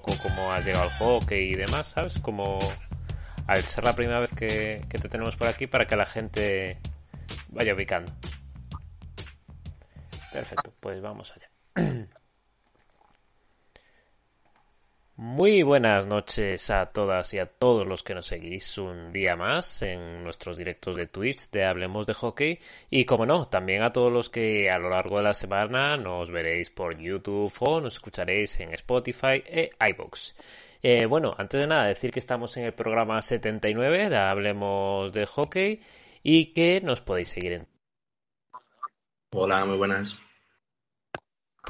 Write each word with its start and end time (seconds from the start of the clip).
poco 0.00 0.16
cómo 0.22 0.52
has 0.52 0.64
llegado 0.64 0.84
al 0.84 0.90
hockey 0.90 1.52
y 1.52 1.54
demás, 1.54 1.88
¿sabes? 1.88 2.18
Como 2.18 2.58
al 3.46 3.62
ser 3.62 3.84
la 3.84 3.94
primera 3.94 4.20
vez 4.20 4.30
que, 4.30 4.84
que 4.88 4.98
te 4.98 5.08
tenemos 5.08 5.36
por 5.36 5.48
aquí 5.48 5.66
para 5.66 5.86
que 5.86 5.96
la 5.96 6.06
gente 6.06 6.78
vaya 7.48 7.74
ubicando. 7.74 8.12
Perfecto, 10.32 10.72
pues 10.80 11.00
vamos 11.00 11.34
allá. 11.36 11.50
Muy 15.22 15.62
buenas 15.62 16.06
noches 16.06 16.70
a 16.70 16.86
todas 16.86 17.34
y 17.34 17.38
a 17.38 17.44
todos 17.44 17.86
los 17.86 18.02
que 18.02 18.14
nos 18.14 18.24
seguís 18.24 18.78
un 18.78 19.12
día 19.12 19.36
más 19.36 19.82
en 19.82 20.24
nuestros 20.24 20.56
directos 20.56 20.96
de 20.96 21.08
Twitch 21.08 21.50
de 21.50 21.66
Hablemos 21.66 22.06
de 22.06 22.14
Hockey 22.14 22.58
y 22.88 23.04
como 23.04 23.26
no, 23.26 23.46
también 23.46 23.82
a 23.82 23.92
todos 23.92 24.10
los 24.10 24.30
que 24.30 24.70
a 24.70 24.78
lo 24.78 24.88
largo 24.88 25.18
de 25.18 25.24
la 25.24 25.34
semana 25.34 25.98
nos 25.98 26.30
veréis 26.30 26.70
por 26.70 26.98
YouTube 26.98 27.52
o 27.60 27.82
nos 27.82 27.92
escucharéis 27.92 28.60
en 28.60 28.72
Spotify 28.72 29.44
e 29.44 29.72
iBox. 29.90 30.38
Eh, 30.82 31.04
bueno, 31.04 31.34
antes 31.36 31.60
de 31.60 31.66
nada 31.66 31.84
decir 31.84 32.12
que 32.12 32.18
estamos 32.18 32.56
en 32.56 32.64
el 32.64 32.72
programa 32.72 33.20
79 33.20 34.08
de 34.08 34.16
Hablemos 34.16 35.12
de 35.12 35.26
Hockey 35.26 35.80
y 36.22 36.54
que 36.54 36.80
nos 36.80 37.02
podéis 37.02 37.28
seguir 37.28 37.52
en 37.52 37.66
Hola, 39.34 39.66
muy 39.66 39.76
buenas. 39.76 40.18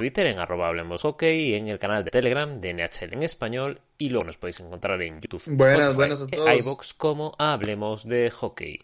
Twitter 0.01 0.25
en 0.25 0.39
arroba 0.39 0.67
hablemos 0.67 1.03
hockey 1.03 1.51
y 1.51 1.53
en 1.53 1.67
el 1.67 1.77
canal 1.77 2.03
de 2.03 2.09
Telegram 2.09 2.59
de 2.59 2.73
NHL 2.73 3.13
en 3.13 3.21
español 3.21 3.81
y 3.99 4.09
luego 4.09 4.25
nos 4.25 4.37
podéis 4.39 4.59
encontrar 4.59 4.99
en 5.03 5.21
YouTube 5.21 5.43
buenas, 5.55 5.95
buenas 5.95 6.23
a 6.23 6.27
todos. 6.27 6.57
iVoox 6.57 6.93
como 6.95 7.35
Hablemos 7.37 8.07
de 8.07 8.31
Hockey. 8.31 8.79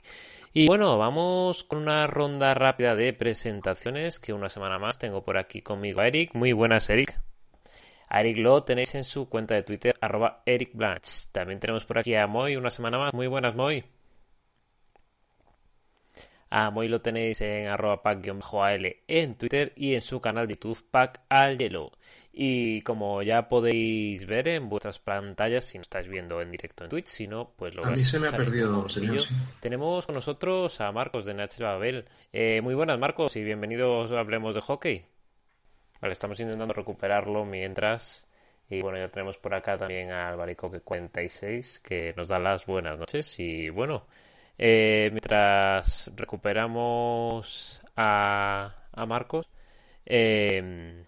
Y 0.54 0.68
bueno, 0.68 0.96
vamos 1.00 1.64
con 1.64 1.80
una 1.80 2.06
ronda 2.06 2.54
rápida 2.54 2.94
de 2.94 3.14
presentaciones 3.14 4.20
que 4.20 4.32
una 4.32 4.48
semana 4.48 4.78
más 4.78 5.00
tengo 5.00 5.24
por 5.24 5.40
aquí 5.40 5.64
conmigo 5.64 6.02
a 6.02 6.08
Eric. 6.08 6.36
Muy 6.36 6.54
buenas, 6.54 6.88
Eric. 6.92 7.20
A 8.10 8.22
Eric 8.22 8.38
lo 8.38 8.64
tenéis 8.64 8.94
en 8.94 9.04
su 9.04 9.28
cuenta 9.28 9.56
de 9.56 9.64
Twitter, 9.64 9.96
arroba 10.00 10.44
Eric 10.46 10.76
Blanch. 10.76 11.32
También 11.32 11.60
tenemos 11.60 11.84
por 11.88 11.98
aquí 11.98 12.14
a 12.14 12.28
Moy 12.28 12.58
una 12.58 12.70
semana 12.70 13.00
más. 13.00 13.12
Muy 13.16 13.26
buenas, 13.26 13.56
Moy. 13.56 13.84
A 16.50 16.70
Moy 16.72 16.88
lo 16.88 17.02
tenéis 17.02 17.42
en 17.42 17.68
arroba 17.68 18.02
pack-al 18.04 18.98
en 19.08 19.36
Twitter 19.36 19.74
y 19.76 19.96
en 19.96 20.02
su 20.02 20.22
canal 20.22 20.48
de 20.48 20.54
YouTube 20.56 20.84
pack 20.90 21.22
al 21.30 21.58
hielo. 21.58 21.92
Y 22.32 22.82
como 22.82 23.24
ya 23.24 23.50
podéis 23.50 24.28
ver 24.28 24.48
en 24.48 24.70
vuestras 24.70 25.00
pantallas, 25.00 25.66
si 25.66 25.80
no 25.80 25.82
estáis 25.82 26.08
viendo 26.08 26.40
en 26.40 26.52
directo 26.52 26.84
en 26.84 26.90
Twitch, 26.92 27.08
si 27.08 27.28
no, 27.28 27.52
pues 27.56 27.76
lo 27.76 27.84
A 27.84 27.90
mí 27.90 27.98
se 27.98 28.20
me 28.20 28.28
ha 28.28 28.32
perdido, 28.32 28.88
señor. 28.90 29.22
Sí. 29.22 29.34
Tenemos 29.60 30.06
con 30.06 30.14
nosotros 30.14 30.80
a 30.80 30.92
Marcos 30.92 31.26
de 31.26 31.34
NHL 31.34 31.64
Babel. 31.64 32.06
Eh, 32.32 32.62
muy 32.62 32.76
buenas, 32.76 33.00
Marcos, 33.00 33.36
y 33.36 33.44
bienvenidos 33.44 34.12
a 34.12 34.20
Hablemos 34.20 34.54
de 34.54 34.62
Hockey. 34.62 35.06
Vale, 36.00 36.12
estamos 36.12 36.40
intentando 36.40 36.74
recuperarlo 36.74 37.44
mientras. 37.44 38.28
Y 38.70 38.82
bueno, 38.82 39.00
ya 39.00 39.10
tenemos 39.10 39.38
por 39.38 39.56
acá 39.56 39.78
también 39.78 40.12
al 40.12 40.36
Baricoque 40.36 40.82
46 40.82 41.80
que 41.80 42.14
nos 42.16 42.28
da 42.28 42.38
las 42.38 42.66
buenas 42.66 43.00
noches. 43.00 43.40
Y 43.40 43.70
bueno, 43.70 44.06
eh, 44.58 45.10
mientras 45.12 46.12
recuperamos 46.16 47.82
a, 47.96 48.76
a 48.92 49.06
Marcos, 49.06 49.50
eh, 50.06 51.06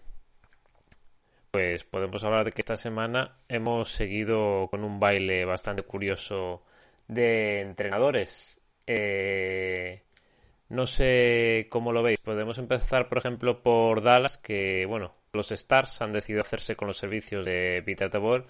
pues 1.50 1.84
podemos 1.84 2.22
hablar 2.24 2.44
de 2.44 2.52
que 2.52 2.62
esta 2.62 2.76
semana 2.76 3.36
hemos 3.48 3.90
seguido 3.90 4.68
con 4.70 4.84
un 4.84 5.00
baile 5.00 5.44
bastante 5.44 5.82
curioso 5.82 6.62
de 7.08 7.60
entrenadores. 7.60 8.60
Eh, 8.86 10.02
no 10.68 10.86
sé 10.86 11.66
cómo 11.70 11.92
lo 11.92 12.02
veis. 12.02 12.20
Podemos 12.20 12.58
empezar, 12.58 13.08
por 13.08 13.18
ejemplo, 13.18 13.62
por 13.62 14.02
Dallas, 14.02 14.38
que, 14.38 14.86
bueno, 14.86 15.14
los 15.32 15.50
Stars 15.50 16.00
han 16.02 16.12
decidido 16.12 16.42
hacerse 16.42 16.76
con 16.76 16.88
los 16.88 16.98
servicios 16.98 17.44
de 17.44 17.82
Tabor 18.10 18.46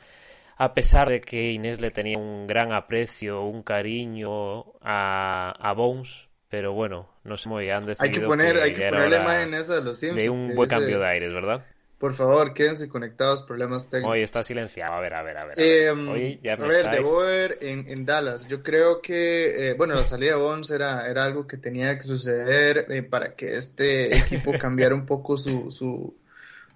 a 0.65 0.75
pesar 0.75 1.09
de 1.09 1.21
que 1.23 1.53
Inés 1.53 1.81
le 1.81 1.91
tenía 1.91 2.19
un 2.19 2.47
gran 2.47 2.73
aprecio, 2.73 3.43
un 3.45 3.63
cariño 3.63 4.75
a, 4.83 5.53
a 5.59 5.73
Bones, 5.73 6.29
pero 6.49 6.73
bueno, 6.75 7.09
no 7.25 7.37
sé 7.37 7.49
muy 7.49 7.71
han 7.71 7.85
decidido 7.85 8.05
Hay 8.15 8.21
que 8.21 8.27
poner, 8.27 8.57
que 8.57 8.63
hay 8.63 8.73
que 8.75 8.81
ya 8.81 8.89
era 8.89 8.97
poner 8.99 9.11
la 9.11 9.23
hora 9.23 9.35
imagen 9.37 9.55
esa 9.55 9.75
de 9.77 9.83
los 9.83 9.97
Simpsons. 9.99 10.23
de 10.23 10.31
un 10.31 10.55
buen 10.55 10.69
cambio 10.69 10.99
de 11.01 11.07
aires, 11.07 11.33
¿verdad? 11.33 11.65
Por 11.99 12.15
favor, 12.15 12.55
quédense 12.55 12.89
conectados, 12.89 13.43
problemas 13.43 13.89
técnicos. 13.91 14.15
Hoy 14.15 14.23
está 14.23 14.43
silenciado. 14.43 14.95
A 14.95 15.01
ver, 15.01 15.13
a 15.15 15.23
ver, 15.23 15.37
a 15.37 15.45
ver. 15.45 15.59
a 15.59 15.63
Eh, 15.63 15.91
ver. 15.93 16.09
Hoy 16.09 16.41
ya 16.43 16.55
a 16.55 16.57
ver, 16.57 16.71
estáis- 16.73 16.97
de 16.97 17.01
Boer 17.03 17.59
en, 17.61 17.89
en 17.89 18.07
Dallas, 18.07 18.49
yo 18.49 18.63
creo 18.63 19.01
que, 19.03 19.71
eh, 19.71 19.75
bueno, 19.75 19.95
la 19.95 20.05
salida 20.05 20.31
de 20.33 20.41
Bones 20.43 20.71
era, 20.71 21.07
era 21.09 21.25
algo 21.25 21.47
que 21.47 21.59
tenía 21.59 21.97
que 21.97 22.03
suceder 22.03 22.87
eh, 22.89 23.03
para 23.03 23.35
que 23.35 23.57
este 23.57 24.17
equipo 24.17 24.53
cambiara 24.59 24.95
un 24.95 25.05
poco 25.05 25.37
su, 25.37 25.71
su, 25.71 26.15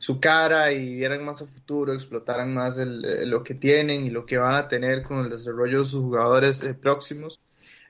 su 0.04 0.20
cara 0.20 0.70
y 0.70 0.96
vieran 0.96 1.24
más 1.24 1.40
a 1.40 1.46
futuro, 1.46 1.94
explotaran 1.94 2.52
más 2.52 2.76
el, 2.76 3.02
eh, 3.06 3.24
lo 3.24 3.42
que 3.42 3.54
tienen 3.54 4.04
y 4.04 4.10
lo 4.10 4.26
que 4.26 4.36
van 4.36 4.54
a 4.54 4.68
tener 4.68 5.02
con 5.02 5.20
el 5.20 5.30
desarrollo 5.30 5.78
de 5.78 5.86
sus 5.86 6.02
jugadores 6.02 6.62
eh, 6.62 6.74
próximos. 6.74 7.40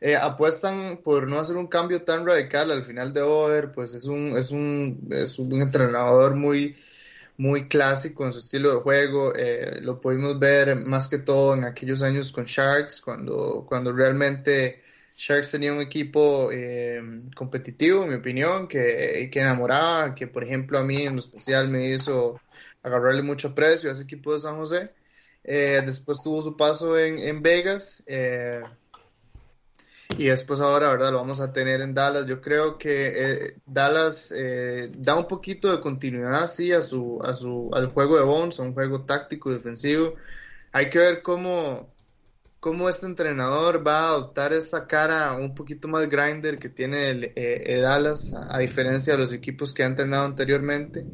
Eh, 0.00 0.14
apuestan 0.14 1.00
por 1.02 1.26
no 1.26 1.40
hacer 1.40 1.56
un 1.56 1.66
cambio 1.66 2.02
tan 2.02 2.24
radical 2.24 2.70
al 2.70 2.84
final 2.84 3.12
de 3.12 3.22
Over, 3.22 3.72
pues 3.72 3.94
es 3.94 4.04
un, 4.04 4.38
es 4.38 4.52
un, 4.52 5.08
es 5.10 5.40
un 5.40 5.60
entrenador 5.60 6.36
muy, 6.36 6.76
muy 7.36 7.66
clásico 7.66 8.24
en 8.24 8.32
su 8.32 8.38
estilo 8.38 8.72
de 8.76 8.80
juego. 8.82 9.32
Lo 9.80 10.00
pudimos 10.00 10.38
ver 10.38 10.76
más 10.76 11.08
que 11.08 11.18
todo 11.18 11.54
en 11.54 11.64
aquellos 11.64 12.00
años 12.00 12.30
con 12.30 12.44
Sharks, 12.44 13.00
cuando, 13.00 13.64
cuando 13.68 13.92
realmente 13.92 14.83
Sharks 15.16 15.52
tenía 15.52 15.72
un 15.72 15.80
equipo 15.80 16.50
eh, 16.52 17.00
competitivo, 17.36 18.02
en 18.02 18.10
mi 18.10 18.16
opinión, 18.16 18.66
que, 18.66 19.28
que 19.32 19.40
enamoraba, 19.40 20.14
que 20.14 20.26
por 20.26 20.42
ejemplo 20.42 20.78
a 20.78 20.82
mí 20.82 21.02
en 21.02 21.14
lo 21.14 21.20
especial 21.20 21.68
me 21.68 21.90
hizo 21.90 22.40
agarrarle 22.82 23.22
mucho 23.22 23.54
precio 23.54 23.88
a 23.88 23.92
ese 23.92 24.02
equipo 24.02 24.32
de 24.32 24.40
San 24.40 24.56
José. 24.56 24.90
Eh, 25.44 25.82
después 25.86 26.22
tuvo 26.22 26.42
su 26.42 26.56
paso 26.56 26.98
en, 26.98 27.18
en 27.18 27.42
Vegas. 27.42 28.02
eh, 28.06 28.62
y 30.18 30.26
después 30.26 30.60
ahora, 30.60 30.90
¿verdad? 30.90 31.12
Lo 31.12 31.18
vamos 31.18 31.40
a 31.40 31.52
tener 31.52 31.80
en 31.80 31.94
Dallas. 31.94 32.26
Yo 32.26 32.40
creo 32.40 32.76
que 32.78 33.12
eh, 33.16 33.56
Dallas 33.66 34.32
da 34.96 35.16
un 35.16 35.26
poquito 35.26 35.74
de 35.74 35.80
continuidad, 35.80 36.46
sí, 36.48 36.72
a 36.72 36.82
su, 36.82 37.20
a 37.24 37.34
su, 37.34 37.70
al 37.72 37.86
juego 37.88 38.16
de 38.16 38.22
Bones, 38.22 38.58
a 38.60 38.62
un 38.62 38.74
juego 38.74 39.02
táctico 39.02 39.50
defensivo. 39.50 40.14
Hay 40.72 40.90
que 40.90 40.98
ver 40.98 41.22
cómo, 41.22 41.93
cómo 42.64 42.88
este 42.88 43.04
entrenador 43.04 43.86
va 43.86 43.98
a 43.98 44.08
adoptar 44.08 44.54
esta 44.54 44.86
cara 44.86 45.34
un 45.34 45.54
poquito 45.54 45.86
más 45.86 46.08
grinder 46.08 46.58
que 46.58 46.70
tiene 46.70 47.10
el, 47.10 47.24
eh, 47.24 47.62
el 47.66 47.82
Dallas, 47.82 48.32
a, 48.32 48.58
diferencia 48.58 49.12
de 49.12 49.18
los 49.18 49.34
equipos 49.34 49.74
que 49.74 49.82
ha 49.82 49.86
entrenado 49.86 50.24
anteriormente. 50.24 51.04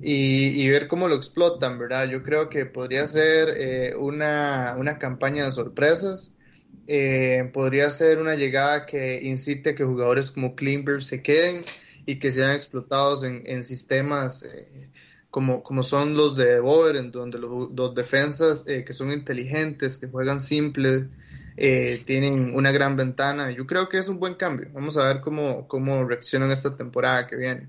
Y, 0.00 0.62
y 0.62 0.68
ver 0.70 0.88
cómo 0.88 1.06
lo 1.06 1.16
explotan, 1.16 1.78
¿verdad? 1.78 2.08
Yo 2.08 2.22
creo 2.22 2.48
que 2.48 2.64
podría 2.64 3.06
ser 3.06 3.50
eh, 3.54 3.94
una, 3.94 4.76
una 4.78 4.98
campaña 4.98 5.44
de 5.44 5.52
sorpresas. 5.52 6.34
Eh, 6.86 7.50
podría 7.52 7.90
ser 7.90 8.18
una 8.18 8.34
llegada 8.34 8.86
que 8.86 9.20
incite 9.24 9.70
a 9.70 9.74
que 9.74 9.84
jugadores 9.84 10.30
como 10.30 10.54
Klimber 10.54 11.04
se 11.04 11.20
queden 11.22 11.66
y 12.06 12.18
que 12.18 12.32
sean 12.32 12.52
explotados 12.52 13.24
en, 13.24 13.42
en 13.44 13.62
sistemas 13.62 14.42
eh, 14.42 14.88
como, 15.34 15.64
como 15.64 15.82
son 15.82 16.16
los 16.16 16.36
de 16.36 16.60
Boer, 16.60 16.94
en 16.94 17.10
donde 17.10 17.40
los, 17.40 17.68
los 17.72 17.92
defensas 17.92 18.68
eh, 18.68 18.84
que 18.84 18.92
son 18.92 19.10
inteligentes, 19.10 19.98
que 19.98 20.06
juegan 20.06 20.40
simple, 20.40 21.08
eh, 21.56 22.04
tienen 22.06 22.54
una 22.54 22.70
gran 22.70 22.94
ventana. 22.94 23.50
Yo 23.50 23.66
creo 23.66 23.88
que 23.88 23.98
es 23.98 24.08
un 24.08 24.20
buen 24.20 24.36
cambio. 24.36 24.68
Vamos 24.72 24.96
a 24.96 25.08
ver 25.08 25.20
cómo, 25.20 25.66
cómo 25.66 26.04
reaccionan 26.04 26.52
esta 26.52 26.76
temporada 26.76 27.26
que 27.26 27.34
viene. 27.34 27.68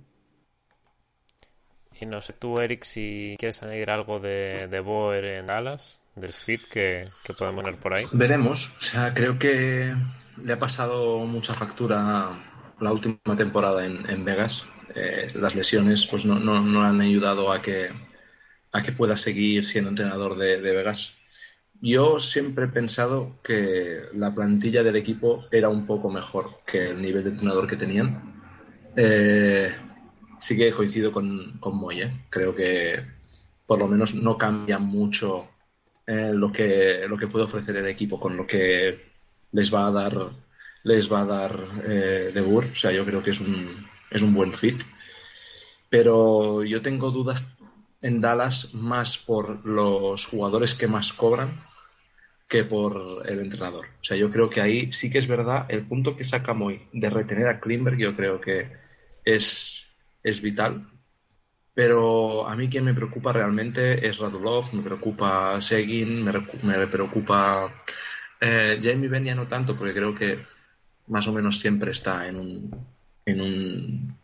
Y 2.00 2.06
no 2.06 2.22
sé 2.22 2.34
tú, 2.34 2.60
Eric, 2.60 2.84
si 2.84 3.36
quieres 3.40 3.64
añadir 3.64 3.90
algo 3.90 4.20
de, 4.20 4.68
de 4.70 4.80
Boer 4.80 5.26
en 5.26 5.48
Dallas, 5.48 6.04
del 6.16 6.34
fit 6.34 6.62
que, 6.72 7.08
que 7.24 7.34
podemos 7.34 7.64
poner 7.64 7.80
por 7.80 7.96
ahí. 7.96 8.06
Veremos. 8.12 8.76
O 8.78 8.82
sea, 8.82 9.12
creo 9.16 9.40
que 9.40 9.92
le 10.38 10.54
ha 10.54 10.60
pasado 10.60 11.18
mucha 11.26 11.56
factura 11.56 12.44
la 12.80 12.92
última 12.92 13.36
temporada 13.36 13.84
en, 13.88 14.08
en 14.08 14.24
Vegas. 14.24 14.68
Eh, 14.94 15.32
las 15.36 15.56
lesiones 15.56 16.06
pues 16.06 16.26
no, 16.26 16.40
no, 16.40 16.62
no 16.62 16.84
han 16.84 17.02
ayudado 17.02 17.52
a 17.52 17.62
que, 17.62 17.90
a 18.72 18.84
que 18.84 18.92
pueda 18.92 19.18
seguir 19.18 19.66
siendo 19.66 19.90
entrenador 19.90 20.38
de, 20.38 20.58
Vegas. 20.60 21.14
Yo 21.82 22.20
siempre 22.20 22.66
he 22.66 22.70
pensado 22.70 23.40
que 23.44 24.02
la 24.14 24.34
plantilla 24.34 24.84
del 24.84 24.96
equipo 24.96 25.46
era 25.52 25.70
un 25.70 25.86
poco 25.86 26.10
mejor 26.10 26.62
que 26.66 26.92
el 26.92 27.02
nivel 27.02 27.24
de 27.24 27.32
entrenador 27.32 27.68
que 27.68 27.76
tenían. 27.76 28.34
Eh, 28.96 29.74
sí 30.40 30.56
que 30.56 30.72
coincido 30.72 31.12
con, 31.12 31.58
con 31.60 31.76
Moy, 31.78 32.02
¿eh? 32.02 32.26
Creo 32.30 32.56
que 32.56 33.04
por 33.66 33.80
lo 33.80 33.88
menos 33.88 34.14
no 34.14 34.38
cambia 34.38 34.78
mucho 34.80 35.50
eh, 36.08 36.32
lo 36.34 36.52
que 36.52 37.06
lo 37.10 37.18
que 37.18 37.28
puede 37.28 37.46
ofrecer 37.46 37.76
el 37.78 37.88
equipo 37.88 38.20
con 38.20 38.38
lo 38.38 38.46
que 38.46 39.12
les 39.52 39.74
va 39.74 39.88
a 39.88 39.92
dar 39.92 40.32
les 40.84 41.12
va 41.12 41.22
a 41.22 41.26
dar 41.26 41.82
De. 41.84 42.42
O 42.42 42.76
sea, 42.76 42.92
yo 42.92 43.04
creo 43.06 43.24
que 43.24 43.32
es 43.32 43.42
un, 43.42 43.86
es 44.16 44.22
un 44.22 44.34
buen 44.34 44.54
fit. 44.54 44.82
Pero 45.90 46.64
yo 46.64 46.82
tengo 46.82 47.12
dudas 47.12 47.46
en 48.02 48.22
Dallas 48.22 48.74
más 48.74 49.18
por 49.18 49.66
los 49.66 50.26
jugadores 50.26 50.76
que 50.76 50.88
más 50.88 51.14
cobran 51.14 51.62
que 52.48 52.64
por 52.64 53.24
el 53.28 53.40
entrenador. 53.40 53.88
O 54.02 54.04
sea, 54.04 54.16
yo 54.16 54.30
creo 54.30 54.50
que 54.50 54.62
ahí 54.62 54.92
sí 54.94 55.10
que 55.10 55.18
es 55.18 55.28
verdad 55.28 55.66
el 55.70 55.86
punto 55.86 56.16
que 56.16 56.24
saca 56.24 56.54
Moy 56.54 56.82
de 56.94 57.10
retener 57.10 57.48
a 57.48 57.60
Klimberg, 57.60 57.98
yo 57.98 58.16
creo 58.16 58.40
que 58.40 58.72
es, 59.24 59.86
es 60.24 60.42
vital. 60.42 60.88
Pero 61.74 62.48
a 62.48 62.56
mí 62.56 62.70
quien 62.70 62.86
me 62.86 62.94
preocupa 62.94 63.34
realmente 63.34 64.08
es 64.08 64.20
Radulov, 64.20 64.74
me 64.74 64.82
preocupa 64.82 65.60
Seguin, 65.60 66.24
me, 66.24 66.88
preocupa 66.88 67.84
eh, 68.40 68.80
Jamie 68.82 69.10
Benn 69.10 69.26
ya 69.26 69.36
no 69.36 69.48
tanto, 69.48 69.76
porque 69.76 69.94
creo 69.94 70.16
que 70.16 70.40
más 71.08 71.28
o 71.28 71.34
menos 71.34 71.60
siempre 71.60 71.92
está 71.92 72.28
en 72.28 72.38
un, 72.38 72.95
en 73.26 73.42
un, 73.42 74.16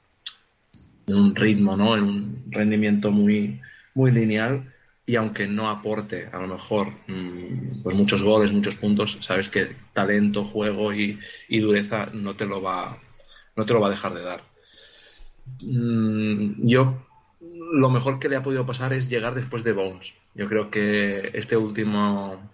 en 1.07 1.15
un 1.15 1.35
ritmo, 1.35 1.75
¿no? 1.75 1.97
En 1.97 2.03
un 2.03 2.43
rendimiento 2.49 3.11
muy, 3.11 3.59
muy 3.93 4.11
lineal 4.11 4.71
y 5.05 5.15
aunque 5.15 5.47
no 5.47 5.69
aporte 5.69 6.29
a 6.31 6.39
lo 6.39 6.47
mejor 6.47 6.93
mm, 7.07 7.83
pues 7.83 7.95
muchos 7.95 8.21
goles, 8.21 8.51
muchos 8.51 8.75
puntos, 8.75 9.17
sabes 9.21 9.49
que 9.49 9.75
talento, 9.93 10.43
juego 10.43 10.93
y, 10.93 11.19
y, 11.49 11.59
dureza 11.59 12.07
no 12.13 12.35
te 12.35 12.45
lo 12.45 12.61
va 12.61 12.97
no 13.55 13.65
te 13.65 13.73
lo 13.73 13.81
va 13.81 13.87
a 13.87 13.91
dejar 13.91 14.13
de 14.13 14.21
dar. 14.21 14.41
Mm, 15.61 16.67
yo 16.67 17.07
lo 17.73 17.89
mejor 17.89 18.19
que 18.19 18.29
le 18.29 18.35
ha 18.35 18.43
podido 18.43 18.65
pasar 18.65 18.93
es 18.93 19.09
llegar 19.09 19.33
después 19.33 19.63
de 19.63 19.73
Bones. 19.73 20.13
Yo 20.35 20.47
creo 20.47 20.69
que 20.69 21.31
este 21.33 21.57
último 21.57 22.51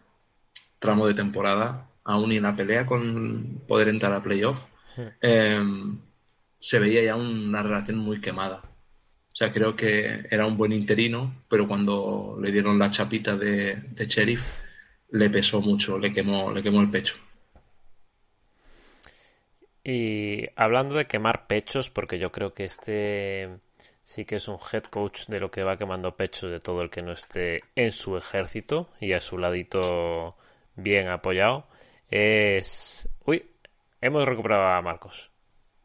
tramo 0.80 1.08
de 1.08 1.14
temporada, 1.14 1.88
aún 2.04 2.32
en 2.32 2.44
la 2.44 2.56
pelea 2.56 2.86
con 2.86 3.62
poder 3.68 3.90
entrar 3.90 4.14
a 4.14 4.22
playoff, 4.22 4.66
em, 5.22 6.00
se 6.60 6.80
veía 6.80 7.04
ya 7.04 7.16
una 7.16 7.64
relación 7.64 7.98
muy 7.98 8.22
quemada. 8.22 8.62
O 8.64 9.36
sea, 9.36 9.52
creo 9.52 9.76
que 9.76 10.26
era 10.32 10.48
un 10.48 10.58
buen 10.58 10.74
interino, 10.74 11.44
pero 11.48 11.68
cuando 11.68 12.38
le 12.42 12.52
dieron 12.52 12.80
la 12.80 12.90
chapita 12.90 13.38
de, 13.38 13.76
de 13.76 14.06
sheriff, 14.08 14.44
le 15.12 15.30
pesó 15.30 15.62
mucho, 15.62 16.00
le 16.00 16.12
quemó, 16.12 16.52
le 16.52 16.64
quemó 16.64 16.82
el 16.82 16.90
pecho. 16.90 17.16
Y 19.84 20.48
hablando 20.56 20.96
de 20.96 21.06
quemar 21.06 21.48
pechos, 21.48 21.90
porque 21.90 22.20
yo 22.20 22.32
creo 22.32 22.54
que 22.54 22.66
este 22.66 23.60
sí 24.04 24.26
que 24.26 24.38
es 24.38 24.48
un 24.48 24.58
head 24.72 24.84
coach 24.84 25.28
de 25.28 25.40
lo 25.40 25.52
que 25.52 25.64
va 25.64 25.78
quemando 25.78 26.16
pechos 26.16 26.50
de 26.50 26.60
todo 26.60 26.82
el 26.82 26.90
que 26.90 27.02
no 27.02 27.12
esté 27.12 27.62
en 27.76 27.92
su 27.92 28.18
ejército 28.18 28.90
y 29.00 29.14
a 29.14 29.22
su 29.22 29.38
ladito 29.38 30.36
bien 30.76 31.10
apoyado. 31.10 31.68
Es. 32.10 33.10
Uy, 33.26 33.46
hemos 34.02 34.26
recuperado 34.26 34.68
a 34.68 34.82
Marcos. 34.82 35.30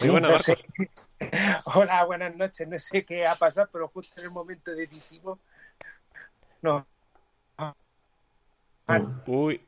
Hola, 1.64 2.04
buenas 2.04 2.36
noches. 2.36 2.68
No 2.68 2.78
sé 2.78 3.04
qué 3.04 3.26
ha 3.26 3.34
pasado, 3.36 3.68
pero 3.72 3.88
justo 3.88 4.20
en 4.20 4.26
el 4.26 4.32
momento 4.32 4.72
decisivo. 4.72 5.38
No. 6.60 6.86
Uy. 9.26 9.60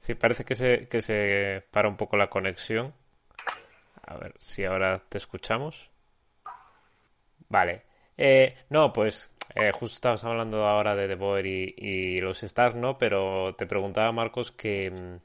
Sí, 0.00 0.14
parece 0.14 0.44
que 0.44 0.54
se, 0.54 0.88
que 0.88 1.02
se 1.02 1.64
para 1.70 1.88
un 1.88 1.96
poco 1.96 2.16
la 2.16 2.30
conexión. 2.30 2.94
A 4.02 4.16
ver 4.16 4.34
si 4.40 4.64
ahora 4.64 4.98
te 4.98 5.18
escuchamos. 5.18 5.90
Vale. 7.48 7.82
Eh, 8.16 8.56
no, 8.70 8.92
pues 8.92 9.30
eh, 9.54 9.72
justo 9.72 9.94
estabas 9.94 10.24
hablando 10.24 10.66
ahora 10.66 10.94
de 10.94 11.08
The 11.08 11.14
Boer 11.14 11.46
y, 11.46 12.20
los 12.20 12.42
Stars, 12.42 12.74
¿no? 12.74 12.98
Pero 12.98 13.54
te 13.56 13.66
preguntaba, 13.66 14.12
Marcos, 14.12 14.52
que, 14.52 15.18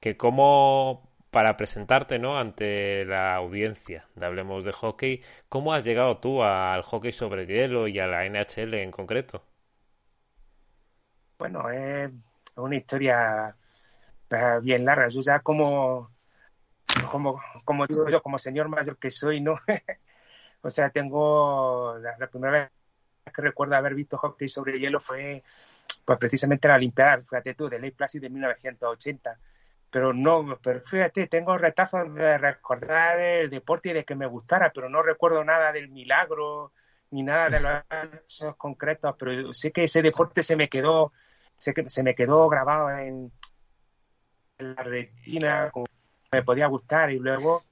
que 0.00 0.16
cómo 0.16 1.11
para 1.32 1.56
presentarte, 1.56 2.18
¿no? 2.18 2.38
Ante 2.38 3.06
la 3.06 3.34
audiencia 3.34 4.06
de 4.14 4.26
Hablemos 4.26 4.64
de 4.64 4.72
Hockey, 4.72 5.22
¿cómo 5.48 5.72
has 5.72 5.82
llegado 5.82 6.18
tú 6.18 6.42
al 6.42 6.82
hockey 6.82 7.10
sobre 7.10 7.46
hielo 7.46 7.88
y 7.88 7.98
a 7.98 8.06
la 8.06 8.26
NHL 8.26 8.74
en 8.74 8.90
concreto? 8.90 9.42
Bueno, 11.38 11.70
es 11.70 12.10
una 12.54 12.76
historia 12.76 13.56
pues, 14.28 14.62
bien 14.62 14.84
larga. 14.84 15.08
Yo 15.08 15.22
ya 15.22 15.40
como, 15.40 16.10
como, 17.10 17.40
como 17.64 17.86
digo 17.86 18.10
yo, 18.10 18.22
como 18.22 18.38
señor 18.38 18.68
mayor 18.68 18.98
que 18.98 19.10
soy, 19.10 19.40
¿no? 19.40 19.58
o 20.60 20.68
sea, 20.68 20.90
tengo 20.90 21.96
la, 21.98 22.26
primera 22.26 22.52
vez 22.52 22.70
que 23.34 23.40
recuerdo 23.40 23.74
haber 23.74 23.94
visto 23.94 24.18
hockey 24.18 24.50
sobre 24.50 24.78
hielo 24.78 25.00
fue 25.00 25.42
pues 26.04 26.18
precisamente 26.18 26.68
la 26.68 26.74
Olimpiada, 26.74 27.22
fíjate 27.22 27.54
tú, 27.54 27.70
de 27.70 27.78
Lake 27.78 27.96
Placid 27.96 28.20
de 28.20 28.28
1980. 28.28 29.38
Pero 29.92 30.14
no, 30.14 30.58
pero 30.62 30.80
fíjate, 30.80 31.26
tengo 31.26 31.58
retazos 31.58 32.14
de 32.14 32.38
recordar 32.38 33.20
el 33.20 33.50
deporte 33.50 33.90
y 33.90 33.92
de 33.92 34.06
que 34.06 34.14
me 34.14 34.24
gustara, 34.24 34.72
pero 34.72 34.88
no 34.88 35.02
recuerdo 35.02 35.44
nada 35.44 35.70
del 35.70 35.90
milagro 35.90 36.72
ni 37.10 37.22
nada 37.22 37.50
de 37.50 37.60
los 37.60 38.22
hechos 38.24 38.56
concretos, 38.56 39.14
pero 39.18 39.52
sé 39.52 39.70
que 39.70 39.84
ese 39.84 40.00
deporte 40.00 40.42
se 40.42 40.56
me 40.56 40.70
quedó, 40.70 41.12
sé 41.58 41.74
que 41.74 41.90
se 41.90 42.02
me 42.02 42.14
quedó 42.14 42.48
grabado 42.48 42.88
en, 42.88 43.30
la 44.56 44.82
retina, 44.82 45.70
como 45.70 45.84
me 46.32 46.42
podía 46.42 46.68
gustar 46.68 47.10
y 47.10 47.18
luego, 47.18 47.62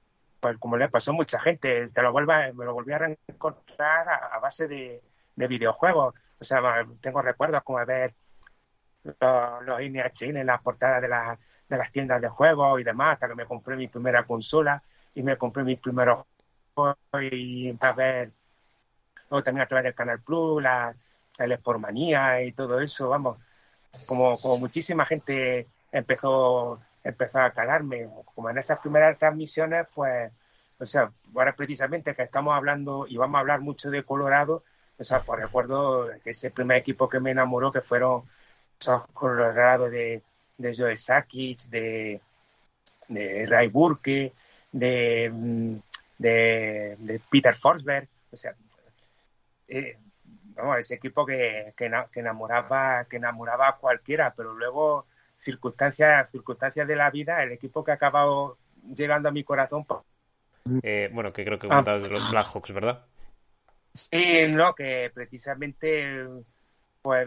pues 0.41 0.59
como 0.59 0.77
le 0.77 0.91
pasó 0.91 1.13
a 1.13 1.15
mucha 1.15 1.41
gente, 1.41 1.89
te 1.89 2.03
lo 2.03 2.13
vuelva, 2.13 2.53
me 2.53 2.67
lo 2.67 2.75
volví 2.75 2.93
a 2.93 2.99
reencontrar 2.99 4.07
a, 4.31 4.39
base 4.41 4.69
de, 4.69 5.03
videojuegos. 5.37 6.15
O 6.39 6.45
sea, 6.45 6.61
tengo 7.01 7.23
recuerdos 7.23 7.63
como 7.63 7.85
ver 7.87 8.15
los, 9.05 9.17
los 9.63 9.81
en 9.81 10.47
las 10.47 10.61
portadas 10.61 11.01
de, 11.01 11.09
de 11.71 11.79
las 11.79 11.93
tiendas 11.93 12.21
de 12.21 12.29
juegos 12.29 12.81
y 12.81 12.85
demás, 12.85 13.15
hasta 13.15 13.29
que 13.29 13.37
me 13.37 13.47
compré 13.47 13.77
mi 13.77 13.89
primera 13.89 14.25
consola 14.25 14.83
y 15.15 15.23
me 15.23 15.39
compré 15.39 15.65
mis 15.65 15.79
primeros 15.79 16.27
juegos 16.75 16.99
y 17.33 17.75
a 17.81 17.93
ver, 17.93 18.33
luego 19.31 19.45
también 19.45 19.63
a 19.63 19.69
través 19.69 19.85
del 19.85 19.95
Canal 19.95 20.21
Plus, 20.21 20.63
la, 20.63 20.95
el 21.39 21.57
Sportmanía 21.57 22.43
y 22.43 22.53
todo 22.53 22.81
eso, 22.81 23.09
vamos, 23.09 23.39
como, 24.07 24.37
como 24.39 24.59
muchísima 24.59 25.07
gente 25.07 25.69
empezó, 25.93 26.81
empezó 27.05 27.39
a 27.39 27.53
calarme. 27.53 28.09
Como 28.35 28.51
en 28.51 28.59
esas 28.59 28.81
primeras 28.81 29.19
transmisiones, 29.19 29.87
pues, 29.95 30.33
o 30.79 30.87
sea, 30.87 31.13
ahora 31.35 31.55
precisamente 31.55 32.15
que 32.15 32.23
estamos 32.23 32.55
hablando 32.55 33.07
y 33.09 33.17
vamos 33.17 33.37
a 33.37 33.41
hablar 33.41 33.61
mucho 33.61 33.91
de 33.91 34.05
Colorado, 34.05 34.65
o 34.99 35.05
sea, 35.05 35.21
pues 35.21 35.41
recuerdo 35.41 36.09
que 36.25 36.31
ese 36.31 36.51
primer 36.51 36.79
equipo 36.79 37.09
que 37.09 37.21
me 37.21 37.31
enamoró, 37.31 37.73
que 37.73 37.81
fueron 37.81 38.25
esos 38.79 39.03
Colorado 39.13 39.89
de, 39.91 40.23
de 40.61 40.75
Joe 40.77 40.97
Sakic, 40.97 41.63
de, 41.71 42.21
de 43.09 43.47
Ray 43.47 43.69
Burke, 43.69 44.33
de, 44.71 45.31
mm, 45.33 45.77
de, 46.19 46.97
de 46.99 47.21
Peter 47.31 47.57
Forsberg, 47.57 48.09
o 48.31 48.37
sea, 48.37 48.55
eh, 49.69 49.97
ese 50.79 50.95
equipo 50.95 51.25
que, 51.25 51.73
que, 51.77 51.91
enamoraba 52.15 53.07
que 53.07 53.17
enamoraba 53.17 53.69
a 53.69 53.77
cualquiera, 53.77 54.35
pero 54.37 54.53
luego 54.53 55.07
circunstancias, 55.39 56.29
circunstancias 56.31 56.87
de 56.87 56.97
la 56.97 57.11
vida, 57.11 57.43
el 57.43 57.53
equipo 57.53 57.83
que 57.83 57.93
ha 57.93 57.95
acabado 57.95 58.59
llegando 58.95 59.31
a 59.31 59.33
mi 59.33 59.43
corazón. 59.43 59.87
Pues, 59.87 60.01
eh, 60.83 61.09
bueno, 61.13 61.33
que 61.33 61.45
creo 61.45 61.59
que 61.59 61.69
comentabas 61.69 62.03
de 62.03 62.11
los 62.11 62.31
Blackhawks, 62.31 62.73
¿verdad? 62.73 63.07
Sí, 63.95 64.47
no, 64.49 64.75
que 64.75 65.11
precisamente, 65.15 66.27
pues, 67.03 67.27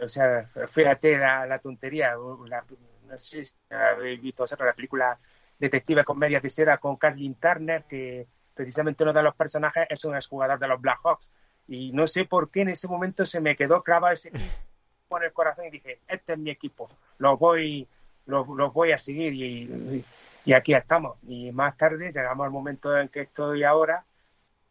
o 0.00 0.08
sea, 0.08 0.50
fíjate 0.68 1.18
la, 1.18 1.46
la 1.46 1.58
tontería, 1.58 2.14
no 2.14 3.18
sé 3.18 3.44
si 3.44 3.54
habéis 3.70 4.20
visto 4.20 4.44
la 4.58 4.72
película 4.72 5.18
Detective 5.58 6.04
Comedia 6.04 6.40
de 6.40 6.48
Seda 6.48 6.78
con 6.78 6.96
Kathleen 6.96 7.34
Turner, 7.34 7.84
que 7.84 8.26
precisamente 8.54 9.02
uno 9.04 9.12
de 9.12 9.22
los 9.22 9.34
personajes 9.34 9.86
es 9.90 10.04
un 10.04 10.14
exjugador 10.14 10.58
de 10.58 10.68
los 10.68 10.80
Blackhawks. 10.80 11.30
Y 11.68 11.92
no 11.92 12.06
sé 12.06 12.24
por 12.24 12.50
qué 12.50 12.62
en 12.62 12.70
ese 12.70 12.88
momento 12.88 13.26
se 13.26 13.40
me 13.40 13.56
quedó 13.56 13.82
clavado 13.82 14.14
ese 14.14 14.30
en 14.30 14.40
el 15.22 15.32
corazón 15.32 15.66
y 15.66 15.70
dije, 15.70 16.00
este 16.08 16.32
es 16.32 16.38
mi 16.38 16.50
equipo, 16.50 16.88
los 17.18 17.38
voy, 17.38 17.86
los, 18.26 18.46
voy 18.46 18.92
a 18.92 18.98
seguir 18.98 19.34
y, 19.34 20.04
y, 20.44 20.52
aquí 20.52 20.72
estamos. 20.72 21.18
Y 21.24 21.52
más 21.52 21.76
tarde 21.76 22.10
llegamos 22.10 22.44
al 22.44 22.50
momento 22.50 22.96
en 22.96 23.08
que 23.08 23.20
estoy 23.20 23.64
ahora, 23.64 24.04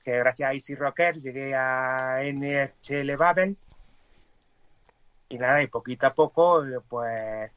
que 0.03 0.17
gracias 0.17 0.49
a 0.49 0.53
Easy 0.53 0.75
Rocker 0.75 1.17
llegué 1.17 1.53
a 1.55 2.21
NHL 2.23 3.15
Babel 3.15 3.57
y 5.29 5.37
nada, 5.37 5.61
y 5.61 5.67
poquito 5.67 6.07
a 6.07 6.13
poco, 6.13 6.63
pues, 6.87 7.51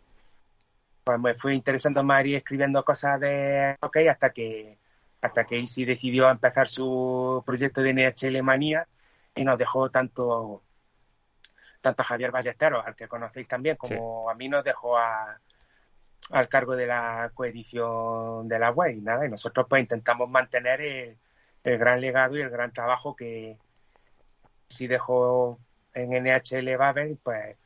pues 1.04 1.18
me 1.20 1.34
fui 1.34 1.54
interesando 1.54 2.02
más 2.04 2.24
y 2.26 2.34
escribiendo 2.36 2.84
cosas 2.84 3.20
de 3.20 3.76
hockey 3.80 4.08
hasta 4.08 4.30
que 4.30 4.78
hasta 5.22 5.44
que 5.44 5.58
Easy 5.58 5.84
decidió 5.84 6.28
empezar 6.30 6.68
su 6.68 7.42
proyecto 7.46 7.80
de 7.80 7.94
NHL 7.94 8.42
Manía 8.42 8.88
y 9.36 9.44
nos 9.44 9.56
dejó 9.56 9.88
tanto 9.90 10.62
tanto 11.80 12.02
a 12.02 12.04
Javier 12.04 12.30
Ballesteros, 12.30 12.86
al 12.86 12.96
que 12.96 13.08
conocéis 13.08 13.48
también, 13.48 13.76
como 13.76 14.30
a 14.30 14.34
mí 14.34 14.48
nos 14.48 14.64
dejó 14.64 14.96
a, 14.96 15.38
al 16.30 16.48
cargo 16.48 16.76
de 16.76 16.86
la 16.86 17.30
coedición 17.34 18.48
de 18.48 18.58
la 18.58 18.70
web. 18.70 18.96
Y 18.96 19.00
nada, 19.00 19.26
y 19.26 19.28
nosotros 19.28 19.66
pues 19.68 19.82
intentamos 19.82 20.30
mantener 20.30 20.80
el, 20.80 21.18
gran 21.78 22.00
legado 22.00 22.38
y 22.38 22.40
el 22.40 22.50
gran 22.50 22.72
trabajo 22.72 23.14
que 23.16 23.58
sí 24.68 24.86
dejó 24.86 25.58
en 25.92 26.10
NHL 26.24 26.76
Babel, 26.76 27.18
pues 27.22 27.56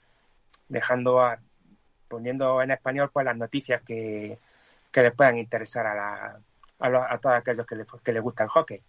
dejando 0.68 1.20
a, 1.20 1.38
poniendo 2.08 2.62
en 2.62 2.70
español 2.70 3.11
pues 3.12 3.25
las 3.25 3.37
noticias 3.37 3.82
que, 3.82 4.38
que 4.92 5.02
les 5.02 5.14
puedan 5.14 5.38
interesar 5.38 5.87
a, 5.87 5.94
la, 5.94 6.40
a, 6.78 7.14
a 7.14 7.18
todos 7.18 7.37
aquellos 7.37 7.66
que 7.66 7.76
les, 7.76 7.87
que 8.04 8.12
les 8.12 8.23
gusta 8.23 8.44
el 8.44 8.50
hockey. 8.50 8.80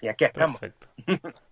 Y 0.00 0.08
aquí 0.08 0.24
estamos. 0.24 0.58
Perfecto. 0.58 0.88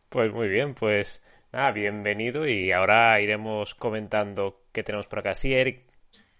Pues 0.08 0.32
muy 0.32 0.48
bien, 0.48 0.74
pues 0.74 1.22
Ah, 1.52 1.72
bienvenido 1.72 2.46
y 2.46 2.70
ahora 2.70 3.20
iremos 3.20 3.74
comentando 3.74 4.62
qué 4.72 4.84
tenemos 4.84 5.08
por 5.08 5.18
acá. 5.18 5.34
Sí, 5.34 5.52
Eric. 5.52 5.82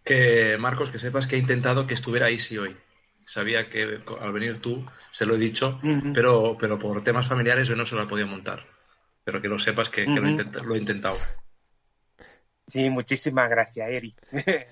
Que 0.05 0.57
Marcos, 0.57 0.91
que 0.91 1.01
sepas 1.01 1.27
que 1.27 1.35
he 1.35 1.39
intentado 1.39 1.87
que 1.87 1.95
estuviera 1.95 2.31
Easy 2.31 2.59
hoy. 2.59 2.77
sabía 3.25 3.69
que 3.69 4.01
al 4.21 4.33
venir 4.33 4.61
tú, 4.61 4.87
se 5.11 5.27
lo 5.27 5.35
he 5.35 5.39
dicho, 5.39 5.81
pero, 6.15 6.57
pero 6.59 6.79
por 6.79 7.03
temas 7.03 7.29
familiares 7.29 7.67
yo 7.67 7.75
no 7.75 7.85
se 7.87 7.97
lo 7.97 8.05
he 8.05 8.07
podido 8.07 8.29
montar. 8.29 8.65
Pero 9.25 9.43
que 9.43 9.49
lo 9.49 9.59
sepas 9.59 9.91
que, 9.91 10.07
lo, 10.07 10.75
he 10.75 10.79
intentado. 10.79 11.17
Sí, 12.71 12.89
muchísimas 12.89 13.51
gracias, 13.51 13.91
Eri. 13.91 14.15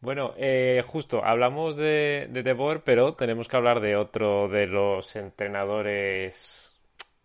bueno, 0.00 0.34
eh, 0.36 0.82
justo, 0.86 1.24
hablamos 1.24 1.76
de, 1.76 2.28
de 2.30 2.42
Debor, 2.42 2.82
pero 2.84 3.14
tenemos 3.14 3.48
que 3.48 3.56
hablar 3.56 3.80
de 3.80 3.96
otro 3.96 4.48
de 4.48 4.66
los 4.66 5.16
entrenadores 5.16 6.72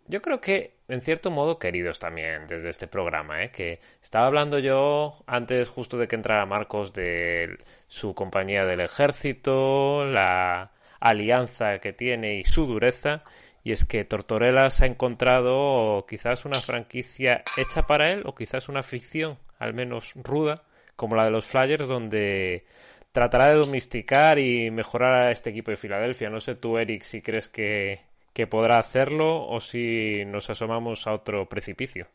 yo 0.08 0.22
creo 0.22 0.40
que 0.40 0.78
en 0.88 1.02
cierto 1.02 1.32
modo 1.32 1.60
queridos 1.60 2.00
también 2.00 2.48
desde 2.48 2.70
este 2.70 2.88
programa, 2.88 3.44
¿eh? 3.44 3.52
que 3.52 3.82
estaba 4.02 4.28
hablando 4.28 4.58
yo 4.60 5.14
antes 5.28 5.68
justo 5.68 5.98
de 5.98 6.08
que 6.08 6.16
entrara 6.16 6.46
Marcos 6.46 6.94
de 6.94 7.58
su 7.88 8.14
compañía 8.16 8.66
del 8.66 8.80
ejército, 8.80 10.06
la 10.06 10.72
alianza 11.02 11.80
que 11.80 11.92
tiene 11.94 12.38
y 12.40 12.44
su 12.46 12.66
dureza, 12.66 13.24
y 13.68 13.74
es 13.74 13.84
que 13.84 14.06
Tortorella 14.06 14.70
se 14.70 14.86
ha 14.86 14.88
encontrado 14.88 16.06
quizás 16.08 16.46
una 16.46 16.62
franquicia 16.62 17.44
hecha 17.58 17.82
para 17.82 18.14
él 18.14 18.24
o 18.26 18.34
quizás 18.34 18.70
una 18.70 18.82
ficción, 18.82 19.38
al 19.60 19.74
menos 19.74 20.14
ruda, 20.16 20.64
como 20.96 21.18
la 21.18 21.26
de 21.26 21.32
los 21.32 21.48
Flyers, 21.48 21.90
donde 21.90 22.64
tratará 23.12 23.50
de 23.50 23.56
domesticar 23.56 24.40
y 24.40 24.72
mejorar 24.72 25.28
a 25.28 25.32
este 25.32 25.50
equipo 25.50 25.72
de 25.72 25.76
Filadelfia. 25.76 26.30
No 26.30 26.40
sé 26.40 26.56
tú, 26.56 26.78
Eric, 26.78 27.02
si 27.02 27.22
crees 27.22 27.50
que 27.50 28.00
que 28.34 28.48
podrá 28.48 28.78
hacerlo 28.78 29.46
o 29.50 29.60
si 29.60 30.24
nos 30.26 30.50
asomamos 30.50 31.06
a 31.06 31.14
otro 31.14 31.50
precipicio. 31.50 32.08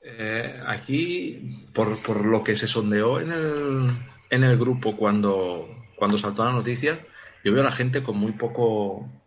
Eh, 0.00 0.62
aquí, 0.66 1.66
por, 1.74 2.02
por, 2.02 2.24
lo 2.24 2.42
que 2.42 2.56
se 2.56 2.66
sondeó 2.66 3.20
en 3.20 3.32
el, 3.32 3.90
en 4.30 4.44
el 4.44 4.56
grupo 4.56 4.96
cuando, 4.96 5.68
cuando 5.94 6.16
saltó 6.16 6.42
la 6.44 6.52
noticia, 6.52 7.04
yo 7.44 7.52
veo 7.52 7.60
a 7.60 7.64
la 7.64 7.72
gente 7.72 8.02
con 8.02 8.16
muy 8.16 8.32
poco 8.32 9.19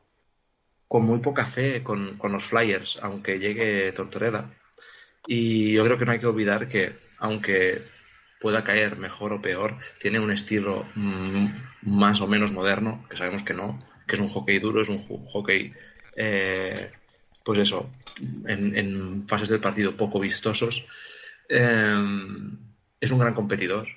con 0.93 1.05
muy 1.05 1.17
poca 1.21 1.43
fe 1.45 1.81
con, 1.81 2.19
con 2.19 2.31
los 2.31 2.43
Flyers, 2.43 2.99
aunque 3.01 3.39
llegue 3.39 3.91
Tortorella. 3.93 4.45
Y 5.25 5.73
yo 5.73 5.83
creo 5.83 5.97
que 5.97 6.05
no 6.05 6.11
hay 6.11 6.19
que 6.19 6.27
olvidar 6.27 6.67
que, 6.67 6.95
aunque 7.17 7.81
pueda 8.39 8.63
caer 8.63 8.97
mejor 8.97 9.33
o 9.33 9.41
peor, 9.41 9.75
tiene 9.99 10.19
un 10.19 10.29
estilo 10.31 10.85
mm, 10.93 11.47
más 11.81 12.21
o 12.21 12.27
menos 12.27 12.51
moderno, 12.51 13.07
que 13.09 13.17
sabemos 13.17 13.41
que 13.41 13.55
no, 13.55 13.83
que 14.07 14.17
es 14.17 14.21
un 14.21 14.29
hockey 14.29 14.59
duro, 14.59 14.83
es 14.83 14.89
un 14.89 15.03
hockey, 15.03 15.73
eh, 16.15 16.91
pues 17.43 17.57
eso, 17.57 17.89
en, 18.45 19.27
fases 19.27 19.49
del 19.49 19.61
partido 19.61 19.97
poco 19.97 20.19
vistosos. 20.19 20.85
Eh, 21.49 22.03
es 22.99 23.09
un 23.09 23.17
gran 23.17 23.33
competidor. 23.33 23.87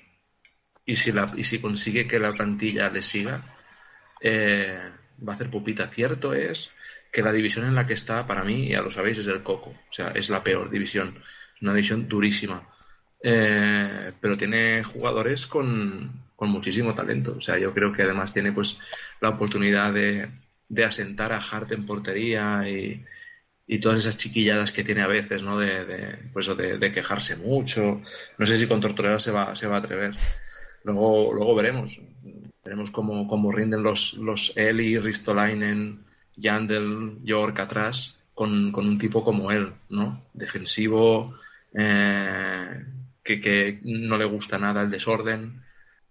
Y 0.83 0.95
si, 0.95 1.11
la, 1.11 1.27
y 1.35 1.43
si 1.43 1.59
consigue 1.59 2.07
que 2.07 2.17
la 2.17 2.33
plantilla 2.33 2.89
le 2.89 3.03
siga, 3.03 3.55
eh, 4.19 4.79
va 5.25 5.33
a 5.33 5.35
hacer 5.35 5.49
pupita. 5.49 5.87
Cierto 5.89 6.33
es 6.33 6.71
que 7.11 7.21
la 7.21 7.31
división 7.31 7.65
en 7.65 7.75
la 7.75 7.87
que 7.87 7.93
está, 7.93 8.27
para 8.27 8.43
mí, 8.43 8.69
ya 8.69 8.81
lo 8.81 8.91
sabéis, 8.91 9.17
es 9.19 9.27
el 9.27 9.43
Coco. 9.43 9.71
O 9.71 9.93
sea, 9.93 10.09
es 10.09 10.29
la 10.29 10.43
peor 10.43 10.69
división. 10.69 11.19
Una 11.61 11.73
división 11.73 12.07
durísima. 12.07 12.67
pero 13.21 14.37
tiene 14.37 14.83
jugadores 14.83 15.47
con, 15.47 16.27
con 16.37 16.49
muchísimo 16.49 16.93
talento. 16.93 17.35
O 17.37 17.41
sea, 17.41 17.57
yo 17.57 17.73
creo 17.73 17.91
que 17.91 18.03
además 18.03 18.31
tiene 18.33 18.53
pues 18.53 18.79
la 19.19 19.29
oportunidad 19.29 19.91
de, 19.93 20.29
de 20.69 20.85
asentar 20.85 21.33
a 21.33 21.39
Hart 21.39 21.71
en 21.71 21.85
portería 21.85 22.69
y, 22.69 23.03
y, 23.65 23.79
todas 23.79 24.01
esas 24.01 24.17
chiquilladas 24.17 24.71
que 24.71 24.83
tiene 24.83 25.01
a 25.01 25.07
veces, 25.07 25.43
¿no? 25.43 25.57
De, 25.57 25.85
de 25.85 26.17
pues, 26.33 26.47
de, 26.55 26.91
quejarse 26.91 27.35
mucho. 27.35 28.01
No 28.37 28.45
sé 28.45 28.55
si 28.57 28.67
con 28.67 28.81
Tortorella 28.81 29.19
se 29.19 29.31
va, 29.31 29.55
se 29.55 29.67
va 29.67 29.77
a 29.77 29.79
atrever. 29.79 30.15
Luego, 30.83 31.33
luego 31.33 31.55
veremos. 31.55 31.99
Veremos 32.67 32.91
cómo, 32.91 33.27
cómo 33.29 33.49
rinden 33.49 33.81
los, 33.81 34.15
los 34.15 34.51
Eli, 34.57 34.99
Ristolainen, 34.99 36.03
Yandel, 36.35 37.19
York 37.23 37.57
atrás 37.61 38.13
con, 38.33 38.73
con 38.73 38.85
un 38.85 38.97
tipo 38.97 39.23
como 39.23 39.51
él, 39.51 39.71
¿no? 39.87 40.25
Defensivo, 40.33 41.33
eh, 41.73 42.83
que, 43.23 43.39
que 43.39 43.79
no 43.83 44.17
le 44.17 44.25
gusta 44.25 44.57
nada 44.57 44.81
el 44.81 44.89
desorden 44.89 45.63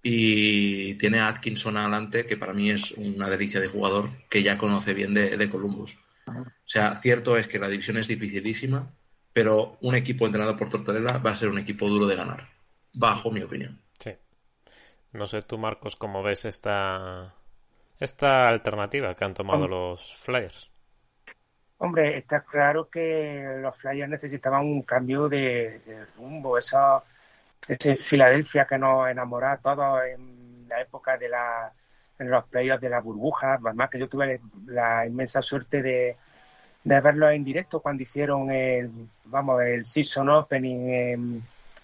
y 0.03 0.95
tiene 0.95 1.21
a 1.21 1.29
Atkinson 1.29 1.77
adelante, 1.77 2.25
que 2.25 2.39
para 2.39 2.55
mí 2.55 2.71
es 2.71 2.93
una 2.93 3.29
delicia 3.29 3.61
de 3.61 3.69
jugador 3.69 4.09
que 4.31 4.43
ya 4.43 4.57
conoce 4.57 4.95
bien 4.95 5.13
de, 5.13 5.51
Columbus. 5.51 5.95
O 6.27 6.45
sea, 6.65 6.97
cierto 7.03 7.37
es 7.37 7.49
que 7.49 7.59
la 7.59 7.69
división 7.69 7.99
es 7.99 8.09
dificilísima, 8.09 8.91
pero 9.35 9.77
un 9.83 9.95
equipo 9.95 10.25
entrenado 10.25 10.57
por 10.57 10.71
Tortorella 10.71 11.19
va 11.19 11.33
a 11.33 11.37
ser 11.37 11.51
un 11.51 11.59
equipo 11.59 11.87
duro 11.87 12.07
de 12.07 12.17
ganar, 12.17 12.49
bajo 12.95 13.31
mi 13.31 13.43
opinión. 13.43 13.79
No 15.13 15.27
sé 15.27 15.43
tú, 15.43 15.59
Marcos, 15.59 15.97
cómo 15.97 16.23
ves 16.23 16.45
esta, 16.45 17.35
esta 17.99 18.49
alternativa 18.49 19.15
que 19.15 19.25
han 19.25 19.35
tomado 19.35 19.67
los 19.67 20.15
Flyers. 20.17 20.71
Hombre, 21.79 22.17
está 22.17 22.43
claro 22.43 22.89
que 22.89 23.59
los 23.61 23.77
Flyers 23.77 24.09
necesitaban 24.09 24.65
un 24.65 24.83
cambio 24.83 25.29
de, 25.29 25.81
de 25.87 26.07
rumbo. 26.17 26.57
Esa 26.59 27.03
ese 27.69 27.97
Filadelfia 27.97 28.65
que 28.67 28.79
nos 28.79 29.09
enamoró 29.09 29.49
a 29.49 29.57
todos 29.57 30.01
en 30.05 30.67
la 30.69 30.81
época 30.81 31.17
de 31.17 31.29
la, 31.29 31.73
en 32.19 32.31
los 32.31 32.45
playoffs 32.45 32.81
de 32.81 32.91
la 32.91 33.01
burbuja, 33.01 33.55
además 33.55 33.91
que 33.91 33.99
yo 33.99 34.09
tuve 34.09 34.41
la 34.67 35.07
inmensa 35.07 35.43
suerte 35.43 35.83
de, 35.83 36.17
de 36.85 37.01
verlo 37.01 37.29
en 37.31 37.45
directo 37.45 37.81
cuando 37.81 38.03
hicieron 38.03 38.51
el, 38.51 38.91
vamos, 39.25 39.63
el 39.63 39.85
season 39.85 40.29
opening 40.29 40.89
en, 40.89 41.43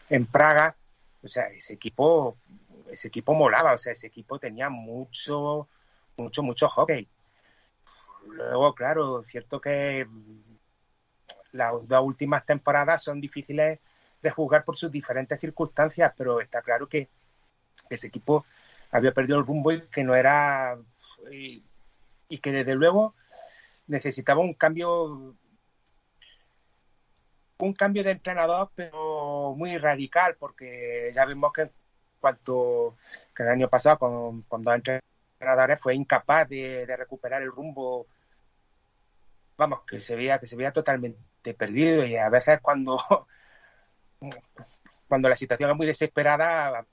en 0.08 0.26
Praga, 0.26 0.74
o 1.22 1.28
sea, 1.28 1.48
ese 1.48 1.74
equipo, 1.74 2.36
ese 2.92 3.08
equipo 3.08 3.34
molaba, 3.34 3.72
o 3.72 3.78
sea, 3.78 3.92
ese 3.92 4.06
equipo 4.06 4.38
tenía 4.38 4.68
mucho, 4.68 5.68
mucho, 6.16 6.42
mucho 6.42 6.68
hockey. 6.68 7.08
Luego, 8.26 8.74
claro, 8.74 9.22
cierto 9.24 9.60
que 9.60 10.06
las 11.52 11.72
dos 11.88 12.04
últimas 12.04 12.44
temporadas 12.46 13.02
son 13.02 13.20
difíciles 13.20 13.80
de 14.22 14.30
jugar 14.30 14.64
por 14.64 14.76
sus 14.76 14.90
diferentes 14.90 15.40
circunstancias, 15.40 16.12
pero 16.16 16.40
está 16.40 16.62
claro 16.62 16.88
que 16.88 17.08
ese 17.90 18.06
equipo 18.06 18.44
había 18.90 19.12
perdido 19.12 19.38
el 19.38 19.46
rumbo 19.46 19.72
y 19.72 19.82
que 19.88 20.04
no 20.04 20.14
era 20.14 20.78
y, 21.30 21.64
que 22.40 22.52
desde 22.52 22.74
luego 22.74 23.14
necesitaba 23.86 24.40
un 24.40 24.54
cambio 24.54 25.34
un 27.58 27.72
cambio 27.74 28.02
de 28.02 28.12
entrenador 28.12 28.70
pero 28.74 29.54
muy 29.56 29.76
radical 29.76 30.36
porque 30.38 31.10
ya 31.14 31.24
vimos 31.26 31.52
que 31.52 31.70
cuanto 32.22 32.96
que 33.34 33.42
el 33.42 33.48
año 33.50 33.68
pasado 33.68 33.98
con, 33.98 34.42
con 34.42 34.62
dos 34.62 34.74
entrenadores 34.74 35.80
fue 35.80 35.94
incapaz 35.94 36.48
de, 36.48 36.86
recuperar 36.96 37.42
el 37.42 37.50
rumbo 37.50 38.06
vamos 39.58 39.80
que 39.86 40.00
se 40.00 40.16
veía 40.16 40.38
que 40.38 40.46
se 40.46 40.56
veía 40.56 40.72
totalmente 40.72 41.52
perdido 41.54 42.06
y 42.06 42.16
a 42.16 42.30
veces 42.30 42.60
cuando 42.62 42.98
cuando 45.08 45.28
la 45.28 45.36
situación 45.36 45.70
es 45.70 45.76
muy 45.76 45.86
desesperada, 45.86 46.78
a 46.78 46.86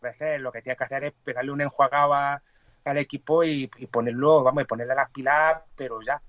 veces 0.00 0.40
lo 0.40 0.50
que 0.50 0.62
tienes 0.62 0.78
que 0.78 0.84
hacer 0.84 1.04
es 1.04 1.12
pegarle 1.12 1.52
un 1.52 1.60
enjuagado 1.60 2.12
al 2.12 2.98
equipo 2.98 3.44
y, 3.44 3.68
ponerlo, 3.68 4.42
vamos, 4.42 4.64
a 4.64 4.66
ponerle 4.66 4.96
las 4.96 5.10
pilas, 5.10 5.62
pero 5.76 6.02
ya. 6.02 6.20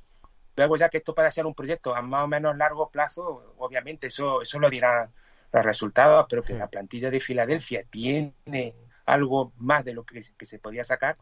Luego 0.56 0.78
ya 0.78 0.90
que 0.90 0.98
esto 1.00 1.16
puede 1.16 1.32
ser 1.32 1.48
un 1.48 1.56
proyecto 1.56 1.96
a 1.96 2.04
más 2.04 2.24
o 2.24 2.28
menos 2.28 2.56
largo 2.56 2.90
plazo, 2.92 3.56
obviamente 3.58 4.08
eso, 4.08 4.44
eso 4.44 4.60
lo 4.60 4.70
dirán 4.70 5.12
los 5.54 5.64
resultados, 5.64 6.26
pero 6.30 6.44
que 6.44 6.54
la 6.54 6.68
plantilla 6.68 7.10
de 7.10 7.20
Filadelfia 7.20 7.84
tiene 7.90 8.76
algo 9.06 9.54
más 9.58 9.86
de 9.86 9.94
lo 9.94 10.04
que, 10.04 10.22
se 10.22 10.60
podía 10.60 10.84
sacar, 10.84 11.16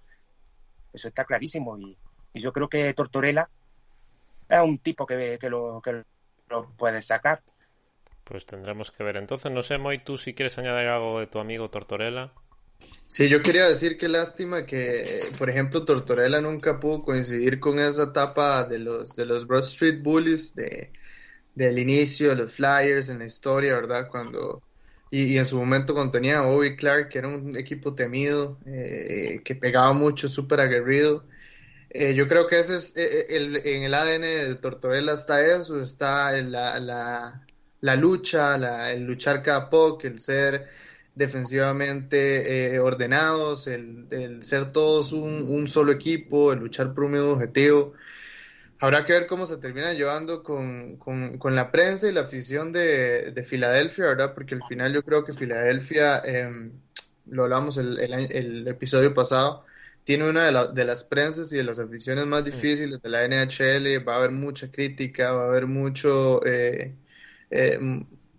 eso 0.93 1.07
está 1.07 1.25
clarísimo. 1.25 1.77
Y, 1.77 1.97
yo 2.33 2.51
creo 2.51 2.67
que 2.67 2.93
Tortorella 2.93 3.49
es 4.49 4.59
un 4.59 4.79
tipo 4.79 5.05
que, 5.05 5.37
que, 5.39 5.49
lo, 5.49 5.81
que 5.81 6.03
lo 6.49 6.69
puede 6.75 7.01
sacar. 7.01 7.41
Pues 8.25 8.45
tendremos 8.45 8.91
que 8.91 9.03
ver. 9.03 9.17
Entonces, 9.17 9.51
no 9.51 9.63
sé, 9.63 9.77
Moy, 9.77 9.99
tú 9.99 10.17
si 10.17 10.33
quieres 10.33 10.57
añadir 10.57 10.89
algo 10.89 11.19
de 11.19 11.27
tu 11.27 11.39
amigo 11.39 11.69
Tortorella. 11.69 12.33
Sí, 13.07 13.29
yo 13.29 13.41
quería 13.41 13.67
decir 13.67 13.97
que 13.97 14.09
lástima 14.09 14.65
que, 14.65 15.31
por 15.37 15.49
ejemplo, 15.49 15.85
Tortorella 15.85 16.41
nunca 16.41 16.79
pudo 16.79 17.03
coincidir 17.03 17.59
con 17.59 17.79
esa 17.79 18.03
etapa 18.03 18.65
de 18.65 18.79
los, 18.79 19.15
de 19.15 19.25
los 19.25 19.47
Broad 19.47 19.61
Street 19.61 20.01
Bullies, 20.01 20.55
de, 20.55 20.91
del 21.55 21.79
inicio 21.79 22.29
de 22.29 22.35
los 22.35 22.51
Flyers 22.53 23.09
en 23.09 23.19
la 23.19 23.25
historia, 23.25 23.75
¿verdad? 23.75 24.07
Cuando, 24.09 24.61
y, 25.11 25.37
en 25.37 25.45
su 25.45 25.57
momento 25.57 25.93
cuando 25.93 26.11
tenía 26.11 26.39
a 26.39 26.45
Bobby 26.45 26.75
Clark, 26.75 27.09
que 27.09 27.19
era 27.19 27.27
un 27.29 27.57
equipo 27.57 27.95
temido, 27.95 28.57
eh, 28.65 29.41
que 29.43 29.55
pegaba 29.55 29.93
mucho, 29.93 30.27
súper 30.27 30.59
aguerrido. 30.59 31.23
Eh, 31.89 32.13
yo 32.13 32.27
creo 32.27 32.47
que 32.47 32.59
ese 32.59 32.75
es 32.77 32.93
eh, 32.97 33.25
el, 33.29 33.55
en 33.57 33.83
el 33.83 33.93
ADN 33.93 34.21
de 34.21 34.55
Tortorella 34.55 35.13
está 35.13 35.45
eso, 35.45 35.81
está 35.81 36.33
la, 36.41 36.79
la, 36.79 37.45
la 37.81 37.95
lucha, 37.95 38.91
el 38.91 39.03
luchar 39.05 39.41
cada 39.41 39.69
poco, 39.69 40.05
el 40.07 40.19
ser 40.19 40.67
defensivamente 41.15 42.75
eh, 42.75 42.79
ordenados, 42.79 43.67
el, 43.67 44.43
ser 44.43 44.71
todos 44.71 45.13
un, 45.13 45.67
solo 45.67 45.91
equipo, 45.93 46.51
el 46.51 46.59
luchar 46.59 46.93
por 46.93 47.05
un 47.05 47.13
mismo 47.13 47.29
objetivo. 47.31 47.93
Habrá 48.85 49.03
que 49.03 49.13
ver 49.13 49.25
cómo 49.25 49.47
se 49.47 49.57
termina 49.57 49.93
llevando 49.93 50.43
con, 50.43 50.99
la 51.43 51.71
prensa 51.71 52.07
y 52.07 52.11
la 52.11 52.21
afición 52.21 52.71
de, 52.71 53.43
Filadelfia, 53.43 54.05
¿verdad? 54.05 54.35
Porque 54.35 54.53
al 54.53 54.61
final 54.69 54.93
yo 54.93 55.01
creo 55.01 55.25
que 55.25 55.33
Filadelfia, 55.33 56.19
em, 56.19 56.71
lo 57.25 57.45
hablamos 57.45 57.79
el, 57.79 57.97
el, 57.99 58.67
episodio 58.67 59.11
pasado, 59.15 59.65
tiene 60.03 60.29
una 60.29 60.45
de, 60.45 60.73
de, 60.75 60.85
las 60.85 61.03
prensas 61.03 61.51
y 61.51 61.57
de 61.57 61.63
las 61.63 61.79
aficiones 61.79 62.27
más 62.27 62.45
difíciles 62.45 63.01
de 63.01 63.09
la 63.09 63.25
NHL, 63.27 64.07
va 64.07 64.13
a 64.13 64.17
haber 64.17 64.31
mucha 64.31 64.71
crítica, 64.71 65.31
va 65.31 65.45
a 65.45 65.47
haber 65.47 65.65
mucho, 65.65 66.45
eh, 66.45 66.93
eh, 67.49 67.79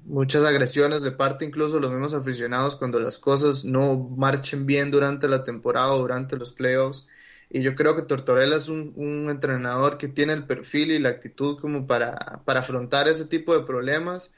muchas 0.04 0.44
agresiones 0.44 1.02
de 1.02 1.10
parte 1.10 1.44
incluso 1.44 1.74
de 1.74 1.80
los 1.80 1.90
mismos 1.90 2.14
aficionados 2.14 2.76
cuando 2.76 3.00
las 3.00 3.18
cosas 3.18 3.64
no 3.64 3.96
marchen 4.16 4.64
bien 4.64 4.92
durante 4.92 5.26
la 5.26 5.42
temporada 5.42 5.92
o 5.94 5.98
durante 5.98 6.36
los 6.36 6.52
playoffs. 6.52 7.04
Y 7.48 7.62
yo 7.62 7.74
creo 7.74 7.94
que 7.96 8.02
Tortorella 8.02 8.56
es 8.56 8.68
un, 8.68 8.92
un 8.96 9.30
entrenador 9.30 9.98
que 9.98 10.08
tiene 10.08 10.32
el 10.32 10.46
perfil 10.46 10.90
y 10.92 10.98
la 10.98 11.10
actitud 11.10 11.58
como 11.60 11.86
para, 11.86 12.42
para 12.44 12.60
afrontar 12.60 13.08
ese 13.08 13.26
tipo 13.26 13.56
de 13.56 13.64
problemas 13.64 14.32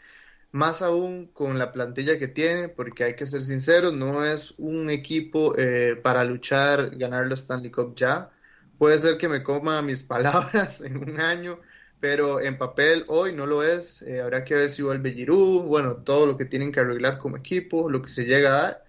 más 0.53 0.83
aún 0.83 1.27
con 1.29 1.59
la 1.59 1.73
plantilla 1.73 2.19
que 2.19 2.29
tiene, 2.29 2.69
porque 2.69 3.05
hay 3.05 3.17
que 3.17 3.27
ser 3.27 3.43
sinceros, 3.43 3.93
no 3.95 4.25
es 4.25 4.55
un 4.59 4.91
equipo 4.91 5.55
eh, 5.59 5.97
para 6.03 6.25
luchar, 6.25 6.97
ganar 6.97 7.27
los 7.27 7.41
Stanley 7.41 7.71
Cup 7.71 7.95
ya. 7.97 8.31
Puede 8.79 8.99
ser 8.99 9.19
que 9.19 9.29
me 9.29 9.43
coma 9.43 9.83
mis 9.83 10.03
palabras 10.03 10.81
en 10.81 10.97
un 10.99 11.21
año, 11.21 11.61
pero 12.01 12.41
en 12.41 12.57
papel 12.59 13.05
hoy 13.09 13.33
no 13.35 13.47
lo 13.47 13.63
es. 13.63 14.03
Eh, 14.03 14.21
habrá 14.21 14.45
que 14.45 14.55
ver 14.55 14.71
si 14.71 14.83
vuelve 14.83 15.13
Giroud, 15.13 15.65
bueno, 15.65 15.97
todo 16.03 16.27
lo 16.27 16.37
que 16.37 16.45
tienen 16.47 16.73
que 16.73 16.81
arreglar 16.81 17.19
como 17.19 17.37
equipo, 17.37 17.91
lo 17.91 18.03
que 18.03 18.09
se 18.11 18.25
llega 18.25 18.51
a 18.51 18.63
dar. 18.63 18.85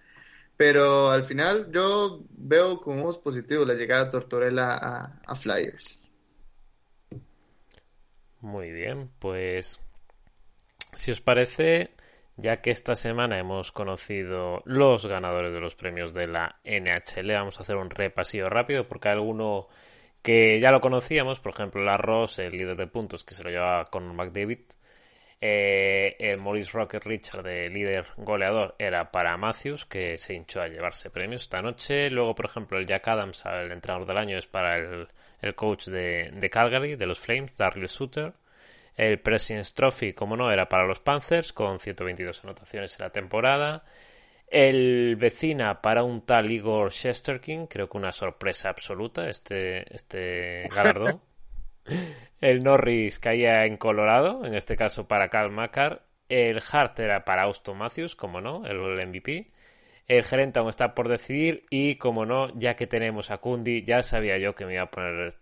Pero 0.60 1.08
al 1.08 1.24
final 1.24 1.72
yo 1.72 2.20
veo 2.32 2.82
con 2.82 3.00
ojos 3.00 3.16
positivos 3.16 3.66
la 3.66 3.72
llegada 3.72 4.04
de 4.04 4.10
Tortorella 4.10 4.76
a, 5.26 5.34
Flyers. 5.34 5.98
Muy 8.42 8.70
bien, 8.70 9.08
pues 9.20 9.80
si 10.98 11.12
os 11.12 11.22
parece, 11.22 11.94
ya 12.36 12.60
que 12.60 12.72
esta 12.72 12.94
semana 12.94 13.38
hemos 13.38 13.72
conocido 13.72 14.60
los 14.66 15.06
ganadores 15.06 15.54
de 15.54 15.60
los 15.60 15.76
premios 15.76 16.12
de 16.12 16.26
la 16.26 16.60
NHL, 16.62 17.32
vamos 17.32 17.56
a 17.56 17.62
hacer 17.62 17.76
un 17.76 17.88
repasillo 17.88 18.50
rápido 18.50 18.86
porque 18.86 19.08
hay 19.08 19.14
alguno 19.14 19.66
que 20.20 20.60
ya 20.60 20.72
lo 20.72 20.82
conocíamos, 20.82 21.40
por 21.40 21.54
ejemplo, 21.54 21.82
la 21.82 21.96
Ross, 21.96 22.38
el 22.38 22.52
líder 22.52 22.76
de 22.76 22.86
puntos 22.86 23.24
que 23.24 23.32
se 23.32 23.42
lo 23.42 23.48
llevaba 23.48 23.86
con 23.86 24.14
McDavid. 24.14 24.60
Eh, 25.42 26.16
el 26.18 26.38
Maurice 26.38 26.72
Rocket 26.72 27.02
Richard, 27.04 27.42
de 27.42 27.70
líder 27.70 28.06
goleador, 28.18 28.74
era 28.78 29.10
para 29.10 29.36
Matthews, 29.38 29.86
que 29.86 30.18
se 30.18 30.34
hinchó 30.34 30.60
a 30.60 30.68
llevarse 30.68 31.08
premios 31.10 31.42
esta 31.42 31.62
noche. 31.62 32.10
Luego, 32.10 32.34
por 32.34 32.44
ejemplo, 32.46 32.78
el 32.78 32.86
Jack 32.86 33.08
Adams, 33.08 33.46
el 33.46 33.72
entrenador 33.72 34.06
del 34.06 34.18
año, 34.18 34.38
es 34.38 34.46
para 34.46 34.76
el, 34.76 35.54
coach 35.54 35.86
de, 35.86 36.30
de, 36.34 36.50
Calgary, 36.50 36.96
de 36.96 37.06
los 37.06 37.20
Flames, 37.20 37.56
Darryl 37.56 37.88
Sutter. 37.88 38.34
El 38.96 39.18
President's 39.20 39.72
Trophy, 39.72 40.12
como 40.12 40.36
no, 40.36 40.50
era 40.52 40.68
para 40.68 40.86
los 40.86 41.00
Panthers, 41.00 41.54
con 41.54 41.80
122 41.80 42.44
anotaciones 42.44 42.98
en 42.98 43.04
la 43.04 43.10
temporada. 43.10 43.84
El 44.46 45.16
vecina 45.16 45.80
para 45.80 46.02
un 46.02 46.26
tal 46.26 46.50
Igor 46.50 46.90
Shesterkin, 46.92 47.66
creo 47.66 47.88
que 47.88 47.98
una 47.98 48.12
sorpresa 48.12 48.68
absoluta 48.68 49.28
este, 49.30 49.94
este 49.94 50.68
galardón. 50.74 51.22
El 52.40 52.62
Norris 52.62 53.18
caía 53.18 53.66
en 53.66 53.76
Colorado, 53.76 54.44
en 54.44 54.54
este 54.54 54.76
caso 54.76 55.06
para 55.08 55.28
Cal 55.28 55.50
Macar. 55.50 56.02
El 56.28 56.60
Hart 56.70 56.98
era 57.00 57.24
para 57.24 57.42
Austin 57.42 57.76
Matthews, 57.76 58.16
como 58.16 58.40
no, 58.40 58.64
el 58.66 58.78
MVP. 58.78 59.50
El 60.06 60.24
gerente 60.24 60.58
aún 60.58 60.68
está 60.68 60.94
por 60.94 61.08
decidir 61.08 61.64
y, 61.70 61.96
como 61.96 62.26
no, 62.26 62.56
ya 62.58 62.76
que 62.76 62.86
tenemos 62.86 63.30
a 63.30 63.38
Kundi, 63.38 63.84
ya 63.84 64.02
sabía 64.02 64.38
yo 64.38 64.54
que 64.54 64.66
me 64.66 64.74
iba 64.74 64.84
a 64.84 64.90
poner, 64.90 65.34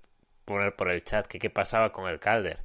poner 0.45 0.75
por 0.77 0.91
el 0.91 1.05
chat 1.05 1.27
que 1.27 1.39
qué 1.39 1.51
pasaba 1.51 1.93
con 1.93 2.09
el 2.09 2.19
Calder 2.19 2.59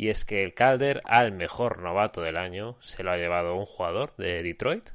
y 0.00 0.08
es 0.08 0.24
que 0.24 0.42
el 0.42 0.54
Calder 0.54 1.02
al 1.04 1.30
mejor 1.30 1.82
novato 1.82 2.22
del 2.22 2.38
año 2.38 2.74
se 2.80 3.02
lo 3.02 3.12
ha 3.12 3.18
llevado 3.18 3.54
un 3.54 3.66
jugador 3.66 4.16
de 4.16 4.42
Detroit, 4.42 4.88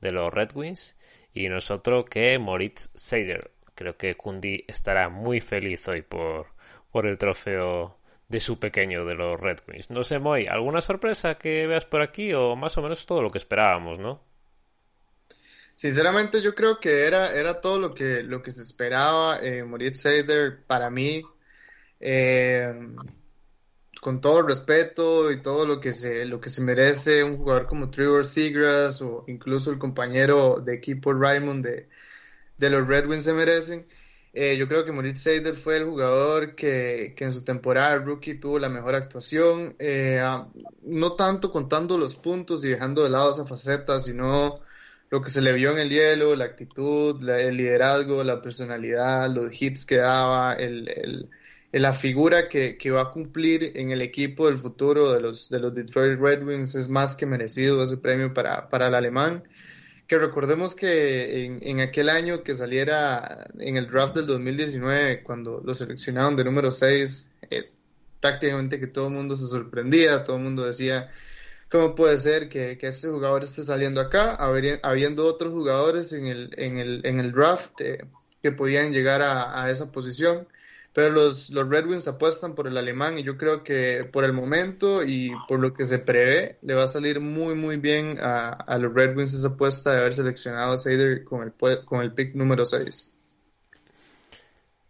de 0.00 0.10
los 0.10 0.34
Red 0.34 0.48
Wings, 0.52 0.98
y 1.32 1.46
nosotros 1.46 2.06
que 2.10 2.36
Moritz 2.40 2.90
Seider. 2.96 3.52
Creo 3.76 3.96
que 3.96 4.16
Kundi 4.16 4.64
estará 4.66 5.10
muy 5.10 5.40
feliz 5.40 5.86
hoy 5.86 6.02
por, 6.02 6.48
por 6.90 7.06
el 7.06 7.18
trofeo 7.18 7.98
de 8.28 8.40
su 8.40 8.58
pequeño 8.58 9.04
de 9.04 9.14
los 9.14 9.40
Red 9.40 9.58
Wings. 9.66 9.90
No 9.90 10.04
sé, 10.04 10.18
Moy, 10.18 10.46
¿alguna 10.46 10.80
sorpresa 10.80 11.36
que 11.36 11.66
veas 11.66 11.86
por 11.86 12.02
aquí 12.02 12.32
o 12.34 12.56
más 12.56 12.76
o 12.76 12.82
menos 12.82 13.06
todo 13.06 13.22
lo 13.22 13.30
que 13.30 13.38
esperábamos, 13.38 13.98
no? 13.98 14.22
Sinceramente 15.74 16.42
yo 16.42 16.54
creo 16.54 16.80
que 16.80 17.06
era, 17.06 17.32
era 17.32 17.60
todo 17.60 17.78
lo 17.78 17.94
que, 17.94 18.22
lo 18.22 18.42
que 18.42 18.50
se 18.50 18.62
esperaba. 18.62 19.38
Eh, 19.40 19.62
Moritz 19.62 20.00
Seider 20.00 20.64
para 20.66 20.90
mí 20.90 21.22
eh, 22.00 22.74
con 24.00 24.20
todo 24.20 24.40
el 24.40 24.46
respeto 24.46 25.30
y 25.30 25.40
todo 25.40 25.66
lo 25.66 25.80
que 25.80 25.92
se, 25.92 26.24
lo 26.24 26.40
que 26.40 26.48
se 26.48 26.60
merece 26.60 27.22
un 27.22 27.36
jugador 27.36 27.66
como 27.66 27.90
Trevor 27.90 28.26
Seagrass 28.26 29.00
o 29.02 29.24
incluso 29.28 29.70
el 29.70 29.78
compañero 29.78 30.60
de 30.60 30.74
equipo 30.74 31.12
Raymond 31.12 31.64
de, 31.64 31.88
de 32.56 32.70
los 32.70 32.86
Red 32.86 33.06
Wings 33.06 33.24
se 33.24 33.32
merecen. 33.32 33.86
Eh, 34.32 34.56
yo 34.56 34.68
creo 34.68 34.84
que 34.84 34.92
Moritz 34.92 35.20
Seider 35.20 35.56
fue 35.56 35.78
el 35.78 35.84
jugador 35.84 36.54
que, 36.54 37.14
que, 37.16 37.24
en 37.24 37.32
su 37.32 37.42
temporada 37.42 37.96
rookie 37.96 38.34
tuvo 38.34 38.58
la 38.58 38.68
mejor 38.68 38.94
actuación, 38.94 39.74
eh, 39.78 40.20
no 40.82 41.12
tanto 41.14 41.50
contando 41.50 41.98
los 41.98 42.14
puntos 42.16 42.64
y 42.64 42.68
dejando 42.68 43.02
de 43.04 43.10
lado 43.10 43.32
esa 43.32 43.46
faceta, 43.46 43.98
sino 44.00 44.56
lo 45.10 45.22
que 45.22 45.30
se 45.30 45.40
le 45.40 45.52
vio 45.54 45.72
en 45.72 45.78
el 45.78 45.90
hielo, 45.90 46.36
la 46.36 46.44
actitud, 46.44 47.26
el 47.28 47.56
liderazgo, 47.56 48.22
la 48.22 48.42
personalidad, 48.42 49.30
los 49.30 49.50
hits 49.60 49.86
que 49.86 49.96
daba, 49.96 50.54
el, 50.54 50.88
el 50.88 51.30
la 51.72 51.92
figura 51.92 52.48
que, 52.48 52.76
que, 52.78 52.90
va 52.90 53.02
a 53.02 53.10
cumplir 53.10 53.72
en 53.76 53.90
el 53.90 54.00
equipo 54.02 54.46
del 54.46 54.58
futuro 54.58 55.12
de 55.12 55.20
los, 55.20 55.50
de 55.50 55.60
los 55.60 55.74
Detroit 55.74 56.18
Red 56.18 56.42
Wings 56.42 56.74
es 56.74 56.88
más 56.88 57.14
que 57.14 57.26
merecido 57.26 57.82
ese 57.82 57.98
premio 57.98 58.32
para, 58.32 58.68
para 58.68 58.88
el 58.88 58.94
alemán. 58.94 59.44
Que 60.08 60.18
recordemos 60.18 60.74
que 60.74 61.44
en, 61.44 61.80
aquel 61.80 62.08
año 62.08 62.42
que 62.42 62.54
saliera 62.54 63.46
en 63.58 63.76
el 63.76 63.90
draft 63.90 64.16
del 64.16 64.26
2019, 64.26 65.22
cuando 65.22 65.60
lo 65.62 65.74
seleccionaron 65.74 66.34
de 66.34 66.44
número 66.44 66.72
6, 66.72 67.30
eh, 67.50 67.70
prácticamente 68.18 68.80
que 68.80 68.86
todo 68.86 69.08
el 69.08 69.12
mundo 69.12 69.36
se 69.36 69.46
sorprendía, 69.46 70.24
todo 70.24 70.36
el 70.36 70.44
mundo 70.44 70.64
decía, 70.64 71.10
¿cómo 71.70 71.94
puede 71.94 72.16
ser 72.16 72.48
que, 72.48 72.78
que 72.78 72.86
este 72.86 73.08
jugador 73.08 73.44
esté 73.44 73.62
saliendo 73.64 74.00
acá, 74.00 74.34
habiendo 74.82 75.26
otros 75.26 75.52
jugadores 75.52 76.14
en 76.14 76.26
el, 76.26 76.54
en 76.56 76.78
el, 76.78 77.02
en 77.04 77.20
el 77.20 77.32
draft 77.32 77.78
eh, 77.80 78.06
que 78.42 78.50
podían 78.50 78.92
llegar 78.92 79.20
a, 79.20 79.62
a 79.62 79.70
esa 79.70 79.92
posición? 79.92 80.48
Pero 80.98 81.10
los, 81.10 81.50
los 81.50 81.68
Red 81.68 81.86
Wings 81.86 82.08
apuestan 82.08 82.56
por 82.56 82.66
el 82.66 82.76
alemán 82.76 83.20
y 83.20 83.22
yo 83.22 83.38
creo 83.38 83.62
que 83.62 84.02
por 84.12 84.24
el 84.24 84.32
momento 84.32 85.04
y 85.04 85.30
por 85.46 85.60
lo 85.60 85.72
que 85.72 85.84
se 85.84 86.00
prevé 86.00 86.58
le 86.60 86.74
va 86.74 86.82
a 86.82 86.88
salir 86.88 87.20
muy 87.20 87.54
muy 87.54 87.76
bien 87.76 88.18
a, 88.20 88.48
a 88.48 88.78
los 88.78 88.92
Red 88.92 89.16
Wings 89.16 89.32
esa 89.32 89.46
apuesta 89.46 89.92
de 89.92 90.00
haber 90.00 90.14
seleccionado 90.14 90.72
a 90.72 90.76
Seider 90.76 91.22
con 91.22 91.44
el, 91.44 91.84
con 91.84 92.02
el 92.02 92.14
pick 92.14 92.34
número 92.34 92.66
6. 92.66 93.12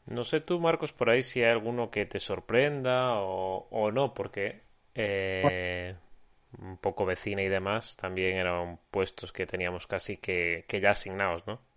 No 0.07 0.25
sé 0.25 0.40
tú, 0.40 0.59
Marcos, 0.59 0.94
por 0.94 1.11
ahí 1.11 1.23
si 1.23 1.42
hay 1.42 1.51
alguno 1.51 1.90
que 1.90 2.07
te 2.07 2.21
sorprenda 2.21 3.21
o, 3.21 3.68
o 3.71 3.92
no, 3.92 4.14
porque 4.14 4.62
eh, 4.94 5.94
un 6.59 6.79
poco 6.79 7.05
vecina 7.05 7.42
y 7.42 7.49
demás 7.49 7.99
también 7.99 8.38
eran 8.38 8.81
puestos 8.90 9.31
que 9.31 9.44
teníamos 9.44 9.87
casi 9.87 10.16
que, 10.16 10.64
que 10.68 10.81
ya 10.81 10.92
asignados, 10.92 11.47
¿no? 11.47 11.68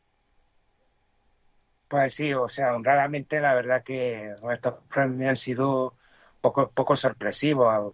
Pues 1.92 2.14
sí, 2.16 2.34
o 2.34 2.48
sea, 2.48 2.74
honradamente 2.74 3.42
la 3.42 3.54
verdad 3.54 3.84
que 3.84 4.34
estos 4.50 4.76
premios 4.90 5.30
han 5.32 5.36
sido 5.36 5.94
poco, 6.40 6.72
poco 6.72 6.96
sorpresivos. 6.96 7.94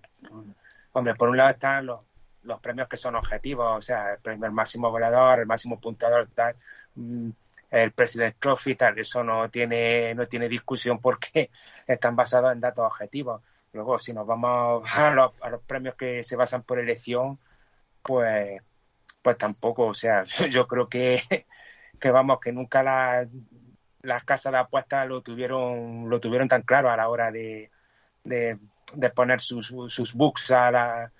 Hombre, 0.91 1.15
por 1.15 1.29
un 1.29 1.37
lado 1.37 1.49
están 1.49 1.87
los, 1.87 2.01
los 2.43 2.59
premios 2.59 2.87
que 2.87 2.97
son 2.97 3.15
objetivos, 3.15 3.75
o 3.75 3.81
sea, 3.81 4.13
el 4.13 4.19
premio 4.19 4.51
máximo 4.51 4.91
volador, 4.91 5.39
el 5.39 5.47
máximo 5.47 5.79
puntador, 5.79 6.29
tal, 6.35 6.55
mm, 6.93 7.29
el 7.71 7.91
President 7.91 8.35
Trophy, 8.37 8.75
tal, 8.75 8.99
eso 8.99 9.23
no 9.23 9.49
tiene, 9.49 10.13
no 10.13 10.27
tiene 10.27 10.47
discusión 10.47 10.99
porque 11.01 11.49
están 11.87 12.15
basados 12.15 12.53
en 12.53 12.59
datos 12.61 12.85
objetivos. 12.85 13.41
Luego, 13.73 13.97
si 13.97 14.13
nos 14.13 14.27
vamos 14.27 14.83
a 14.95 15.09
los, 15.09 15.31
a 15.41 15.49
los 15.49 15.63
premios 15.63 15.95
que 15.95 16.23
se 16.23 16.35
basan 16.35 16.61
por 16.61 16.77
elección, 16.77 17.39
pues, 18.03 18.61
pues 19.23 19.37
tampoco, 19.39 19.87
o 19.87 19.93
sea, 19.95 20.23
yo 20.51 20.67
creo 20.67 20.87
que, 20.87 21.47
que 21.99 22.11
vamos, 22.11 22.39
que 22.39 22.51
nunca 22.51 22.83
la, 22.83 23.27
las 24.07 24.23
casas 24.23 24.53
de 24.53 24.59
apuestas 24.59 25.07
lo 25.07 25.21
tuvieron, 25.21 26.09
lo 26.09 26.19
tuvieron 26.19 26.47
tan 26.47 26.61
claro 26.61 26.89
a 26.89 26.95
la 26.97 27.09
hora 27.09 27.29
de, 27.29 27.69
de, 28.23 28.57
poner 29.13 29.41
sus, 29.41 29.67
sus 29.67 30.13
books 30.13 30.51
a 30.51 30.71
la, 30.71 31.11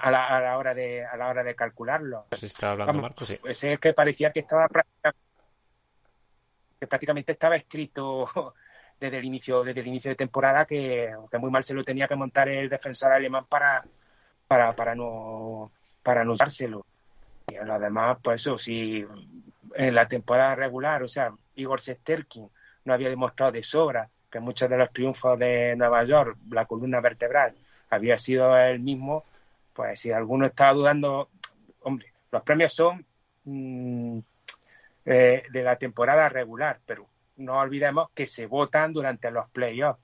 a 0.00 0.10
la, 0.10 0.26
a 0.28 0.40
la, 0.40 0.58
hora 0.58 0.74
de 0.74 1.04
a 1.04 1.16
la 1.16 1.28
hora 1.28 1.42
de 1.42 1.56
calcularlo. 1.56 2.26
¿Se 2.30 2.46
está 2.46 2.70
hablando 2.70 3.02
Marco? 3.02 3.24
Sí. 3.26 3.36
Pues 3.40 3.64
es 3.64 3.80
que 3.80 3.92
parecía 3.92 4.32
que 4.32 4.40
estaba 4.40 4.68
que 6.78 6.86
prácticamente 6.86 7.32
estaba 7.32 7.56
escrito 7.56 8.54
desde 9.00 9.18
el 9.18 9.24
inicio 9.24 9.64
desde 9.64 9.80
el 9.80 9.88
inicio 9.88 10.10
de 10.10 10.16
temporada 10.16 10.64
que, 10.64 11.12
que, 11.30 11.38
muy 11.38 11.50
mal 11.50 11.64
se 11.64 11.74
lo 11.74 11.82
tenía 11.82 12.06
que 12.06 12.14
montar 12.14 12.48
el 12.48 12.68
defensor 12.68 13.12
alemán 13.12 13.46
para 13.48 13.84
para, 14.46 14.70
para 14.72 14.94
no 14.94 15.72
para 16.02 16.24
no 16.24 16.34
usárselo. 16.34 16.86
Y 17.48 17.56
lo 17.56 17.78
demás, 17.78 18.18
pues 18.22 18.40
eso, 18.40 18.56
si 18.56 19.04
en 19.74 19.94
la 19.94 20.08
temporada 20.08 20.54
regular, 20.54 21.02
o 21.02 21.08
sea, 21.08 21.32
Igor 21.54 21.80
Sesterkin 21.80 22.48
no 22.84 22.94
había 22.94 23.08
demostrado 23.08 23.52
de 23.52 23.62
sobra 23.62 24.08
que 24.30 24.40
muchos 24.40 24.68
de 24.68 24.78
los 24.78 24.92
triunfos 24.92 25.38
de 25.38 25.76
Nueva 25.76 26.04
York, 26.04 26.38
la 26.50 26.64
columna 26.64 27.00
vertebral, 27.00 27.54
había 27.90 28.16
sido 28.16 28.56
el 28.56 28.80
mismo, 28.80 29.24
pues 29.74 30.00
si 30.00 30.10
alguno 30.10 30.46
estaba 30.46 30.72
dudando, 30.72 31.28
hombre, 31.80 32.12
los 32.30 32.42
premios 32.42 32.72
son 32.72 33.04
mm, 33.44 34.18
eh, 35.04 35.42
de 35.50 35.62
la 35.62 35.76
temporada 35.76 36.30
regular, 36.30 36.80
pero 36.86 37.06
no 37.36 37.58
olvidemos 37.58 38.08
que 38.14 38.26
se 38.26 38.46
votan 38.46 38.94
durante 38.94 39.30
los 39.30 39.48
playoffs. 39.50 40.00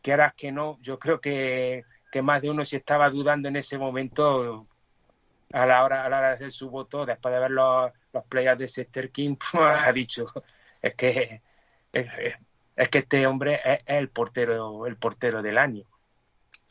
Quieras 0.00 0.32
que 0.34 0.50
no, 0.50 0.78
yo 0.80 0.98
creo 0.98 1.20
que, 1.20 1.84
que 2.10 2.22
más 2.22 2.40
de 2.40 2.50
uno 2.50 2.64
si 2.64 2.76
estaba 2.76 3.10
dudando 3.10 3.48
en 3.48 3.56
ese 3.56 3.76
momento 3.76 4.66
a 5.52 5.66
la 5.66 5.84
hora, 5.84 6.04
a 6.04 6.08
la 6.08 6.18
hora 6.18 6.28
de 6.28 6.34
hacer 6.34 6.52
su 6.52 6.70
voto, 6.70 7.06
después 7.06 7.32
de 7.32 7.40
ver 7.40 7.50
los, 7.50 7.92
los 8.12 8.24
playoffs 8.24 8.58
de 8.58 8.68
Sester 8.68 9.10
King, 9.10 9.36
pues, 9.52 9.78
ha 9.78 9.92
dicho, 9.92 10.26
es 10.82 10.94
que 10.94 11.42
es, 11.92 12.88
que 12.90 12.98
este 12.98 13.26
hombre 13.26 13.60
es, 13.64 13.80
el 13.86 14.08
portero, 14.10 14.86
el 14.86 14.96
portero 14.96 15.42
del 15.42 15.58
año. 15.58 15.84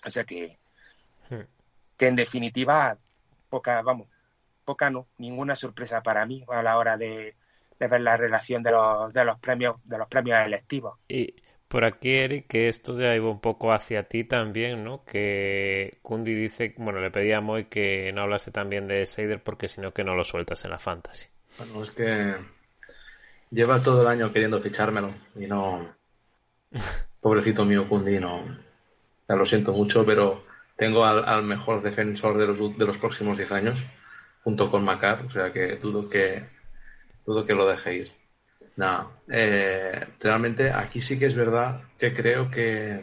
O 0.05 0.09
sea 0.09 0.23
que, 0.23 0.57
hmm. 1.29 1.41
que 1.97 2.07
en 2.07 2.15
definitiva, 2.15 2.97
poca, 3.49 3.81
vamos, 3.81 4.07
poca 4.63 4.89
no, 4.89 5.07
ninguna 5.17 5.55
sorpresa 5.55 6.01
para 6.03 6.25
mí 6.25 6.45
a 6.49 6.61
la 6.61 6.77
hora 6.77 6.97
de, 6.97 7.35
ver 7.79 8.01
la 8.01 8.17
relación 8.17 8.63
de 8.63 8.71
los, 8.71 9.13
de 9.13 9.25
los 9.25 9.39
premios, 9.39 9.77
de 9.83 9.97
los 9.97 10.07
premios 10.07 10.39
electivos. 10.45 10.99
Y 11.07 11.35
por 11.67 11.83
aquí, 11.83 12.11
Eric, 12.11 12.47
que 12.47 12.69
esto 12.69 12.97
ya 12.99 13.15
iba 13.15 13.29
un 13.29 13.41
poco 13.41 13.73
hacia 13.73 14.03
ti 14.03 14.23
también, 14.23 14.83
¿no? 14.83 15.03
Que 15.03 15.99
Kundi 16.01 16.33
dice, 16.33 16.73
bueno, 16.77 17.01
le 17.01 17.11
pedía 17.11 17.37
a 17.37 17.41
Moy 17.41 17.65
que 17.65 18.11
no 18.13 18.21
hablase 18.21 18.51
también 18.51 18.87
de 18.87 19.05
Seider 19.05 19.43
porque 19.43 19.67
si 19.67 19.81
no 19.81 19.93
que 19.93 20.03
no 20.03 20.15
lo 20.15 20.23
sueltas 20.23 20.63
en 20.65 20.71
la 20.71 20.79
fantasy. 20.79 21.27
Bueno, 21.57 21.83
es 21.83 21.91
que 21.91 22.35
lleva 23.51 23.81
todo 23.81 24.01
el 24.01 24.07
año 24.07 24.31
queriendo 24.31 24.59
fichármelo 24.59 25.13
y 25.35 25.47
no. 25.47 25.93
Pobrecito 27.21 27.65
mío, 27.65 27.87
Kundi, 27.89 28.19
no. 28.19 28.43
Ya 29.27 29.35
lo 29.35 29.45
siento 29.45 29.73
mucho, 29.73 30.05
pero 30.05 30.45
tengo 30.77 31.03
al, 31.03 31.43
mejor 31.43 31.81
defensor 31.81 32.37
de 32.37 32.47
los, 32.47 32.77
de 32.77 32.85
los 32.85 32.97
próximos 32.97 33.37
10 33.37 33.51
años 33.51 33.85
junto 34.43 34.71
con 34.71 34.85
Macar, 34.85 35.25
o 35.25 35.29
sea 35.29 35.51
que 35.51 35.75
dudo 35.75 36.09
que 36.09 36.45
dudo 37.25 37.45
que 37.45 37.53
lo 37.53 37.67
deje 37.67 37.95
ir. 37.95 38.16
No, 38.77 39.11
eh, 39.27 40.07
realmente 40.19 40.71
aquí 40.71 41.01
sí 41.01 41.17
que 41.17 41.25
es 41.25 41.33
verdad 41.33 41.81
que 41.97 42.13
creo 42.13 42.51
que 42.51 43.01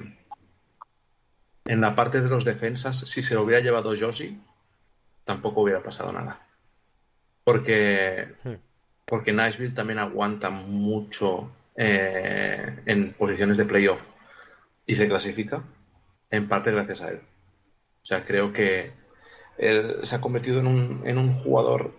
en 1.65 1.81
la 1.81 1.97
parte 1.97 2.21
de 2.21 2.29
los 2.29 2.45
defensas, 2.45 2.97
si 2.97 3.23
se 3.23 3.35
lo 3.35 3.43
hubiera 3.43 3.61
llevado 3.61 3.93
Josie, 3.99 4.39
tampoco 5.25 5.63
hubiera 5.63 5.83
pasado 5.83 6.13
nada. 6.13 6.47
Porque, 7.43 8.35
hmm. 8.45 8.55
porque 9.05 9.33
Nashville 9.33 9.75
también 9.75 9.99
aguanta 9.99 10.49
mucho 10.49 11.51
eh, 11.77 12.83
en 12.87 13.13
posiciones 13.15 13.57
de 13.57 13.65
playoff 13.65 14.01
y 14.87 14.95
se 14.95 15.09
clasifica 15.09 15.65
en 16.31 16.49
parte 16.49 16.71
gracias 16.71 17.03
a 17.03 17.09
él. 17.09 17.21
O 18.03 18.07
sea, 18.07 18.25
creo 18.25 18.53
que 18.53 18.93
se 19.57 20.15
ha 20.15 20.21
convertido 20.21 20.61
en 20.61 20.67
un, 20.69 21.03
en 21.05 21.19
un 21.19 21.33
jugador 21.33 21.95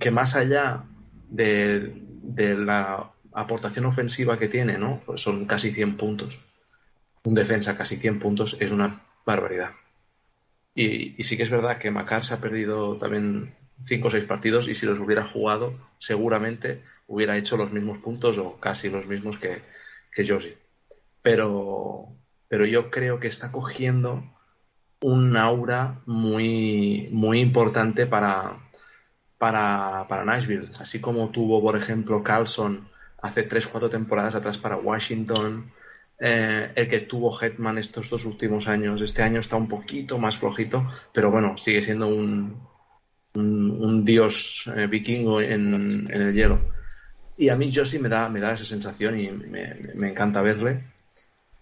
que 0.00 0.10
más 0.10 0.34
allá 0.34 0.84
de, 1.28 2.07
la 2.36 3.10
aportación 3.32 3.86
ofensiva 3.86 4.38
que 4.38 4.48
tiene, 4.48 4.78
¿no? 4.78 5.00
Pues 5.04 5.20
son 5.20 5.46
casi 5.46 5.72
100 5.72 5.96
puntos. 5.96 6.38
Un 7.24 7.34
defensa 7.34 7.76
casi 7.76 7.96
100 7.96 8.18
puntos 8.18 8.56
es 8.60 8.70
una 8.70 9.02
barbaridad. 9.24 9.70
Y, 10.74 11.22
sí 11.22 11.36
que 11.36 11.42
es 11.42 11.50
verdad 11.50 11.78
que 11.78 11.90
Macar 11.90 12.24
se 12.24 12.34
ha 12.34 12.40
perdido 12.40 12.96
también 12.96 13.54
5 13.82 14.08
o 14.08 14.10
6 14.10 14.24
partidos 14.24 14.68
y 14.68 14.74
si 14.74 14.86
los 14.86 15.00
hubiera 15.00 15.26
jugado 15.26 15.74
seguramente 15.98 16.82
hubiera 17.06 17.36
hecho 17.36 17.56
los 17.56 17.72
mismos 17.72 17.98
puntos 17.98 18.38
o 18.38 18.58
casi 18.60 18.88
los 18.88 19.06
mismos 19.06 19.38
que, 19.38 19.62
que. 20.12 20.56
Pero, 21.22 22.08
pero 22.48 22.64
yo 22.64 22.90
creo 22.90 23.18
que 23.18 23.28
está 23.28 23.50
cogiendo 23.50 24.24
un 25.00 25.36
aura 25.36 26.00
muy, 26.06 27.08
muy 27.12 27.40
importante 27.40 28.06
para, 28.06 28.58
para, 29.38 30.06
para 30.08 30.24
Nashville, 30.24 30.70
así 30.80 31.00
como 31.00 31.30
tuvo, 31.30 31.62
por 31.62 31.76
ejemplo, 31.76 32.22
Carlson 32.22 32.88
hace 33.22 33.48
3-4 33.48 33.88
temporadas 33.88 34.34
atrás 34.34 34.58
para 34.58 34.76
Washington, 34.76 35.72
eh, 36.18 36.72
el 36.74 36.88
que 36.88 37.00
tuvo 37.00 37.36
Hetman 37.40 37.78
estos 37.78 38.10
dos 38.10 38.24
últimos 38.24 38.66
años. 38.66 39.00
Este 39.00 39.22
año 39.22 39.40
está 39.40 39.56
un 39.56 39.68
poquito 39.68 40.18
más 40.18 40.36
flojito, 40.38 40.86
pero 41.12 41.30
bueno, 41.30 41.56
sigue 41.56 41.82
siendo 41.82 42.08
un, 42.08 42.60
un, 43.34 44.04
dios 44.04 44.68
eh, 44.74 44.86
vikingo 44.88 45.40
en, 45.40 45.74
en, 46.10 46.22
el 46.22 46.34
hielo. 46.34 46.60
Y 47.36 47.48
a 47.50 47.56
mí 47.56 47.72
Josie 47.72 48.00
me 48.00 48.08
da, 48.08 48.28
me 48.28 48.40
da 48.40 48.52
esa 48.52 48.64
sensación 48.64 49.18
y 49.20 49.30
me, 49.30 49.76
me 49.94 50.08
encanta 50.08 50.42
verle. 50.42 50.82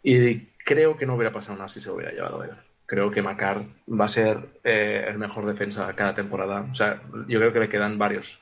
Y 0.03 0.39
creo 0.65 0.97
que 0.97 1.05
no 1.05 1.15
hubiera 1.15 1.33
pasado 1.33 1.57
nada 1.57 1.69
si 1.69 1.81
se 1.81 1.91
hubiera 1.91 2.13
llevado 2.13 2.41
a 2.41 2.47
él 2.47 2.66
creo 2.87 3.11
que 3.11 3.23
Macar 3.23 3.63
va 3.89 4.07
a 4.07 4.09
ser 4.09 4.39
eh, 4.65 5.05
el 5.09 5.19
mejor 5.19 5.47
defensa 5.47 5.93
cada 5.95 6.15
temporada. 6.15 6.67
O 6.71 6.75
sea, 6.75 7.03
yo 7.29 7.39
creo 7.39 7.53
que 7.53 7.61
le 7.61 7.69
quedan 7.69 7.99
varios 7.99 8.41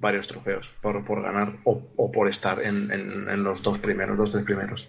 varios 0.00 0.26
trofeos 0.26 0.72
por, 0.80 1.04
por 1.04 1.22
ganar 1.22 1.52
o, 1.64 2.10
por 2.10 2.28
estar 2.28 2.60
en, 2.62 2.90
en, 2.90 3.44
los 3.44 3.62
dos 3.62 3.78
primeros, 3.78 4.16
los 4.16 4.32
tres 4.32 4.44
primeros. 4.44 4.88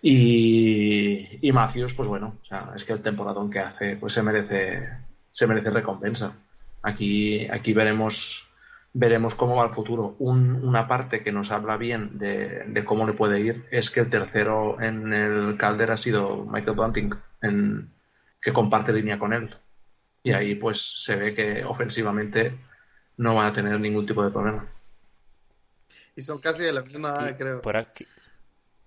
Y, 0.00 1.38
y 1.40 1.52
pues 1.52 2.08
bueno, 2.08 2.38
o 2.40 2.44
sea, 2.44 2.72
es 2.74 2.84
que 2.84 2.92
el 2.92 3.02
temporadón 3.02 3.50
que 3.50 3.58
hace, 3.58 3.96
pues 3.96 4.12
se 4.12 4.22
merece, 4.22 4.88
se 5.30 5.46
merece 5.46 5.70
recompensa. 5.70 6.34
Aquí, 6.82 7.46
aquí 7.48 7.72
veremos, 7.72 8.48
veremos 8.92 9.34
cómo 9.34 9.56
va 9.56 9.66
el 9.66 9.74
futuro. 9.74 10.16
una 10.18 10.88
parte 10.88 11.22
que 11.22 11.32
nos 11.32 11.50
habla 11.50 11.76
bien 11.76 12.18
de, 12.18 12.84
cómo 12.84 13.06
le 13.06 13.12
puede 13.12 13.40
ir 13.40 13.66
es 13.70 13.90
que 13.90 14.00
el 14.00 14.10
tercero 14.10 14.80
en 14.80 15.12
el 15.12 15.56
Calder 15.56 15.92
ha 15.92 15.96
sido 15.96 16.44
Michael 16.46 16.76
Bunting 16.76 17.14
que 18.42 18.52
comparte 18.52 18.92
línea 18.92 19.18
con 19.18 19.32
él. 19.32 19.56
Y 20.24 20.32
ahí 20.32 20.56
pues 20.56 21.02
se 21.04 21.16
ve 21.16 21.34
que 21.34 21.64
ofensivamente 21.64 22.58
no 23.16 23.36
van 23.36 23.46
a 23.46 23.52
tener 23.52 23.78
ningún 23.80 24.04
tipo 24.04 24.24
de 24.24 24.30
problema. 24.30 24.68
Y 26.14 26.22
son 26.22 26.38
casi 26.40 26.64
de 26.64 26.72
la 26.72 26.82
misma 26.82 27.08
edad, 27.10 27.38
creo. 27.38 27.62
Por 27.62 27.76
aquí. 27.76 28.06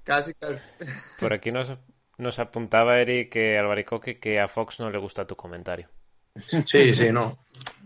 Casi, 0.03 0.33
casi. 0.35 0.61
Por 1.19 1.33
aquí 1.33 1.51
nos, 1.51 1.73
nos 2.17 2.37
apuntaba 2.37 2.99
Eric 2.99 3.31
que 3.31 3.57
Albaricoque 3.57 4.19
que 4.19 4.39
a 4.39 4.47
Fox 4.47 4.79
no 4.79 4.91
le 4.91 4.99
gusta 4.99 5.25
tu 5.25 5.35
comentario. 5.35 5.89
Sí, 6.35 6.93
sí, 6.93 7.11
no. 7.11 7.39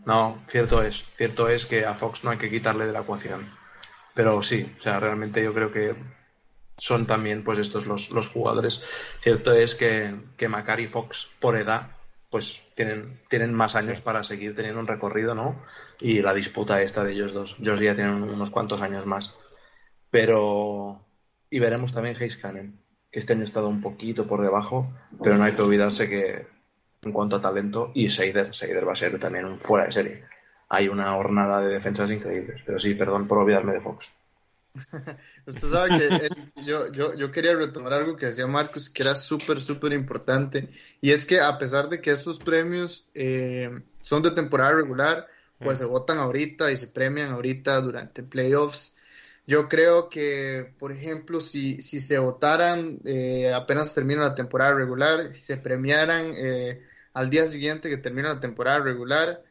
No, 0.05 0.41
cierto 0.47 0.82
es. 0.84 1.03
Cierto 1.15 1.47
es 1.49 1.65
que 1.65 1.86
a 1.86 1.93
Fox 1.93 2.23
no 2.23 2.32
hay 2.32 2.38
que 2.38 2.49
quitarle 2.49 2.88
de 2.88 2.91
la 2.91 3.01
ecuación. 3.01 3.47
Pero 4.13 4.41
sí, 4.41 4.75
o 4.77 4.82
sea, 4.82 4.99
realmente 4.99 5.41
yo 5.43 5.53
creo 5.53 5.71
que 5.71 5.95
son 6.80 7.06
también 7.06 7.44
pues 7.44 7.60
estos 7.60 7.88
los, 7.88 8.12
los 8.12 8.28
jugadores. 8.28 8.84
Cierto 9.22 9.54
es 9.54 9.76
que, 9.76 10.15
que 10.38 10.48
Macari 10.48 10.84
y 10.84 10.88
Fox 10.88 11.30
por 11.39 11.56
edad 11.56 11.92
pues 12.30 12.62
tienen, 12.76 13.20
tienen 13.28 13.54
más 13.54 13.76
años 13.76 14.02
para 14.02 14.24
seguir 14.24 14.56
teniendo 14.56 14.80
un 14.80 14.88
recorrido, 14.88 15.34
¿no? 15.34 15.63
Y 16.00 16.22
la 16.22 16.34
disputa 16.34 16.82
esta 16.82 17.04
de 17.04 17.13
ellos 17.13 17.34
dos. 17.34 17.56
Ellos 17.60 17.80
ya 17.80 17.96
tienen 17.96 18.22
unos 18.22 18.52
cuantos 18.52 18.82
años 18.82 19.06
más. 19.06 19.36
Pero... 20.10 21.06
Y 21.50 21.60
veremos 21.60 21.92
también 21.92 22.15
Hayes 22.15 22.38
Cannon, 22.38 22.80
que 23.12 23.20
este 23.20 23.34
año 23.34 23.42
ha 23.42 23.46
estado 23.46 23.68
un 23.68 23.82
poquito 23.82 24.28
por 24.28 24.44
debajo, 24.44 24.94
pero 25.24 25.36
no 25.36 25.44
hay 25.44 25.56
que 25.56 25.63
olvidarse 25.63 26.08
que 26.08 26.46
en 27.02 27.12
cuanto 27.12 27.38
a 27.38 27.42
talento, 27.42 27.92
y 27.96 28.10
Seider, 28.10 28.54
Seider 28.54 28.88
va 28.88 28.94
a 28.94 28.96
ser 28.96 29.18
también 29.20 29.46
un 29.46 29.60
fuera 29.60 29.86
de 29.86 29.92
serie. 29.92 30.24
Hay 30.68 30.89
una 30.89 31.18
hornada 31.18 31.62
de 31.62 31.74
defensas 31.74 32.12
increíbles, 32.12 32.62
pero 32.65 32.78
sí, 32.78 32.94
perdón 32.94 33.28
por 33.28 33.39
olvidarme 33.39 33.74
de 33.74 33.82
Fox. 33.82 34.12
Usted 35.46 35.68
sabe 35.68 35.98
que 35.98 36.30
yo, 36.65 36.92
yo, 36.92 37.15
yo, 37.15 37.32
quería 37.32 37.56
retomar 37.56 37.94
algo 37.94 38.15
que 38.15 38.28
decía 38.28 38.48
Marcos, 38.48 38.89
que 38.89 39.04
era 39.04 39.15
súper, 39.15 39.62
súper 39.62 39.94
importante, 39.94 40.70
y 41.02 41.12
es 41.12 41.26
que 41.26 41.39
a 41.39 41.58
pesar 41.58 41.89
de 41.89 42.02
que 42.02 42.12
estos 42.12 42.39
premios 42.39 43.08
eh, 43.13 43.82
son 44.02 44.22
de 44.24 44.32
temporada 44.32 44.74
regular, 44.74 45.28
pues 45.60 45.80
mm. 45.80 45.82
se 45.82 45.86
votan 45.86 46.18
ahorita 46.18 46.72
y 46.72 46.76
se 46.76 46.88
premian 46.88 47.32
ahorita 47.32 47.80
durante 47.82 48.24
playoffs. 48.24 48.96
Yo 49.46 49.68
creo 49.68 50.10
que, 50.10 50.74
por 50.78 50.92
ejemplo, 50.92 51.42
si, 51.42 51.82
si 51.82 52.00
se 52.00 52.20
votaran 52.20 53.00
eh, 53.04 53.52
apenas 53.54 53.96
termina 53.96 54.22
la 54.22 54.36
temporada 54.36 54.76
regular, 54.76 55.34
si 55.34 55.39
se 55.39 55.58
premiaran 55.58 56.34
eh, 56.36 56.84
al 57.13 57.30
día 57.30 57.46
siguiente 57.46 57.89
que 57.89 57.98
termina 57.98 58.36
la 58.36 58.39
temporada 58.39 58.80
regular, 58.80 59.44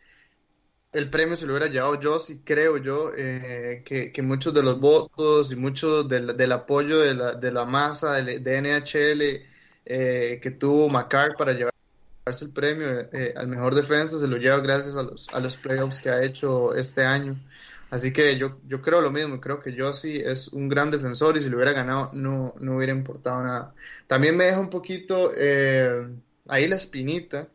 el 0.98 1.10
premio 1.10 1.36
se 1.36 1.46
lo 1.46 1.52
hubiera 1.52 1.68
llevado 1.68 2.00
yo, 2.00 2.18
sí 2.18 2.42
creo 2.44 2.76
yo, 2.76 3.12
eh, 3.16 3.82
que, 3.84 4.22
muchos 4.22 4.52
de 4.52 4.64
los 4.64 4.80
votos 4.80 5.52
y 5.52 5.56
mucho 5.56 6.02
del, 6.02 6.52
apoyo 6.52 6.98
de 6.98 7.14
la, 7.14 7.34
de 7.34 7.52
la 7.52 7.64
masa 7.64 8.14
de, 8.14 8.60
NHL 8.60 9.46
eh, 9.86 10.40
que 10.42 10.50
tuvo 10.50 10.88
Macar 10.88 11.36
para 11.38 11.52
llevarse 11.52 12.44
el 12.44 12.50
premio 12.50 12.88
eh, 13.12 13.32
al 13.36 13.46
mejor 13.46 13.76
defensa 13.76 14.18
se 14.18 14.26
lo 14.26 14.38
lleva 14.38 14.58
gracias 14.58 14.96
a 14.96 15.04
los, 15.04 15.28
a 15.32 15.38
los 15.38 15.56
playoffs 15.56 16.00
que 16.00 16.10
ha 16.10 16.22
hecho 16.22 16.74
este 16.74 17.04
año. 17.04 17.36
Así 17.90 18.12
que 18.12 18.36
yo, 18.36 18.58
creo 18.82 19.00
lo 19.00 19.10
mismo, 19.10 19.40
creo 19.40 19.60
que 19.60 19.74
sí 19.94 20.16
es 20.22 20.48
un 20.48 20.68
gran 20.68 20.90
defensor 20.90 21.36
y 21.36 21.40
si 21.40 21.48
lo 21.48 21.56
hubiera 21.56 21.72
ganado 21.72 22.10
no, 22.12 22.54
no 22.60 22.76
hubiera 22.76 22.92
importado 22.92 23.42
nada. 23.42 23.72
También 24.06 24.36
me 24.36 24.44
deja 24.44 24.60
un 24.60 24.68
poquito 24.68 25.30
ahí 26.48 26.66
la 26.68 26.76
espinita 26.76 27.48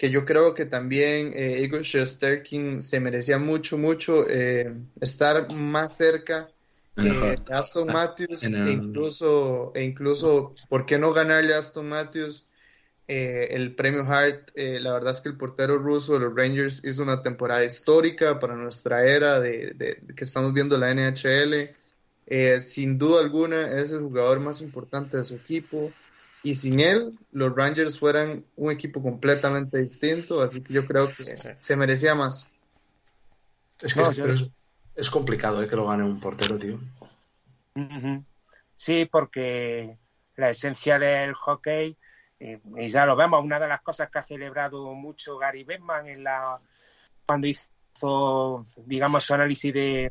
que 0.00 0.08
yo 0.08 0.24
creo 0.24 0.54
que 0.54 0.64
también 0.64 1.34
eh, 1.36 1.60
Igor 1.60 1.82
Shesterkin 1.82 2.80
se 2.80 3.00
merecía 3.00 3.36
mucho, 3.36 3.76
mucho 3.76 4.26
eh, 4.26 4.72
estar 4.98 5.52
más 5.54 5.94
cerca 5.94 6.48
eh, 6.96 7.36
de 7.46 7.54
Aston 7.54 7.86
Matthews 7.92 8.42
e 8.42 8.48
incluso, 8.48 9.72
e 9.74 9.84
incluso, 9.84 10.54
¿por 10.70 10.86
qué 10.86 10.98
no 10.98 11.12
ganarle 11.12 11.52
a 11.52 11.58
Aston 11.58 11.86
Matthews 11.86 12.48
eh, 13.08 13.48
el 13.50 13.74
premio 13.74 14.02
Hart? 14.04 14.52
la 14.56 14.94
verdad 14.94 15.10
es 15.10 15.20
que 15.20 15.28
el 15.28 15.36
portero 15.36 15.76
ruso 15.76 16.14
de 16.14 16.20
los 16.20 16.34
Rangers 16.34 16.80
hizo 16.82 17.02
una 17.02 17.22
temporada 17.22 17.62
histórica 17.62 18.40
para 18.40 18.56
nuestra 18.56 19.04
era 19.04 19.38
de, 19.38 19.74
de 19.74 20.14
que 20.16 20.24
estamos 20.24 20.54
viendo 20.54 20.78
la 20.78 20.94
NHL. 20.94 21.74
Eh, 22.26 22.60
sin 22.62 22.96
duda 22.96 23.20
alguna 23.20 23.78
es 23.82 23.90
el 23.90 24.00
jugador 24.00 24.38
más 24.38 24.62
importante 24.62 25.16
de 25.16 25.24
su 25.24 25.34
equipo 25.34 25.92
y 26.42 26.54
sin 26.54 26.80
él 26.80 27.18
los 27.32 27.54
Rangers 27.54 27.98
fueran 27.98 28.44
un 28.56 28.70
equipo 28.70 29.02
completamente 29.02 29.78
distinto, 29.78 30.42
así 30.42 30.62
que 30.62 30.72
yo 30.72 30.86
creo 30.86 31.14
que 31.14 31.36
se 31.58 31.76
merecía 31.76 32.14
más. 32.14 32.48
Es 33.80 33.94
que 33.94 34.02
es, 34.96 35.10
complicado 35.10 35.62
¿eh? 35.62 35.68
que 35.68 35.76
lo 35.76 35.86
gane 35.86 36.04
un 36.04 36.20
portero, 36.20 36.58
tío. 36.58 36.78
Sí, 38.74 39.06
porque 39.06 39.96
la 40.36 40.50
esencia 40.50 40.98
del 40.98 41.34
hockey, 41.34 41.96
eh, 42.38 42.60
y 42.76 42.88
ya 42.88 43.06
lo 43.06 43.16
vemos, 43.16 43.42
una 43.42 43.58
de 43.58 43.68
las 43.68 43.80
cosas 43.82 44.10
que 44.10 44.18
ha 44.18 44.24
celebrado 44.24 44.94
mucho 44.94 45.38
Gary 45.38 45.64
Bettman 45.64 46.08
en 46.08 46.24
la, 46.24 46.58
cuando 47.26 47.46
hizo, 47.46 48.66
digamos, 48.76 49.24
su 49.24 49.34
análisis 49.34 49.72
de, 49.72 50.10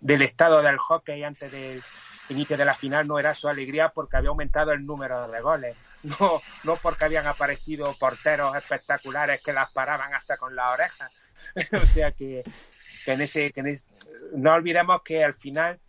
del 0.00 0.22
estado 0.22 0.62
del 0.62 0.78
hockey 0.78 1.22
antes 1.22 1.52
del 1.52 1.82
inicio 2.32 2.56
de 2.56 2.64
la 2.64 2.74
final, 2.74 3.06
no 3.06 3.18
era 3.18 3.34
su 3.34 3.48
alegría 3.48 3.90
porque 3.90 4.16
había 4.16 4.30
aumentado 4.30 4.72
el 4.72 4.84
número 4.84 5.28
de 5.28 5.40
goles, 5.40 5.76
no, 6.02 6.42
no 6.64 6.76
porque 6.76 7.04
habían 7.04 7.26
aparecido 7.26 7.94
porteros 7.98 8.56
espectaculares 8.56 9.40
que 9.42 9.52
las 9.52 9.72
paraban 9.72 10.12
hasta 10.14 10.36
con 10.36 10.56
la 10.56 10.70
oreja. 10.72 11.08
o 11.82 11.86
sea 11.86 12.12
que, 12.12 12.42
en 13.06 13.20
ese, 13.20 13.52
no 14.34 14.52
olvidemos 14.52 15.02
que 15.02 15.24
al 15.24 15.34
final 15.34 15.80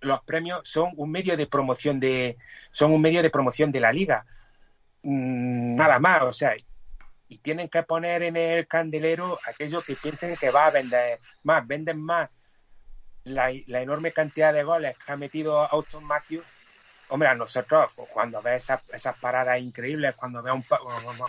los 0.00 0.20
premios 0.22 0.60
son 0.64 0.92
un 0.96 1.10
medio 1.10 1.36
de 1.36 1.46
promoción 1.46 2.00
de 2.00 2.36
son 2.70 2.92
un 2.92 3.00
medio 3.00 3.22
de 3.22 3.30
promoción 3.30 3.70
de 3.70 3.80
la 3.80 3.92
liga 3.92 4.26
mm, 5.02 5.76
nada 5.76 5.98
más 6.00 6.22
o 6.22 6.32
sea 6.32 6.56
y 7.28 7.38
tienen 7.38 7.68
que 7.68 7.82
poner 7.84 8.24
en 8.24 8.36
el 8.36 8.66
candelero 8.66 9.38
aquello 9.46 9.80
que 9.82 9.94
piensen 9.94 10.36
que 10.36 10.50
va 10.50 10.66
a 10.66 10.70
vender 10.70 11.20
más 11.44 11.66
venden 11.66 12.00
más 12.00 12.30
la, 13.24 13.50
enorme 13.50 14.12
cantidad 14.12 14.52
de 14.52 14.62
goles 14.62 14.96
que 14.98 15.12
ha 15.12 15.16
metido 15.16 15.60
Austin 15.60 16.04
Matthews 16.04 16.44
hombre 17.08 17.28
a 17.28 17.34
nosotros 17.34 17.92
cuando 18.12 18.40
ves 18.40 18.64
esas, 18.64 18.80
esas 18.92 19.18
paradas 19.18 19.60
increíbles 19.60 20.14
cuando 20.16 20.42
ves 20.42 20.54
un, 20.54 20.62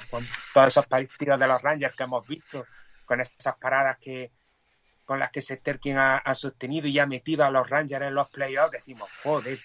con 0.09 0.25
todos 0.53 0.67
esos 0.67 0.87
partidos 0.87 1.39
de 1.39 1.47
los 1.47 1.61
Rangers 1.61 1.95
que 1.95 2.03
hemos 2.03 2.25
visto 2.27 2.65
con 3.05 3.19
esas 3.19 3.57
paradas 3.57 3.97
que 3.99 4.31
con 5.05 5.19
las 5.19 5.31
que 5.31 5.41
Sesterkin 5.41 5.97
ha, 5.97 6.17
ha 6.17 6.33
sostenido 6.33 6.87
y 6.87 6.97
ha 6.99 7.05
metido 7.05 7.43
a 7.43 7.49
los 7.49 7.69
Rangers 7.69 8.05
en 8.05 8.15
los 8.15 8.29
playoffs, 8.29 8.71
decimos, 8.71 9.09
joder, 9.21 9.59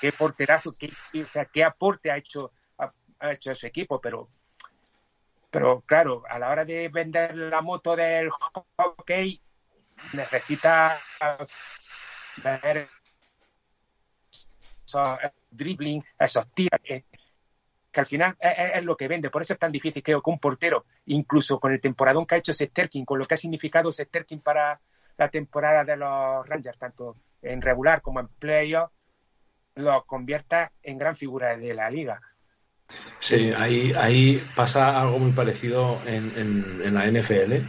qué, 0.00 0.12
porterazo, 0.12 0.74
qué, 0.76 0.92
o 1.22 1.26
sea, 1.26 1.44
qué 1.44 1.64
aporte 1.64 2.10
ha 2.10 2.16
hecho, 2.16 2.52
ha, 2.78 3.32
hecho 3.32 3.52
ese 3.52 3.68
equipo, 3.68 4.00
pero 4.00 4.28
pero 5.50 5.80
claro, 5.80 6.24
a 6.28 6.38
la 6.38 6.50
hora 6.50 6.64
de 6.66 6.88
vender 6.90 7.34
la 7.34 7.62
moto 7.62 7.96
del 7.96 8.28
hockey, 8.28 9.40
necesita 10.12 11.00
ver 12.62 12.88
esos 14.86 15.18
dribbling, 15.50 16.04
esos 16.18 16.46
tiros, 16.54 16.80
que 16.82 18.00
al 18.00 18.06
final 18.06 18.36
es, 18.40 18.84
lo 18.84 18.96
que 18.96 19.08
vende. 19.08 19.30
Por 19.30 19.42
eso 19.42 19.54
es 19.54 19.58
tan 19.58 19.72
difícil, 19.72 20.02
creo, 20.02 20.22
que 20.22 20.30
un 20.30 20.38
portero, 20.38 20.86
incluso 21.06 21.58
con 21.58 21.72
el 21.72 21.80
temporadón 21.80 22.26
que 22.26 22.36
ha 22.36 22.38
hecho 22.38 22.54
Sesterkin, 22.54 23.04
con 23.04 23.18
lo 23.18 23.26
que 23.26 23.34
ha 23.34 23.38
significado 23.38 23.92
Sesterkin 23.92 24.40
para 24.40 24.80
la 25.16 25.28
temporada 25.28 25.84
de 25.84 25.96
los 25.96 26.48
Rangers, 26.48 26.78
tanto 26.78 27.16
en 27.42 27.60
regular 27.60 28.02
como 28.02 28.20
en 28.20 28.28
playoff, 28.28 28.90
lo 29.74 30.04
convierta 30.04 30.72
en 30.82 30.98
gran 30.98 31.16
figura 31.16 31.56
de 31.56 31.74
la 31.74 31.90
liga. 31.90 32.20
Sí, 33.20 33.50
ahí, 33.56 33.92
ahí 33.94 34.42
pasa 34.56 35.00
algo 35.00 35.18
muy 35.18 35.32
parecido 35.32 36.00
en, 36.06 36.32
en, 36.36 36.94
la 36.94 37.06
NFL, 37.06 37.66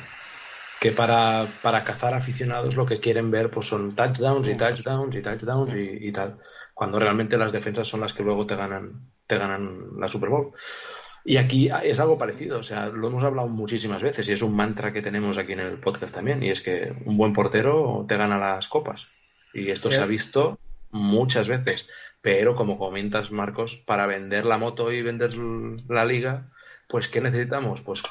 que 0.79 0.91
para, 0.91 1.47
para, 1.61 1.83
cazar 1.83 2.13
aficionados 2.13 2.75
lo 2.75 2.85
que 2.85 2.99
quieren 2.99 3.31
ver 3.31 3.49
pues 3.49 3.67
son 3.67 3.95
touchdowns 3.95 4.47
y 4.47 4.55
touchdowns 4.55 5.15
y 5.15 5.21
touchdowns 5.21 5.73
y, 5.73 6.07
y 6.07 6.11
tal, 6.11 6.37
cuando 6.73 6.99
realmente 6.99 7.37
las 7.37 7.51
defensas 7.51 7.87
son 7.87 7.99
las 7.99 8.13
que 8.13 8.23
luego 8.23 8.45
te 8.45 8.55
ganan 8.55 9.09
te 9.29 9.37
ganan 9.37 9.99
la 9.99 10.07
Super 10.07 10.29
Bowl. 10.29 10.51
Y 11.23 11.37
aquí 11.37 11.69
es 11.83 11.99
algo 11.99 12.17
parecido, 12.17 12.59
o 12.59 12.63
sea, 12.63 12.87
lo 12.87 13.07
hemos 13.07 13.23
hablado 13.23 13.47
muchísimas 13.47 14.01
veces 14.01 14.27
y 14.27 14.31
es 14.31 14.41
un 14.41 14.55
mantra 14.55 14.91
que 14.91 15.03
tenemos 15.03 15.37
aquí 15.37 15.53
en 15.53 15.59
el 15.59 15.79
podcast 15.79 16.15
también, 16.15 16.41
y 16.41 16.49
es 16.49 16.61
que 16.61 16.93
un 17.05 17.15
buen 17.15 17.33
portero 17.33 18.05
te 18.07 18.17
gana 18.17 18.39
las 18.39 18.67
copas. 18.67 19.07
Y 19.53 19.69
esto 19.69 19.91
se 19.91 19.99
ha 19.99 20.07
visto 20.07 20.57
muchas 20.89 21.47
veces, 21.47 21.87
pero 22.21 22.55
como 22.55 22.79
comentas, 22.79 23.31
Marcos, 23.31 23.75
para 23.85 24.07
vender 24.07 24.45
la 24.45 24.57
moto 24.57 24.91
y 24.91 25.03
vender 25.03 25.35
la 25.87 26.05
liga, 26.05 26.49
pues 26.87 27.07
¿qué 27.07 27.21
necesitamos? 27.21 27.81
Pues 27.81 28.01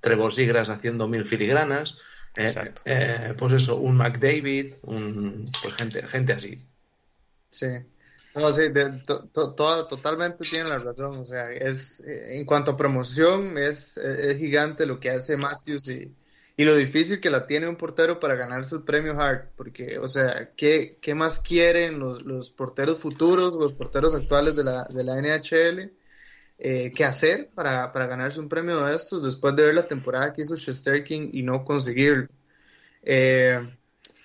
Trevor 0.00 0.32
Sigras 0.32 0.70
haciendo 0.70 1.08
mil 1.08 1.26
filigranas, 1.26 1.98
eh, 2.36 2.72
eh, 2.84 3.34
pues 3.36 3.52
eso, 3.54 3.76
un 3.76 3.96
McDavid, 3.96 4.74
un, 4.82 5.50
pues 5.62 5.74
gente, 5.74 6.02
gente 6.06 6.32
así. 6.32 6.58
Sí. 7.48 7.66
No, 8.34 8.50
sí, 8.52 8.62
totalmente 9.34 10.38
tiene 10.48 10.70
la 10.70 10.78
razón. 10.78 11.18
O 11.18 11.24
sea, 11.24 11.52
es 11.52 12.00
eh, 12.00 12.36
en 12.36 12.46
cuanto 12.46 12.70
a 12.70 12.76
promoción, 12.76 13.58
es, 13.58 13.98
es 13.98 14.38
gigante 14.38 14.86
lo 14.86 14.98
que 14.98 15.10
hace 15.10 15.36
Matthews 15.36 15.88
y, 15.88 16.14
y, 16.56 16.64
lo 16.64 16.74
difícil 16.74 17.20
que 17.20 17.28
la 17.28 17.46
tiene 17.46 17.68
un 17.68 17.76
portero 17.76 18.18
para 18.18 18.34
ganarse 18.34 18.76
el 18.76 18.84
premio 18.84 19.18
Hart. 19.20 19.50
Porque, 19.54 19.98
o 19.98 20.08
sea, 20.08 20.52
¿qué, 20.56 20.98
qué 21.02 21.14
más 21.14 21.40
quieren 21.40 21.98
los, 21.98 22.22
los, 22.22 22.50
porteros 22.50 22.98
futuros, 22.98 23.54
los 23.54 23.74
porteros 23.74 24.14
actuales 24.14 24.56
de 24.56 24.64
la, 24.64 24.84
de 24.84 25.04
la 25.04 25.20
NHL? 25.20 25.92
Eh, 26.58 26.92
qué 26.94 27.04
hacer 27.04 27.50
para, 27.54 27.92
para, 27.92 28.06
ganarse 28.06 28.38
un 28.38 28.48
premio 28.48 28.84
de 28.84 28.94
estos 28.94 29.24
después 29.24 29.56
de 29.56 29.64
ver 29.64 29.74
la 29.74 29.88
temporada 29.88 30.32
que 30.32 30.42
hizo 30.42 30.54
King 31.04 31.30
y 31.32 31.42
no 31.42 31.64
conseguirlo. 31.64 32.28
Eh, 33.02 33.58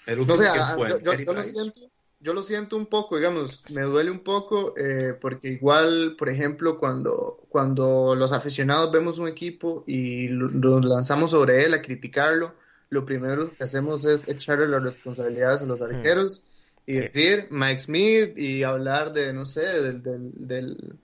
no 0.05 0.37
sé, 0.37 0.45
yo, 0.45 0.99
yo, 0.99 1.13
yo 1.13 1.33
lo 1.33 1.43
siento 1.43 1.79
yo 2.19 2.33
lo 2.33 2.41
siento 2.41 2.75
un 2.75 2.87
poco, 2.87 3.17
digamos, 3.17 3.63
me 3.69 3.83
duele 3.83 4.09
un 4.09 4.19
poco 4.19 4.73
eh, 4.75 5.13
porque 5.19 5.49
igual, 5.49 6.15
por 6.17 6.29
ejemplo, 6.29 6.79
cuando, 6.79 7.39
cuando 7.49 8.15
los 8.15 8.33
aficionados 8.33 8.91
vemos 8.91 9.19
un 9.19 9.27
equipo 9.27 9.83
y 9.85 10.27
nos 10.29 10.83
lanzamos 10.83 11.31
sobre 11.31 11.63
él 11.63 11.73
a 11.75 11.81
criticarlo, 11.81 12.55
lo 12.89 13.05
primero 13.05 13.51
que 13.55 13.63
hacemos 13.63 14.03
es 14.05 14.27
echarle 14.27 14.67
las 14.67 14.81
responsabilidades 14.81 15.61
a 15.61 15.65
los 15.65 15.81
hmm. 15.81 15.83
arqueros 15.83 16.43
y 16.87 16.93
decir 16.93 17.47
Mike 17.51 17.79
Smith 17.79 18.37
y 18.37 18.63
hablar 18.63 19.13
de, 19.13 19.33
no 19.33 19.45
sé, 19.45 19.61
del, 19.61 20.01
del, 20.01 20.31
del, 20.35 20.95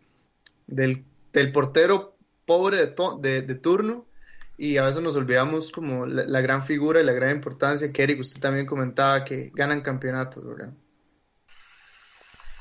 del, 0.65 1.03
portero 1.51 2.15
pobre 2.45 2.77
de, 2.77 3.41
de, 3.41 3.55
turno 3.55 4.05
y 4.57 4.77
a 4.77 4.85
veces 4.85 5.01
nos 5.01 5.15
olvidamos 5.15 5.71
como 5.71 6.05
la, 6.05 6.23
la, 6.25 6.41
gran 6.41 6.63
figura 6.63 7.01
y 7.01 7.05
la 7.05 7.13
gran 7.13 7.31
importancia 7.31 7.91
que 7.91 8.03
Eric, 8.03 8.19
usted 8.19 8.39
también 8.39 8.65
comentaba 8.65 9.23
que 9.23 9.51
ganan 9.53 9.81
campeonatos, 9.81 10.45
¿verdad? 10.45 10.73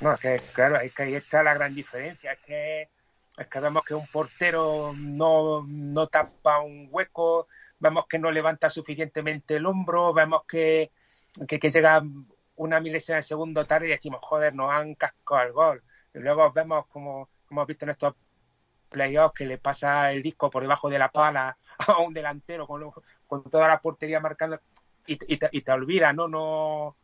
No, 0.00 0.14
es 0.14 0.20
que 0.20 0.36
claro, 0.52 0.80
es 0.80 0.92
que 0.94 1.04
ahí 1.04 1.14
está 1.14 1.42
la 1.42 1.54
gran 1.54 1.74
diferencia, 1.74 2.32
es 2.32 2.40
que, 2.40 2.88
es 3.38 3.46
que 3.46 3.60
vemos 3.60 3.84
que 3.84 3.94
un 3.94 4.06
portero 4.08 4.92
no, 4.96 5.64
no 5.68 6.08
tapa 6.08 6.60
un 6.60 6.88
hueco, 6.90 7.46
vemos 7.78 8.06
que 8.08 8.18
no 8.18 8.30
levanta 8.30 8.68
suficientemente 8.68 9.56
el 9.56 9.66
hombro, 9.66 10.12
vemos 10.12 10.42
que, 10.48 10.90
que, 11.46 11.70
llega 11.70 12.02
una 12.56 12.80
milésima 12.80 13.16
de 13.16 13.22
segundo 13.22 13.64
tarde 13.64 13.86
y 13.86 13.90
decimos, 13.90 14.20
joder, 14.22 14.54
nos 14.54 14.72
han 14.72 14.94
cascado 14.94 15.42
el 15.42 15.52
gol. 15.52 15.82
Y 16.14 16.18
luego 16.18 16.50
vemos, 16.52 16.86
como, 16.88 17.28
hemos 17.50 17.66
visto 17.66 17.84
en 17.84 17.90
estos 17.90 18.14
playoffs, 18.92 19.34
que 19.34 19.46
le 19.46 19.58
pasa 19.58 20.12
el 20.12 20.22
disco 20.22 20.50
por 20.50 20.62
debajo 20.62 20.88
de 20.88 20.98
la 20.98 21.10
pala 21.10 21.58
a 21.78 21.98
un 21.98 22.14
delantero 22.14 22.66
con, 22.68 22.92
con 23.26 23.42
toda 23.50 23.66
la 23.66 23.80
portería 23.80 24.20
marcando 24.20 24.60
y, 25.06 25.18
y, 25.34 25.36
te, 25.38 25.48
y 25.50 25.68
olvida, 25.70 26.12
¿no? 26.12 26.28
No, 26.28 26.96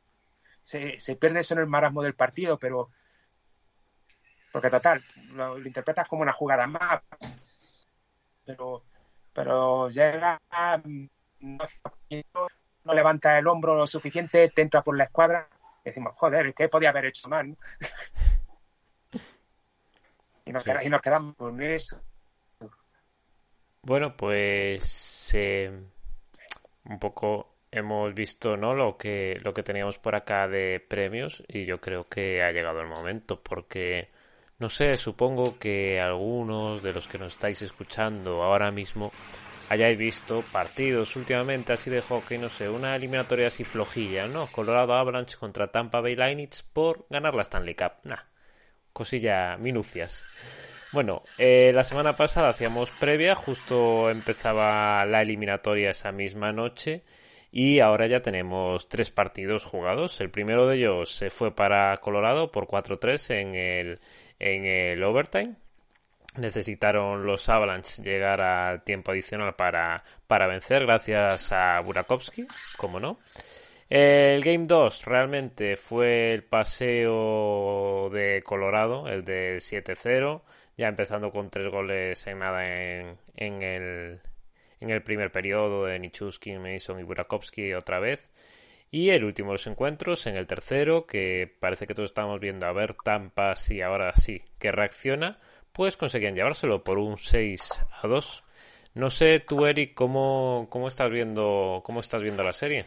se, 0.63 1.17
pierde 1.17 1.41
eso 1.41 1.55
en 1.55 1.61
el 1.61 1.67
marasmo 1.67 2.03
del 2.03 2.15
partido, 2.15 2.59
pero 2.59 2.91
porque 4.53 4.71
total, 4.71 5.03
lo, 5.33 5.59
interpretas 5.59 6.07
como 6.09 6.23
una 6.23 6.33
jugada 6.33 6.67
más, 6.67 7.01
pero, 8.45 8.83
pero 9.33 9.89
llega, 9.89 10.41
no, 11.41 11.67
no, 12.85 12.95
levanta 12.95 13.39
el 13.39 13.47
hombro 13.47 13.77
lo 13.77 13.87
suficiente, 13.87 14.51
te 14.51 14.63
entra 14.63 14.83
por 14.83 14.97
la 14.97 15.05
escuadra, 15.05 15.49
decimos, 15.85 16.15
joder, 16.17 16.55
¿qué 16.55 16.69
podía 16.69 16.91
haber 16.91 17.07
hecho 17.07 17.29
mal? 17.29 17.57
Y, 20.49 20.53
nos 20.53 20.67
y, 20.67 20.89
nos 20.89 21.03
quedamos 21.03 21.37
con 21.37 21.61
eso. 21.63 22.01
Bueno, 23.83 24.17
pues 24.17 25.31
eh, 25.35 25.71
un 26.85 26.99
poco 26.99 27.55
hemos 27.71 28.15
visto 28.15 28.57
no 28.57 28.75
lo 28.75 28.97
que 28.97 29.39
lo 29.43 29.53
que 29.53 29.63
teníamos 29.63 29.99
por 29.99 30.15
acá 30.15 30.49
de 30.49 30.81
premios 30.81 31.45
y 31.49 31.67
yo 31.67 31.81
creo 31.81 32.09
que 32.09 32.43
ha 32.43 32.51
llegado 32.51 32.81
el 32.81 32.89
momento 32.89 33.41
porque 33.43 34.09
no 34.59 34.71
sé 34.71 34.97
supongo 34.97 35.59
que 35.59 36.01
algunos 36.01 36.83
de 36.83 36.93
los 36.93 37.07
que 37.09 37.19
nos 37.19 37.35
estáis 37.35 37.61
escuchando 37.63 38.43
ahora 38.43 38.71
mismo 38.71 39.13
hayáis 39.69 39.99
visto 39.99 40.43
partidos. 40.51 41.15
Últimamente 41.17 41.75
así 41.75 41.91
de 41.91 42.01
hockey 42.01 42.39
no 42.39 42.49
sé 42.49 42.69
una 42.71 42.97
eliminatoria 42.97 43.49
así 43.49 43.65
flojilla 43.65 44.27
no 44.27 44.47
Colorado 44.51 44.95
Avalanche 44.95 45.37
contra 45.37 45.71
Tampa 45.71 46.01
Bay 46.01 46.17
Lightning 46.17 46.49
por 46.73 47.07
ganar 47.11 47.35
la 47.35 47.43
Stanley 47.43 47.75
Cup. 47.75 47.93
Nah 48.05 48.23
cosilla 48.99 49.57
minucias 49.57 50.27
bueno, 50.91 51.23
eh, 51.37 51.71
la 51.75 51.85
semana 51.85 52.17
pasada 52.17 52.49
hacíamos 52.49 52.91
previa, 52.93 53.35
justo 53.35 54.09
empezaba 54.09 55.05
la 55.05 55.21
eliminatoria 55.21 55.91
esa 55.91 56.13
misma 56.13 56.51
noche 56.53 57.03
Y 57.51 57.81
ahora 57.81 58.07
ya 58.07 58.23
tenemos 58.23 58.89
tres 58.89 59.11
partidos 59.11 59.65
jugados. 59.65 60.21
El 60.21 60.31
primero 60.31 60.67
de 60.67 60.77
ellos 60.77 61.11
se 61.11 61.31
fue 61.31 61.55
para 61.55 61.97
Colorado 61.99 62.51
por 62.51 62.67
4-3 62.67 63.35
en 63.35 63.55
el, 63.55 63.99
en 64.39 64.65
el 64.65 65.03
overtime. 65.05 65.57
Necesitaron 66.37 67.27
los 67.27 67.49
Avalanche 67.49 68.03
llegar 68.03 68.41
al 68.41 68.83
tiempo 68.85 69.13
adicional 69.13 69.55
para, 69.57 70.03
para 70.27 70.47
vencer 70.47 70.87
gracias 70.87 71.53
a 71.53 71.81
Burakovsky, 71.81 72.47
como 72.77 73.01
no. 73.01 73.19
El 73.91 74.45
Game 74.45 74.67
2 74.67 75.07
realmente 75.07 75.77
fue 75.77 76.35
el 76.35 76.45
paseo 76.45 78.11
de 78.11 78.43
Colorado, 78.45 79.09
el 79.09 79.25
de 79.25 79.57
7-0, 79.57 80.43
ya 80.77 80.89
empezando 80.89 81.33
con 81.33 81.49
tres 81.49 81.71
goles 81.73 82.27
en 82.27 82.39
nada 82.39 82.67
en, 82.67 83.17
en, 83.37 83.63
el, 83.63 84.21
en 84.81 84.91
el 84.91 85.03
primer 85.03 85.33
periodo 85.33 85.87
de 85.87 85.99
Nichuski, 85.99 86.59
Mason 86.59 87.01
y 87.01 87.03
Burakovsky 87.03 87.73
otra 87.73 87.99
vez. 87.99 88.31
Y 88.91 89.09
el 89.09 89.25
último 89.25 89.51
de 89.51 89.55
los 89.55 89.67
encuentros, 89.67 90.27
en 90.27 90.37
el 90.37 90.47
tercero, 90.47 91.07
que 91.07 91.51
parece 91.59 91.87
que 91.87 91.95
todos 91.95 92.11
estamos 92.11 92.41
viendo 92.41 92.67
a 92.67 92.73
ver 92.73 92.93
Tampa 92.93 93.55
si 93.57 93.81
ahora 93.81 94.15
sí 94.17 94.43
que 94.59 94.71
reacciona, 94.71 95.39
pues 95.73 95.97
conseguían 95.97 96.35
llevárselo 96.35 96.85
por 96.85 96.99
un 96.99 97.17
6 97.17 97.87
a 98.03 98.07
2. 98.07 98.43
No 98.95 99.09
sé 99.09 99.41
tú, 99.41 99.65
Eric, 99.65 99.95
cómo, 99.95 100.67
cómo 100.69 100.89
estás 100.89 101.11
viendo 101.11 101.81
cómo 101.85 102.01
estás 102.01 102.23
viendo 102.23 102.43
la 102.43 102.53
serie. 102.53 102.85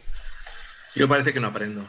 Yo 0.94 1.08
parece 1.08 1.32
que 1.32 1.40
no 1.40 1.48
aprendo. 1.48 1.88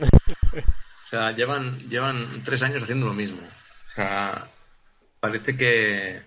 o 0.00 1.08
sea, 1.08 1.32
llevan, 1.32 1.78
llevan 1.88 2.42
tres 2.44 2.62
años 2.62 2.82
haciendo 2.82 3.06
lo 3.06 3.14
mismo. 3.14 3.40
O 3.40 3.94
sea, 3.94 4.48
parece 5.20 5.56
que, 5.56 6.22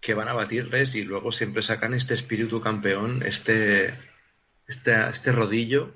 que 0.00 0.14
van 0.14 0.28
a 0.28 0.34
batirles 0.34 0.94
y 0.94 1.02
luego 1.02 1.32
siempre 1.32 1.62
sacan 1.62 1.94
este 1.94 2.14
espíritu 2.14 2.60
campeón, 2.60 3.22
este, 3.24 3.98
este, 4.66 5.08
este 5.08 5.32
rodillo. 5.32 5.94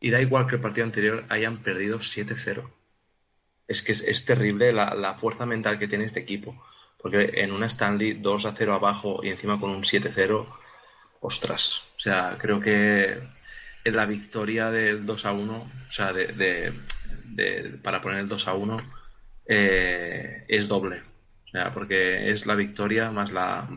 Y 0.00 0.10
da 0.10 0.20
igual 0.20 0.46
que 0.46 0.54
el 0.56 0.60
partido 0.60 0.86
anterior 0.86 1.24
hayan 1.28 1.62
perdido 1.62 1.98
7-0. 1.98 2.70
Es 3.66 3.82
que 3.82 3.92
es, 3.92 4.24
terrible 4.24 4.72
la, 4.72 4.94
la, 4.94 5.14
fuerza 5.14 5.44
mental 5.44 5.78
que 5.78 5.88
tiene 5.88 6.04
este 6.04 6.20
equipo. 6.20 6.64
Porque 6.96 7.32
en 7.34 7.52
una 7.52 7.66
Stanley 7.66 8.14
2 8.14 8.48
0 8.56 8.74
abajo 8.74 9.20
y 9.22 9.30
encima 9.30 9.60
con 9.60 9.70
un 9.70 9.82
7-0, 9.82 10.46
ostras. 11.20 11.84
O 11.96 12.00
sea, 12.00 12.36
creo 12.38 12.60
que 12.60 13.37
la 13.84 14.06
victoria 14.06 14.70
del 14.70 15.06
2 15.06 15.24
a 15.24 15.32
1, 15.32 15.56
o 15.56 15.90
sea, 15.90 16.12
de, 16.12 16.72
para 17.82 18.00
poner 18.00 18.20
el 18.20 18.28
2 18.28 18.48
a 18.48 18.54
1, 18.54 18.92
eh, 19.46 20.44
es 20.48 20.68
doble. 20.68 21.02
O 21.46 21.50
sea, 21.50 21.72
porque 21.72 22.30
es 22.30 22.44
la 22.46 22.54
victoria 22.54 23.10
más 23.10 23.32
la, 23.32 23.68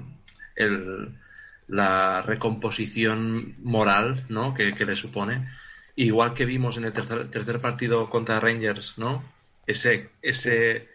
la 1.67 2.21
recomposición 2.21 3.55
moral 3.59 4.25
¿no? 4.29 4.53
que, 4.53 4.73
le 4.73 4.95
supone. 4.95 5.49
Igual 5.95 6.33
que 6.33 6.45
vimos 6.45 6.77
en 6.77 6.85
el 6.85 6.93
tercer, 6.93 7.29
tercer 7.31 7.61
partido 7.61 8.09
contra 8.09 8.39
Rangers, 8.39 8.97
¿no? 8.97 9.23
Ese, 9.65 10.09
ese 10.21 10.89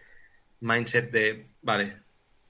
mindset 0.59 1.11
de, 1.11 1.47
vale, 1.61 1.97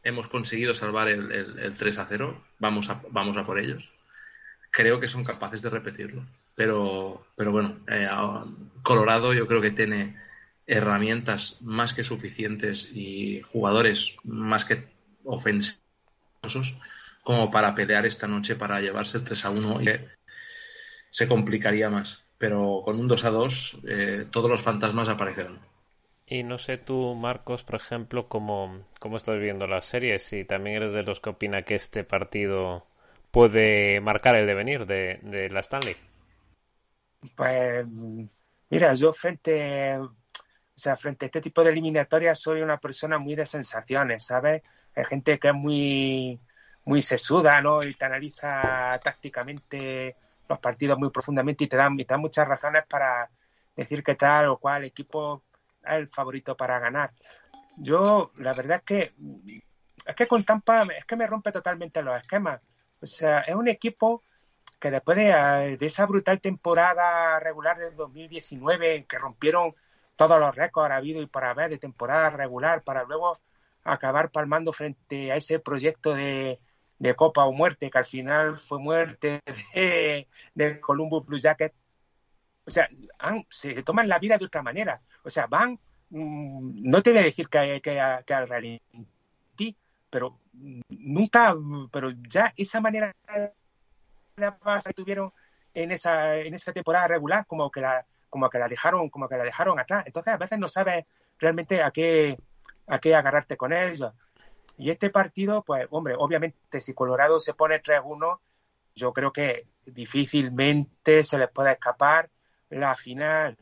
hemos 0.04 0.28
conseguido 0.28 0.74
salvar 0.74 1.08
el, 1.08 1.32
el, 1.32 1.78
3 1.78 1.98
a 1.98 2.06
0, 2.08 2.44
vamos 2.60 2.90
a, 2.90 3.02
vamos 3.12 3.38
a 3.38 3.46
por 3.46 3.60
ellos. 3.60 3.90
Creo 4.72 5.00
que 5.00 5.08
son 5.08 5.24
capaces 5.24 5.62
de 5.62 5.70
repetirlo. 5.70 6.26
Pero, 6.58 7.28
pero 7.36 7.52
bueno, 7.52 7.78
eh, 7.88 8.10
Colorado 8.82 9.32
yo 9.32 9.46
creo 9.46 9.62
que 9.62 9.70
tiene 9.70 10.18
herramientas 10.66 11.58
más 11.62 11.94
que 11.94 12.02
suficientes 12.02 12.90
y 12.92 13.44
jugadores 13.44 14.16
más 14.24 14.66
que 14.66 14.88
ofensivosos 15.24 16.76
como 17.24 17.52
para 17.52 17.76
pelear 17.76 18.08
esta 18.08 18.26
noche 18.26 18.56
para 18.56 18.82
llevarse 18.82 19.20
el 19.20 19.24
3 19.24 19.46
a 19.46 19.50
1 19.52 19.82
y 19.84 19.86
se 21.12 21.28
complicaría 21.28 21.92
más. 21.92 22.24
Pero 22.40 22.82
con 22.84 23.00
un 23.00 23.08
2 23.08 23.26
a 23.26 23.30
2 23.30 23.78
eh, 23.88 24.26
todos 24.32 24.50
los 24.50 24.64
fantasmas 24.64 25.10
aparecerán. 25.10 25.60
Y 26.26 26.42
no 26.42 26.58
sé 26.58 26.80
tú, 26.80 27.14
Marcos, 27.14 27.64
por 27.64 27.76
ejemplo, 27.76 28.28
cómo, 28.28 28.84
cómo 29.00 29.18
estás 29.18 29.40
viendo 29.44 29.68
la 29.68 29.82
serie, 29.82 30.18
si 30.18 30.44
también 30.44 30.78
eres 30.78 30.92
de 30.92 31.04
los 31.04 31.20
que 31.20 31.30
opina 31.30 31.62
que 31.62 31.76
este 31.76 32.04
partido 32.04 32.88
puede 33.30 34.02
marcar 34.02 34.36
el 34.36 34.48
devenir 34.48 34.88
de, 34.88 35.20
de 35.22 35.52
la 35.52 35.60
Stanley. 35.60 35.96
Pues 37.36 37.86
mira, 38.70 38.94
yo 38.94 39.14
frente, 39.14 39.98
o 39.98 40.16
sea, 40.76 40.96
frente 40.98 41.26
a 41.26 41.28
este 41.28 41.42
tipo 41.42 41.64
de 41.64 41.72
eliminatorias 41.72 42.40
soy 42.40 42.62
una 42.62 42.78
persona 42.80 43.18
muy 43.18 43.36
de 43.36 43.46
sensaciones, 43.46 44.26
¿sabes? 44.26 44.62
Hay 44.96 45.06
gente 45.06 45.40
que 45.40 45.50
es 45.50 45.54
muy, 45.54 46.40
muy 46.86 47.02
sesuda, 47.02 47.62
¿no? 47.62 47.84
Y 47.84 47.94
te 47.94 48.06
analiza 48.06 49.00
tácticamente 49.04 50.16
los 50.48 50.60
partidos 50.60 50.98
muy 50.98 51.10
profundamente 51.10 51.66
y 51.66 51.68
te 51.68 51.78
dan, 51.78 51.98
te 51.98 52.18
muchas 52.18 52.48
razones 52.48 52.86
para 52.88 53.30
decir 53.76 54.04
que 54.04 54.16
tal 54.16 54.48
o 54.48 54.58
cual 54.58 54.86
equipo 54.86 55.44
es 55.86 55.94
el 55.94 56.08
favorito 56.08 56.56
para 56.56 56.80
ganar. 56.80 57.12
Yo, 57.78 58.32
la 58.38 58.54
verdad 58.54 58.78
es 58.78 58.84
que 58.84 59.14
es 60.06 60.16
que 60.16 60.28
con 60.28 60.44
Tampa 60.44 60.84
es 60.98 61.06
que 61.06 61.16
me 61.16 61.28
rompe 61.28 61.52
totalmente 61.52 62.02
los 62.02 62.20
esquemas. 62.20 62.62
O 63.02 63.06
sea, 63.06 63.42
es 63.42 63.56
un 63.56 63.68
equipo 63.68 64.24
que 64.80 64.92
después 64.92 65.18
de, 65.18 65.78
esa 65.82 66.06
brutal 66.06 66.40
temporada 66.42 67.40
regular 67.40 67.78
del 67.78 67.96
2019, 67.96 69.06
que 69.06 69.18
rompieron 69.18 69.76
todos 70.16 70.40
los 70.40 70.56
récords 70.56 70.94
habido 70.94 71.22
y 71.22 71.28
por 71.28 71.44
haber 71.46 71.70
de 71.70 71.78
temporada 71.78 72.30
regular, 72.30 72.84
para 72.84 73.04
luego 73.04 73.40
acabar 73.84 74.32
palmando 74.32 74.74
frente 74.74 75.32
a 75.32 75.38
ese 75.38 75.60
proyecto 75.60 76.14
de, 76.14 76.60
Copa 77.16 77.46
o 77.46 77.54
Muerte, 77.54 77.90
que 77.92 77.98
al 77.98 78.06
final 78.06 78.58
fue 78.58 78.80
muerte 78.80 79.42
de, 80.56 80.80
Columbus 80.82 81.26
Blue 81.26 81.40
Jacket. 81.40 81.74
O 82.66 82.72
sea, 82.72 82.90
se 83.50 83.84
toman 83.84 84.10
la 84.10 84.20
vida 84.20 84.38
de 84.38 84.46
otra 84.46 84.62
manera. 84.62 85.02
O 85.24 85.30
sea, 85.30 85.48
van, 85.48 85.80
mm, 86.10 86.90
no 86.90 87.02
te 87.02 87.12
voy 87.12 87.20
a 87.20 87.24
decir 87.24 87.48
que, 87.50 87.82
que, 87.82 88.02
que 88.26 88.34
al 88.34 88.50
reality, 88.50 89.78
pero 90.10 90.40
nunca, 90.90 91.56
pero 91.92 92.12
ya 92.28 92.54
esa 92.58 92.82
manera 92.82 93.14
que 94.38 94.94
tuvieron 94.94 95.34
en 95.74 95.92
esa, 95.92 96.38
en 96.38 96.54
esa 96.54 96.72
temporada 96.72 97.08
regular, 97.08 97.46
como 97.48 97.72
que 97.72 97.82
la, 97.82 98.06
como 98.30 98.50
que 98.50 98.60
la 98.60 98.68
dejaron, 98.68 99.10
como 99.10 99.28
que 99.28 99.38
la 99.38 99.44
dejaron 99.44 99.80
atrás. 99.80 100.04
Entonces 100.06 100.34
a 100.34 100.38
veces 100.38 100.60
no 100.60 100.70
sabes 100.70 101.06
realmente 101.40 101.82
a 101.82 101.92
qué, 101.92 102.38
a 102.88 103.00
qué 103.00 103.16
agarrarte 103.16 103.58
con 103.58 103.74
ellos. 103.74 104.14
Y 104.78 104.92
este 104.92 105.10
partido, 105.10 105.64
pues, 105.64 105.88
hombre, 105.90 106.16
obviamente 106.18 106.82
si 106.82 106.94
Colorado 106.94 107.40
se 107.40 107.56
pone 107.56 107.82
3-1, 107.82 108.40
yo 108.96 109.12
creo 109.12 109.32
que 109.32 109.68
difícilmente 109.86 111.24
se 111.24 111.38
les 111.38 111.50
puede 111.50 111.72
escapar 111.72 112.30
la 112.70 112.96
final. 112.96 113.58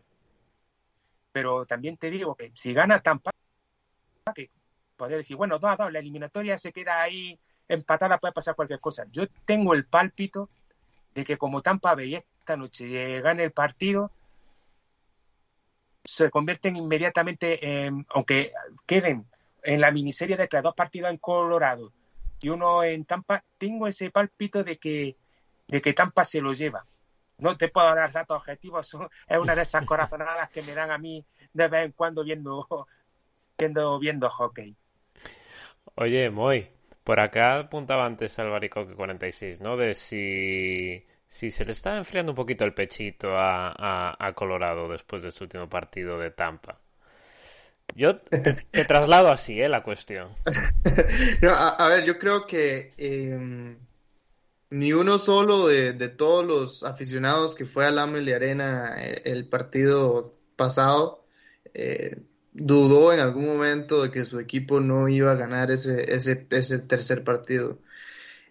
Pero 1.32 1.66
también 1.66 1.98
te 1.98 2.10
digo 2.10 2.36
que 2.36 2.52
si 2.54 2.74
gana 2.74 3.02
Tampa, 3.02 3.32
que 4.34 4.50
podría 4.98 5.18
decir, 5.18 5.38
bueno, 5.38 5.60
2 5.60 5.78
2, 5.78 5.92
la 5.92 6.00
eliminatoria 6.00 6.58
se 6.58 6.74
queda 6.74 7.02
ahí 7.02 7.40
empatada, 7.68 8.18
puede 8.18 8.34
pasar 8.34 8.56
cualquier 8.56 8.80
cosa. 8.80 9.06
Yo 9.12 9.28
tengo 9.46 9.74
el 9.74 9.86
pálpito 9.86 10.50
de 11.16 11.24
que 11.24 11.38
como 11.38 11.62
Tampa 11.62 11.96
Bay 11.96 12.16
esta 12.16 12.58
noche 12.58 13.22
gane 13.22 13.44
el 13.44 13.52
partido, 13.52 14.12
se 16.04 16.30
convierten 16.30 16.76
inmediatamente, 16.76 17.86
en, 17.86 18.06
aunque 18.10 18.52
queden 18.86 19.26
en 19.64 19.82
la 19.82 19.92
miniserie 19.92 20.38
de 20.38 20.48
que 20.48 20.62
dos 20.62 20.76
partidos 20.76 21.10
en 21.10 21.18
Colorado 21.18 21.92
y 22.42 22.50
uno 22.50 22.84
en 22.84 23.06
Tampa, 23.06 23.44
tengo 23.58 23.88
ese 23.88 24.12
pálpito 24.12 24.64
de 24.64 24.78
que, 24.78 25.16
de 25.68 25.82
que 25.82 25.94
Tampa 25.94 26.24
se 26.24 26.42
lo 26.42 26.54
lleva. 26.54 26.86
No 27.38 27.58
te 27.58 27.70
puedo 27.70 27.94
dar 27.96 28.12
datos 28.12 28.38
objetivos, 28.38 28.94
es 29.28 29.38
una 29.38 29.56
de 29.56 29.64
esas 29.64 29.86
corazonadas 29.86 30.50
que 30.50 30.62
me 30.62 30.76
dan 30.76 30.92
a 30.92 30.98
mí 30.98 31.26
de 31.54 31.68
vez 31.68 31.86
en 31.86 31.92
cuando 31.94 32.24
viendo, 32.24 32.68
viendo, 33.58 33.98
viendo 33.98 34.30
hockey. 34.30 34.76
Oye, 35.96 36.30
Moy, 36.30 36.70
por 37.04 37.20
acá 37.20 37.60
apuntaba 37.60 38.06
antes 38.06 38.38
Albaricoque 38.38 38.96
46, 38.96 39.62
¿no? 39.62 39.78
De 39.78 39.96
si, 39.96 41.06
si 41.36 41.52
se 41.52 41.66
le 41.66 41.74
está 41.74 41.98
enfriando 41.98 42.32
un 42.32 42.36
poquito 42.38 42.64
el 42.64 42.74
pechito 42.74 43.28
a, 43.36 44.32
Colorado 44.36 44.88
después 44.88 45.22
de 45.22 45.30
este 45.30 45.44
último 45.44 45.68
partido 45.68 46.18
de 46.18 46.32
Tampa. 46.32 46.80
Yo 47.94 48.16
te, 48.16 48.54
traslado 48.88 49.30
así, 49.30 49.62
¿eh? 49.62 49.68
La 49.68 49.84
cuestión. 49.84 50.30
a, 51.50 51.88
ver, 51.90 52.06
yo 52.06 52.18
creo 52.20 52.48
que 52.48 52.94
em, 52.96 53.78
ni 54.70 54.94
uno 54.94 55.18
solo 55.18 55.68
de, 55.68 55.92
todos 56.08 56.46
los 56.46 56.84
aficionados 56.86 57.54
que 57.54 57.66
fue 57.66 57.86
al 57.86 58.00
Amel 58.00 58.34
Arena 58.34 58.96
eh, 58.98 59.24
el 59.26 59.50
partido 59.50 60.38
pasado 60.56 61.26
eh, 61.74 62.16
dudó 62.54 63.12
en 63.12 63.20
algún 63.20 63.46
momento 63.46 64.04
de 64.04 64.10
que 64.10 64.24
su 64.24 64.40
equipo 64.40 64.80
no 64.80 65.10
iba 65.10 65.34
a 65.34 65.36
ganar 65.36 65.70
ese, 65.70 66.16
ese, 66.16 66.48
ese 66.50 66.80
tercer 66.80 67.26
partido. 67.26 67.80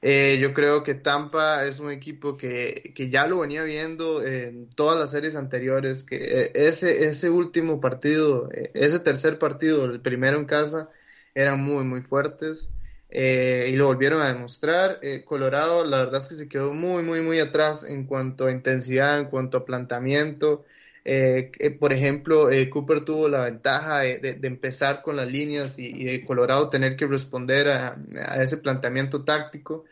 Eh, 0.06 0.38
yo 0.38 0.52
creo 0.52 0.82
que 0.84 0.94
Tampa 0.94 1.64
es 1.64 1.80
un 1.80 1.90
equipo 1.90 2.36
que, 2.36 2.92
que, 2.94 3.08
ya 3.08 3.26
lo 3.26 3.38
venía 3.40 3.62
viendo 3.62 4.22
en 4.22 4.68
todas 4.68 4.98
las 4.98 5.10
series 5.12 5.34
anteriores, 5.34 6.02
que 6.02 6.16
eh, 6.44 6.52
ese, 6.54 7.06
ese 7.06 7.30
último 7.30 7.80
partido, 7.80 8.50
eh, 8.52 8.70
ese 8.74 9.00
tercer 9.00 9.38
partido, 9.38 9.86
el 9.86 10.02
primero 10.02 10.38
en 10.38 10.44
casa, 10.44 10.90
eran 11.34 11.60
muy, 11.64 11.84
muy 11.84 12.02
fuertes. 12.02 12.74
eh, 13.08 13.70
y 13.72 13.76
lo 13.76 13.86
volvieron 13.86 14.20
a 14.20 14.28
demostrar. 14.32 14.98
Eh, 15.02 15.24
Colorado, 15.24 15.84
la 15.86 15.98
verdad 16.04 16.20
es 16.20 16.28
que 16.28 16.34
se 16.34 16.48
quedó 16.48 16.72
muy, 16.74 17.02
muy, 17.02 17.20
muy 17.22 17.38
atrás 17.38 17.84
en 17.84 18.04
cuanto 18.06 18.46
a 18.46 18.52
intensidad, 18.52 19.20
en 19.20 19.26
cuanto 19.30 19.56
a 19.58 19.64
planteamiento. 19.64 20.64
Eh, 21.04 21.76
por 21.78 21.92
ejemplo, 21.92 22.48
Cooper 22.70 23.04
tuvo 23.04 23.28
la 23.28 23.44
ventaja 23.44 24.00
de, 24.00 24.38
empezar 24.42 25.02
con 25.02 25.16
las 25.16 25.30
líneas 25.30 25.78
y, 25.78 26.04
de 26.04 26.24
Colorado 26.24 26.70
tener 26.70 26.96
que 26.96 27.06
responder 27.06 27.68
a, 27.68 27.96
ese 28.42 28.58
planteamiento 28.58 29.24
táctico 29.24 29.84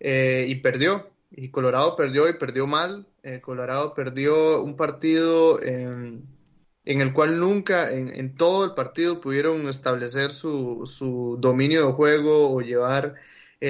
y 0.00 0.54
perdió. 0.56 1.10
Y 1.30 1.50
Colorado 1.50 1.96
perdió 1.96 2.28
y 2.28 2.34
perdió 2.34 2.66
mal. 2.66 3.06
Colorado 3.42 3.94
perdió 3.94 4.62
un 4.62 4.76
partido 4.76 5.60
en 6.86 7.00
el 7.00 7.12
cual 7.12 7.38
nunca 7.40 7.92
en, 7.92 8.36
todo 8.36 8.64
el 8.64 8.74
partido 8.74 9.20
pudieron 9.20 9.68
establecer 9.68 10.30
su, 10.30 11.36
dominio 11.40 11.88
de 11.88 11.92
juego 11.92 12.50
o 12.54 12.60
llevar 12.60 13.16
eh, 13.16 13.20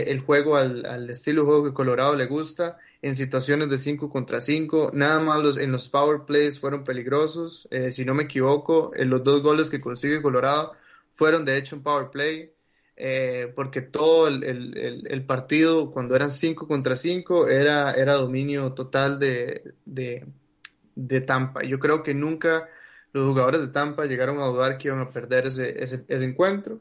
el 0.03 0.20
juego 0.20 0.57
al, 0.57 1.09
estilo 1.11 1.42
de 1.42 1.47
juego 1.47 1.64
que 1.64 1.74
Colorado 1.74 2.14
le 2.16 2.26
gusta 2.26 2.78
en 3.03 3.14
situaciones 3.14 3.68
de 3.70 3.78
5 3.78 4.11
contra 4.11 4.40
5. 4.40 4.90
Nada 4.94 5.20
más 5.20 5.42
los, 5.42 5.57
en 5.59 5.72
los 5.72 5.88
power 5.88 6.22
plays 6.26 6.59
fueron 6.61 6.84
peligrosos. 6.84 7.68
Eh, 7.70 7.90
si 7.90 8.05
no 8.05 8.14
me 8.14 8.24
equivoco, 8.24 8.92
en 8.94 9.11
los 9.11 9.24
dos 9.24 9.42
goles 9.42 9.70
que 9.70 9.80
consigue 9.80 10.22
Colorado 10.22 10.74
fueron 11.11 11.44
de 11.44 11.59
hecho 11.59 11.76
un 11.76 11.82
power 11.82 12.11
play. 12.11 12.53
Eh, 12.99 13.53
porque 13.55 13.82
todo 13.82 14.26
el, 14.28 15.24
partido, 15.26 15.90
cuando 15.90 16.16
eran 16.16 16.30
5 16.30 16.66
contra 16.66 16.97
5, 16.97 17.49
era, 17.49 17.92
era 17.92 18.14
dominio 18.14 18.72
total 18.72 19.18
de, 19.18 19.74
de, 19.84 21.20
Tampa. 21.20 21.62
Yo 21.62 21.78
creo 21.78 22.03
que 22.03 22.14
nunca 22.14 22.68
los 23.12 23.24
jugadores 23.24 23.61
de 23.61 23.68
Tampa 23.68 24.07
llegaron 24.07 24.40
a 24.40 24.47
dudar 24.47 24.78
que 24.78 24.88
iban 24.88 25.01
a 25.01 25.11
perder 25.11 25.47
ese, 25.47 25.82
ese, 25.82 26.24
encuentro. 26.24 26.80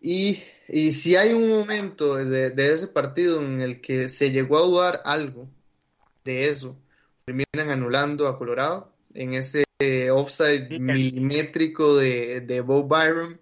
Y, 0.00 0.42
y, 0.68 0.92
si 0.92 1.16
hay 1.16 1.32
un 1.32 1.48
momento 1.48 2.14
de, 2.16 2.52
ese 2.72 2.88
partido 2.88 3.42
en 3.42 3.60
el 3.60 3.80
que 3.80 4.08
se 4.08 4.30
llegó 4.30 4.58
a 4.58 4.62
dudar 4.62 5.02
algo 5.04 5.48
de 6.24 6.48
eso, 6.48 6.76
terminan 7.24 7.70
anulando 7.70 8.28
a 8.28 8.38
Colorado 8.38 8.92
en 9.14 9.34
ese 9.34 9.64
offside 10.10 10.78
milimétrico 10.78 11.96
de, 11.96 12.40
de 12.40 12.60
Bo 12.60 12.84
Byron. 12.84 13.40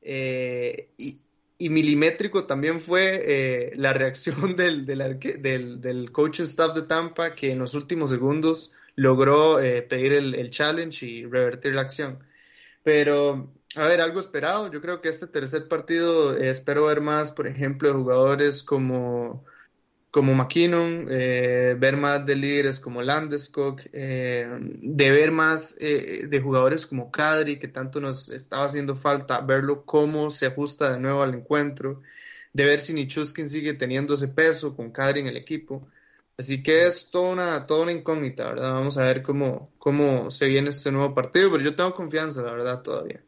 Eh, 0.00 0.90
y, 0.98 1.20
y, 1.58 1.70
milimétrico 1.70 2.44
también 2.44 2.80
fue 2.80 3.22
eh, 3.24 3.72
la 3.76 3.92
reacción 3.92 4.56
del, 4.56 4.84
del, 4.84 5.18
del, 5.40 5.80
del 5.80 6.12
coaching 6.12 6.44
staff 6.44 6.74
de 6.74 6.82
Tampa 6.82 7.34
que 7.34 7.52
en 7.52 7.60
los 7.60 7.74
últimos 7.74 8.10
segundos 8.10 8.72
logró 8.94 9.60
eh, 9.60 9.82
pedir 9.82 10.12
el, 10.12 10.50
challenge 10.50 11.06
y 11.06 11.24
revertir 11.24 11.74
la 11.74 11.82
acción. 11.82 12.18
Pero, 12.82 13.52
a 13.76 13.86
ver, 13.86 14.00
algo 14.00 14.20
esperado. 14.20 14.70
Yo 14.70 14.80
creo 14.80 15.00
que 15.00 15.08
este 15.08 15.26
tercer 15.26 15.68
partido 15.68 16.36
eh, 16.36 16.50
espero 16.50 16.86
ver 16.86 17.00
más, 17.00 17.32
por 17.32 17.46
ejemplo, 17.46 17.88
de 17.88 17.94
jugadores 17.94 18.62
como, 18.62 19.44
como 20.10 20.34
McKinnon, 20.34 21.08
eh, 21.10 21.76
ver 21.78 21.96
más 21.96 22.26
de 22.26 22.36
líderes 22.36 22.80
como 22.80 23.02
Landeskog, 23.02 23.80
de 23.90 25.10
ver 25.10 25.32
más 25.32 25.76
de 25.76 26.40
jugadores 26.42 26.86
como 26.86 27.10
Kadri, 27.10 27.58
que 27.58 27.68
tanto 27.68 28.00
nos 28.00 28.28
estaba 28.30 28.64
haciendo 28.64 28.96
falta, 28.96 29.40
verlo 29.40 29.84
cómo 29.84 30.30
se 30.30 30.46
ajusta 30.46 30.92
de 30.92 31.00
nuevo 31.00 31.22
al 31.22 31.34
encuentro, 31.34 32.02
de 32.52 32.64
ver 32.64 32.80
si 32.80 32.92
Nichuskin 32.94 33.48
sigue 33.48 33.74
teniendo 33.74 34.14
ese 34.14 34.28
peso 34.28 34.76
con 34.76 34.92
Kadri 34.92 35.20
en 35.20 35.28
el 35.28 35.36
equipo. 35.36 35.88
Así 36.38 36.62
que 36.62 36.86
es 36.86 37.10
toda 37.10 37.32
una, 37.32 37.66
toda 37.66 37.84
una 37.84 37.92
incógnita, 37.92 38.48
¿verdad? 38.48 38.74
Vamos 38.74 38.98
a 38.98 39.04
ver 39.04 39.22
cómo, 39.22 39.72
cómo 39.78 40.30
se 40.30 40.48
viene 40.48 40.70
este 40.70 40.90
nuevo 40.90 41.14
partido, 41.14 41.50
pero 41.50 41.62
yo 41.64 41.76
tengo 41.76 41.94
confianza, 41.94 42.42
la 42.42 42.52
verdad, 42.52 42.82
todavía. 42.82 43.22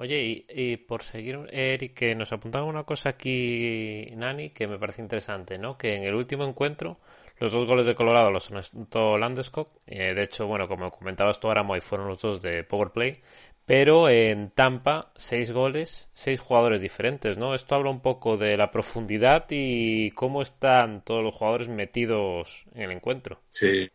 Oye, 0.00 0.46
y, 0.48 0.78
por 0.78 1.02
seguir, 1.02 1.38
Eric, 1.52 1.92
que 1.92 2.14
nos 2.14 2.32
apuntaba 2.32 2.64
una 2.64 2.84
cosa 2.84 3.10
aquí, 3.10 4.06
Nani, 4.16 4.48
que 4.48 4.66
me 4.66 4.78
parece 4.78 5.02
interesante, 5.02 5.58
¿no? 5.58 5.76
Que 5.76 5.94
en 5.94 6.04
el 6.04 6.14
último 6.14 6.44
encuentro, 6.44 6.96
los 7.38 7.52
dos 7.52 7.66
goles 7.66 7.84
de 7.84 7.94
Colorado 7.94 8.30
los 8.30 8.50
anotó 8.50 9.18
Landeskog. 9.18 9.68
Eh, 9.86 10.14
de 10.14 10.22
hecho, 10.22 10.46
bueno, 10.46 10.68
como 10.68 10.90
comentabas 10.90 11.38
tú 11.38 11.48
ahora, 11.48 11.64
Moy, 11.64 11.82
fueron 11.82 12.08
los 12.08 12.22
dos 12.22 12.40
de 12.40 12.64
Power 12.64 12.92
Play. 12.92 13.20
Pero 13.66 14.08
en 14.08 14.50
Tampa, 14.52 15.12
seis 15.16 15.52
goles, 15.52 16.08
seis 16.14 16.40
jugadores 16.40 16.80
diferentes, 16.80 17.36
¿no? 17.36 17.54
Esto 17.54 17.74
habla 17.74 17.90
un 17.90 18.00
poco 18.00 18.38
de 18.38 18.56
la 18.56 18.70
profundidad 18.70 19.44
y 19.50 20.12
cómo 20.12 20.40
están 20.40 21.04
todos 21.04 21.22
los 21.22 21.34
jugadores 21.34 21.68
metidos 21.68 22.64
en 22.74 22.84
el 22.84 22.92
encuentro. 22.92 23.38
Sí. 23.50 23.90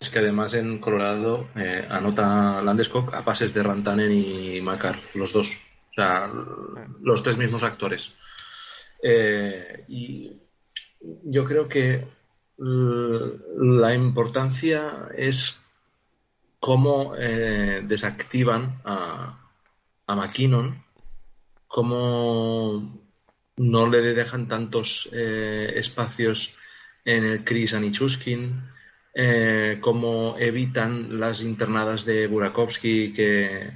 Es 0.00 0.10
que 0.10 0.20
además 0.20 0.54
en 0.54 0.78
Colorado 0.78 1.48
eh, 1.56 1.84
anota 1.90 2.62
Landeskog 2.62 3.12
a 3.14 3.24
pases 3.24 3.52
de 3.52 3.64
Rantanen 3.64 4.12
y 4.12 4.60
Macar, 4.60 5.00
los 5.14 5.32
dos. 5.32 5.50
O 5.90 5.94
sea, 5.94 6.30
los 7.02 7.22
tres 7.24 7.36
mismos 7.36 7.64
actores. 7.64 8.12
Eh, 9.02 9.84
y 9.88 10.32
yo 11.24 11.44
creo 11.44 11.68
que 11.68 12.06
la 12.60 13.94
importancia 13.94 15.08
es 15.16 15.58
cómo 16.60 17.14
eh, 17.16 17.82
desactivan 17.84 18.80
a, 18.84 19.50
a 20.06 20.16
McKinnon, 20.16 20.84
cómo 21.66 23.00
no 23.56 23.86
le 23.88 24.14
dejan 24.14 24.46
tantos 24.46 25.08
espacios 25.12 26.54
en 27.04 27.24
el 27.24 27.44
Chris 27.44 27.74
a 27.74 27.80
Nichuskin, 27.80 28.62
eh, 29.14 29.78
cómo 29.80 30.36
evitan 30.38 31.18
las 31.18 31.42
internadas 31.42 32.04
de 32.04 32.26
Burakovsky, 32.26 33.12
que, 33.12 33.70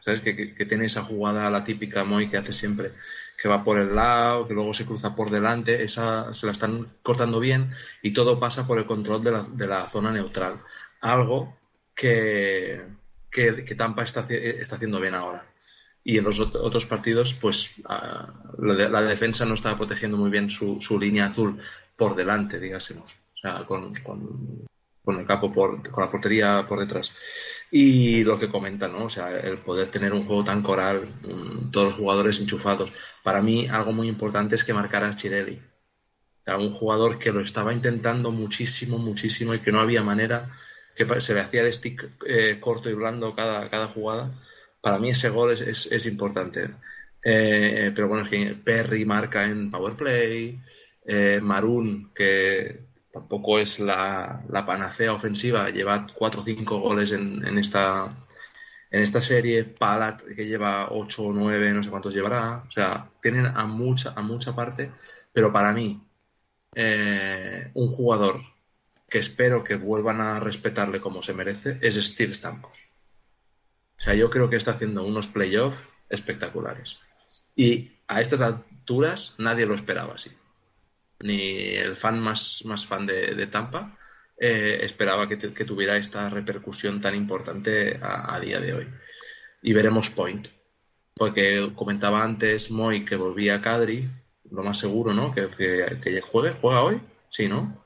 ¿sabes? 0.00 0.20
Que, 0.20 0.66
tiene 0.66 0.86
esa 0.86 1.04
jugada, 1.04 1.50
la 1.50 1.64
típica 1.64 2.04
Moy 2.04 2.28
que 2.28 2.38
hace 2.38 2.52
siempre, 2.52 2.92
que 3.40 3.48
va 3.48 3.62
por 3.62 3.78
el 3.78 3.94
lado, 3.94 4.48
que 4.48 4.54
luego 4.54 4.74
se 4.74 4.86
cruza 4.86 5.14
por 5.14 5.30
delante, 5.30 5.82
esa 5.82 6.32
se 6.34 6.46
la 6.46 6.52
están 6.52 6.94
cortando 7.02 7.40
bien 7.40 7.70
y 8.02 8.12
todo 8.12 8.40
pasa 8.40 8.66
por 8.66 8.78
el 8.78 8.86
control 8.86 9.22
de 9.22 9.30
la, 9.30 9.42
de 9.42 9.66
la 9.66 9.88
zona 9.88 10.10
neutral. 10.12 10.60
Algo 11.00 11.56
que, 11.94 12.80
que, 13.30 13.74
Tampa 13.76 14.02
está, 14.02 14.20
está, 14.28 14.76
haciendo 14.76 15.00
bien 15.00 15.14
ahora. 15.14 15.46
Y 16.04 16.18
en 16.18 16.24
los 16.24 16.40
otros 16.40 16.86
partidos, 16.86 17.34
pues 17.34 17.74
ah, 17.84 18.32
la, 18.58 19.02
defensa 19.02 19.44
no 19.44 19.54
estaba 19.54 19.76
protegiendo 19.76 20.16
muy 20.16 20.30
bien 20.30 20.48
su, 20.48 20.80
su 20.80 20.98
línea 20.98 21.26
azul 21.26 21.58
por 21.96 22.16
delante, 22.16 22.58
digásemos. 22.58 23.14
O 23.34 23.40
sea, 23.40 23.64
con, 23.66 23.94
con, 23.96 24.67
el 25.16 25.26
capo, 25.26 25.52
por, 25.52 25.88
con 25.90 26.04
la 26.04 26.10
portería 26.10 26.66
por 26.68 26.80
detrás. 26.80 27.12
Y 27.70 28.24
lo 28.24 28.38
que 28.38 28.48
comentan, 28.48 28.92
¿no? 28.92 29.04
O 29.04 29.10
sea, 29.10 29.38
el 29.38 29.58
poder 29.58 29.90
tener 29.90 30.12
un 30.12 30.24
juego 30.24 30.44
tan 30.44 30.62
coral, 30.62 31.20
todos 31.70 31.88
los 31.88 31.94
jugadores 31.94 32.40
enchufados. 32.40 32.92
Para 33.22 33.42
mí, 33.42 33.68
algo 33.68 33.92
muy 33.92 34.08
importante 34.08 34.54
es 34.54 34.64
que 34.64 34.72
marcara 34.72 35.08
a 35.08 35.16
Chirelli. 35.16 35.60
Era 36.46 36.58
un 36.58 36.72
jugador 36.72 37.18
que 37.18 37.30
lo 37.30 37.40
estaba 37.40 37.72
intentando 37.74 38.32
muchísimo, 38.32 38.98
muchísimo 38.98 39.54
y 39.54 39.60
que 39.60 39.70
no 39.70 39.80
había 39.80 40.02
manera 40.02 40.50
que 40.98 41.20
se 41.20 41.34
le 41.34 41.40
hacía 41.40 41.62
el 41.62 41.72
stick 41.72 42.08
eh, 42.26 42.58
corto 42.60 42.90
y 42.90 42.94
blando 42.94 43.34
cada, 43.34 43.68
cada 43.70 43.88
jugada. 43.88 44.32
Para 44.80 44.98
mí 44.98 45.10
ese 45.10 45.28
gol 45.28 45.52
es, 45.52 45.60
es, 45.60 46.06
importante. 46.06 46.70
Eh, 47.24 47.92
pero 47.94 48.08
bueno, 48.08 48.24
es 48.24 48.28
que 48.28 48.56
Perry 48.64 49.04
marca 49.04 49.44
en 49.44 49.70
Power 49.70 49.94
Play, 49.94 50.60
eh, 51.06 51.40
Maroon, 51.40 52.12
que 52.14 52.87
tampoco 53.12 53.58
es 53.58 53.80
la, 53.80 54.42
panacea 54.66 55.12
ofensiva, 55.12 55.70
lleva 55.70 56.06
4 56.14 56.40
o 56.40 56.44
5 56.44 56.78
goles 56.80 57.12
en, 57.12 57.58
esta, 57.58 58.16
en 58.90 59.02
esta 59.02 59.20
serie, 59.20 59.64
Palat, 59.64 60.22
que 60.22 60.46
lleva 60.46 60.88
8 60.90 61.22
o 61.22 61.32
9, 61.32 61.72
no 61.72 61.82
sé 61.82 61.90
cuántos 61.90 62.14
llevará. 62.14 62.64
O 62.66 62.70
sea, 62.70 63.08
tienen 63.20 63.46
a 63.46 63.66
mucha, 63.66 64.12
a 64.14 64.22
mucha 64.22 64.54
parte, 64.54 64.92
pero 65.32 65.52
para 65.52 65.72
mí, 65.72 66.00
un 67.74 67.92
jugador 67.92 68.40
que 69.08 69.18
espero 69.18 69.64
que 69.64 69.76
vuelvan 69.76 70.20
a 70.20 70.38
respetarle 70.38 71.00
como 71.00 71.22
se 71.22 71.32
merece, 71.32 71.78
es 71.80 71.94
Steve 71.96 72.34
Stamkos. 72.34 72.78
O 73.98 74.00
sea, 74.00 74.14
yo 74.14 74.30
creo 74.30 74.48
que 74.48 74.56
está 74.56 74.72
haciendo 74.72 75.04
unos 75.04 75.26
playoffs 75.26 75.78
espectaculares. 76.08 76.98
Y 77.56 77.90
a 78.06 78.20
estas 78.20 78.40
alturas 78.40 79.34
nadie 79.38 79.66
lo 79.66 79.74
esperaba 79.74 80.14
así. 80.14 80.30
Ni 81.20 81.74
el 81.74 81.96
fan 81.96 82.20
más, 82.20 82.62
más 82.64 82.86
fan 82.86 83.06
de, 83.06 83.46
Tampa 83.48 83.98
eh, 84.38 84.78
esperaba 84.82 85.28
que, 85.28 85.36
tuviera 85.36 85.96
esta 85.96 86.28
repercusión 86.30 87.00
tan 87.00 87.14
importante 87.14 87.98
a, 88.00 88.38
día 88.40 88.60
de 88.60 88.74
hoy. 88.74 88.88
Y 89.62 89.72
veremos 89.72 90.10
Point. 90.10 90.48
Porque 91.14 91.72
comentaba 91.74 92.22
antes 92.22 92.70
Moy 92.70 93.04
que 93.04 93.16
volvía 93.16 93.56
a 93.56 93.60
Cadri, 93.60 94.08
lo 94.50 94.62
más 94.62 94.78
seguro, 94.78 95.12
¿no? 95.12 95.34
Que, 95.34 95.50
que, 95.50 95.98
que 96.00 96.20
juegue, 96.20 96.56
juega 96.60 96.82
hoy, 96.82 97.00
sí, 97.28 97.48
¿no? 97.48 97.84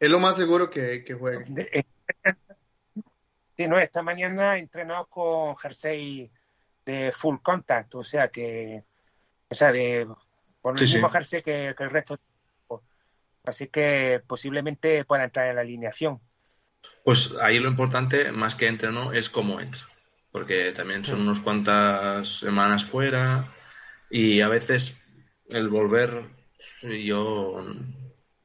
Es 0.00 0.08
lo 0.08 0.18
más 0.18 0.36
seguro 0.36 0.70
que, 0.70 1.04
que 1.04 1.14
juegue. 1.14 1.44
Eh, 1.72 1.82
sí, 3.56 3.68
no, 3.68 3.78
esta 3.78 4.02
mañana 4.02 4.58
entrenado 4.58 5.06
con 5.06 5.56
jersey 5.56 6.30
de 6.86 7.12
full 7.12 7.36
contact, 7.42 7.94
o 7.96 8.02
sea 8.02 8.28
que, 8.28 8.82
o 9.48 9.54
sea, 9.54 9.72
de, 9.72 10.08
con 10.62 10.76
el 10.76 10.82
mismo 10.82 11.08
jersey 11.08 11.42
que, 11.42 11.68
el 11.68 11.90
resto. 11.90 12.18
Así 13.44 13.68
que 13.68 14.22
posiblemente 14.26 15.04
pueda 15.04 15.24
entrar 15.24 15.48
en 15.48 15.56
la 15.56 15.62
alineación. 15.62 16.20
Pues 17.04 17.34
ahí 17.40 17.58
lo 17.58 17.68
importante, 17.68 18.32
más 18.32 18.54
que 18.54 18.66
entre 18.66 18.92
no, 18.92 19.12
es 19.12 19.30
cómo 19.30 19.60
entra. 19.60 19.80
Porque 20.32 20.72
también 20.72 21.04
son 21.04 21.22
unas 21.22 21.40
cuantas 21.40 22.40
semanas 22.40 22.84
fuera. 22.84 23.52
Y 24.10 24.40
a 24.40 24.48
veces 24.48 24.96
el 25.48 25.68
volver, 25.68 26.24
yo 26.82 27.64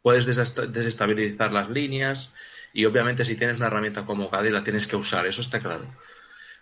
puedes 0.02 0.26
desestabilizar 0.26 1.52
las 1.52 1.70
líneas 1.70 2.34
y 2.74 2.86
obviamente 2.86 3.24
si 3.24 3.36
tienes 3.36 3.58
una 3.58 3.68
herramienta 3.68 4.06
como 4.06 4.30
Cadi 4.30 4.50
la 4.50 4.64
tienes 4.64 4.86
que 4.86 4.96
usar, 4.96 5.26
eso 5.26 5.42
está 5.42 5.60
claro. 5.60 5.86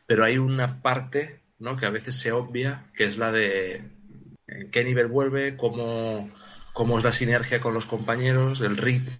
Pero 0.05 0.23
hay 0.23 0.37
una 0.37 0.81
parte 0.81 1.41
¿no? 1.59 1.75
que 1.75 1.85
a 1.85 1.89
veces 1.89 2.19
se 2.19 2.31
obvia, 2.31 2.85
que 2.95 3.05
es 3.05 3.17
la 3.17 3.31
de 3.31 3.81
en 4.47 4.71
qué 4.71 4.83
nivel 4.83 5.07
vuelve, 5.07 5.57
cómo, 5.57 6.29
cómo 6.73 6.97
es 6.97 7.03
la 7.03 7.11
sinergia 7.11 7.59
con 7.59 7.73
los 7.73 7.85
compañeros, 7.85 8.61
el 8.61 8.77
ritmo 8.77 9.11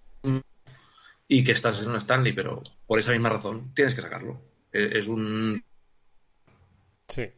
y 1.27 1.43
que 1.43 1.53
estás 1.53 1.81
en 1.81 1.89
una 1.89 1.97
Stanley, 1.97 2.33
pero 2.33 2.61
por 2.85 2.99
esa 2.99 3.11
misma 3.11 3.29
razón 3.29 3.73
tienes 3.73 3.95
que 3.95 4.01
sacarlo. 4.01 4.41
E, 4.71 4.99
es 4.99 5.07
un... 5.07 5.63
Sí. 7.07 7.29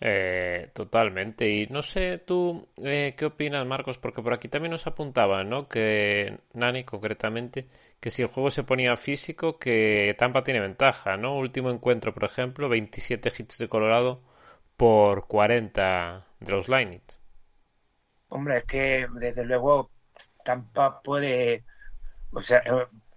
Eh, 0.00 0.70
totalmente. 0.74 1.48
Y 1.50 1.66
no 1.68 1.82
sé 1.82 2.18
tú 2.18 2.68
eh, 2.82 3.14
qué 3.16 3.26
opinas, 3.26 3.66
Marcos, 3.66 3.98
porque 3.98 4.22
por 4.22 4.34
aquí 4.34 4.48
también 4.48 4.72
nos 4.72 4.86
apuntaba, 4.86 5.44
¿no? 5.44 5.68
Que 5.68 6.38
Nani, 6.52 6.84
concretamente, 6.84 7.68
que 8.00 8.10
si 8.10 8.22
el 8.22 8.28
juego 8.28 8.50
se 8.50 8.64
ponía 8.64 8.96
físico, 8.96 9.58
que 9.58 10.14
Tampa 10.18 10.44
tiene 10.44 10.60
ventaja, 10.60 11.16
¿no? 11.16 11.36
Último 11.38 11.70
encuentro, 11.70 12.12
por 12.14 12.24
ejemplo, 12.24 12.68
27 12.68 13.32
hits 13.38 13.58
de 13.58 13.68
Colorado 13.68 14.22
por 14.76 15.26
40 15.26 16.26
de 16.40 16.52
los 16.52 16.68
Lightning. 16.68 17.00
Hombre, 18.34 18.58
es 18.58 18.64
que 18.64 19.06
desde 19.12 19.44
luego 19.44 19.92
Tampa 20.44 21.00
puede, 21.02 21.62
o 22.32 22.42
sea, 22.42 22.64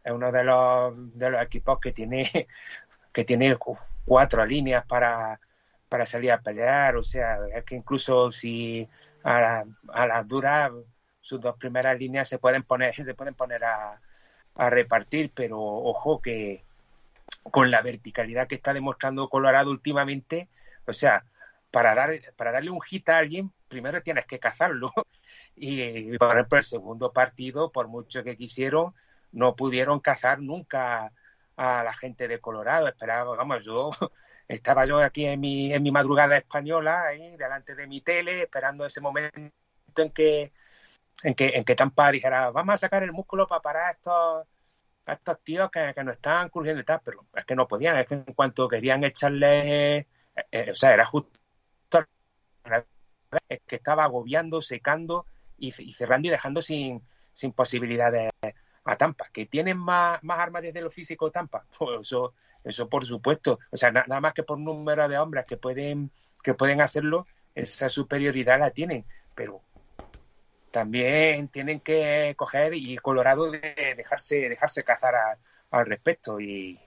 es 0.03 0.11
uno 0.11 0.31
de 0.31 0.43
los, 0.43 1.17
de 1.17 1.31
los 1.31 1.41
equipos 1.41 1.79
que 1.79 1.91
tiene 1.91 2.47
que 3.13 3.23
tiene 3.25 3.57
cuatro 4.05 4.45
líneas 4.45 4.85
para, 4.85 5.39
para 5.89 6.05
salir 6.05 6.31
a 6.31 6.41
pelear, 6.41 6.97
o 6.97 7.03
sea, 7.03 7.39
es 7.51 7.63
que 7.63 7.73
incluso 7.73 8.31
si 8.31 8.87
a 9.23 9.65
las 9.85 10.07
la 10.07 10.23
duras 10.23 10.71
sus 11.19 11.41
dos 11.41 11.57
primeras 11.57 11.97
líneas 11.97 12.29
se 12.29 12.37
pueden 12.37 12.61
poner 12.61 12.93
se 12.93 13.15
pueden 13.15 13.33
poner 13.33 13.63
a, 13.63 13.99
a 14.53 14.69
repartir, 14.69 15.31
pero 15.33 15.59
ojo 15.59 16.21
que 16.21 16.63
con 17.49 17.71
la 17.71 17.81
verticalidad 17.81 18.47
que 18.47 18.55
está 18.55 18.71
demostrando 18.71 19.29
Colorado 19.29 19.71
últimamente, 19.71 20.47
o 20.85 20.93
sea, 20.93 21.25
para, 21.77 21.93
dar, 21.93 22.19
para 22.35 22.51
darle 22.51 22.71
un 22.71 22.81
hit 22.81 23.07
a 23.07 23.19
alguien, 23.19 23.53
primero 23.67 24.01
tienes 24.01 24.25
que 24.25 24.39
cazarlo. 24.39 24.91
Y, 25.59 26.15
por 26.19 26.33
ejemplo, 26.33 26.57
el 26.59 26.63
segundo 26.63 27.11
partido, 27.11 27.71
por 27.71 27.87
mucho 27.87 28.23
que 28.23 28.37
quisieron, 28.37 28.93
no 29.31 29.55
pudieron 29.55 29.99
cazar 29.99 30.39
nunca 30.39 31.11
a 31.55 31.83
la 31.83 31.93
gente 31.93 32.27
de 32.27 32.39
Colorado. 32.39 32.87
Esperaba, 32.87 33.35
vamos, 33.35 33.65
yo 33.65 33.89
estaba 34.47 34.85
yo 34.85 34.99
aquí 34.99 35.25
en 35.25 35.39
mi, 35.39 35.73
en 35.73 35.81
mi 35.81 35.91
madrugada 35.91 36.37
española, 36.37 37.07
ahí, 37.07 37.35
delante 37.37 37.73
de 37.73 37.87
mi 37.87 38.01
tele, 38.01 38.43
esperando 38.43 38.85
ese 38.85 39.01
momento 39.01 39.39
en 39.95 40.11
que, 40.11 40.53
en 41.23 41.33
que, 41.33 41.47
en 41.55 41.63
que 41.63 41.75
Tampa 41.75 42.11
dijera, 42.11 42.51
vamos 42.51 42.73
a 42.75 42.77
sacar 42.77 43.01
el 43.01 43.11
músculo 43.11 43.47
para 43.47 43.61
parar 43.61 43.85
a 43.87 43.91
estos, 43.91 44.47
a 45.07 45.13
estos 45.13 45.43
tíos 45.43 45.71
que, 45.71 45.91
que 45.95 46.03
nos 46.03 46.15
están 46.15 46.49
crujiendo 46.49 46.81
y 46.81 46.85
tal, 46.85 47.01
pero 47.03 47.25
es 47.35 47.45
que 47.45 47.55
no 47.55 47.67
podían, 47.67 47.97
es 47.97 48.07
que 48.07 48.15
en 48.15 48.33
cuanto 48.35 48.67
querían 48.67 49.03
echarle, 49.03 49.97
eh, 49.97 50.07
eh, 50.51 50.71
o 50.71 50.75
sea, 50.75 50.93
era 50.93 51.05
justo 51.05 51.39
que 53.65 53.75
estaba 53.75 54.03
agobiando, 54.03 54.61
secando 54.61 55.25
y, 55.57 55.71
cerrando 55.71 56.27
y 56.27 56.31
dejando 56.31 56.61
sin, 56.61 57.01
sin 57.33 57.51
posibilidades 57.51 58.31
a 58.85 58.95
Tampa. 58.95 59.29
¿Que 59.31 59.45
tienen 59.45 59.77
más, 59.77 60.23
más 60.23 60.39
armas 60.39 60.61
desde 60.61 60.81
lo 60.81 60.91
físico 60.91 61.31
Tampa? 61.31 61.65
Pues 61.77 62.01
eso, 62.01 62.33
eso 62.63 62.89
por 62.89 63.05
supuesto. 63.05 63.59
O 63.71 63.77
sea, 63.77 63.91
nada 63.91 64.19
más 64.21 64.33
que 64.33 64.43
por 64.43 64.59
número 64.59 65.07
de 65.07 65.17
hombres 65.17 65.45
que 65.45 65.57
pueden, 65.57 66.11
que 66.43 66.53
pueden 66.53 66.81
hacerlo, 66.81 67.27
esa 67.55 67.89
superioridad 67.89 68.59
la 68.59 68.71
tienen. 68.71 69.05
Pero 69.35 69.61
también 70.71 71.47
tienen 71.49 71.79
que 71.79 72.33
coger 72.37 72.73
y 72.73 72.97
Colorado 72.97 73.51
de 73.51 73.93
dejarse, 73.95 74.49
dejarse 74.49 74.83
cazar 74.83 75.15
al 75.71 75.85
respecto. 75.85 76.39
Y, 76.39 76.79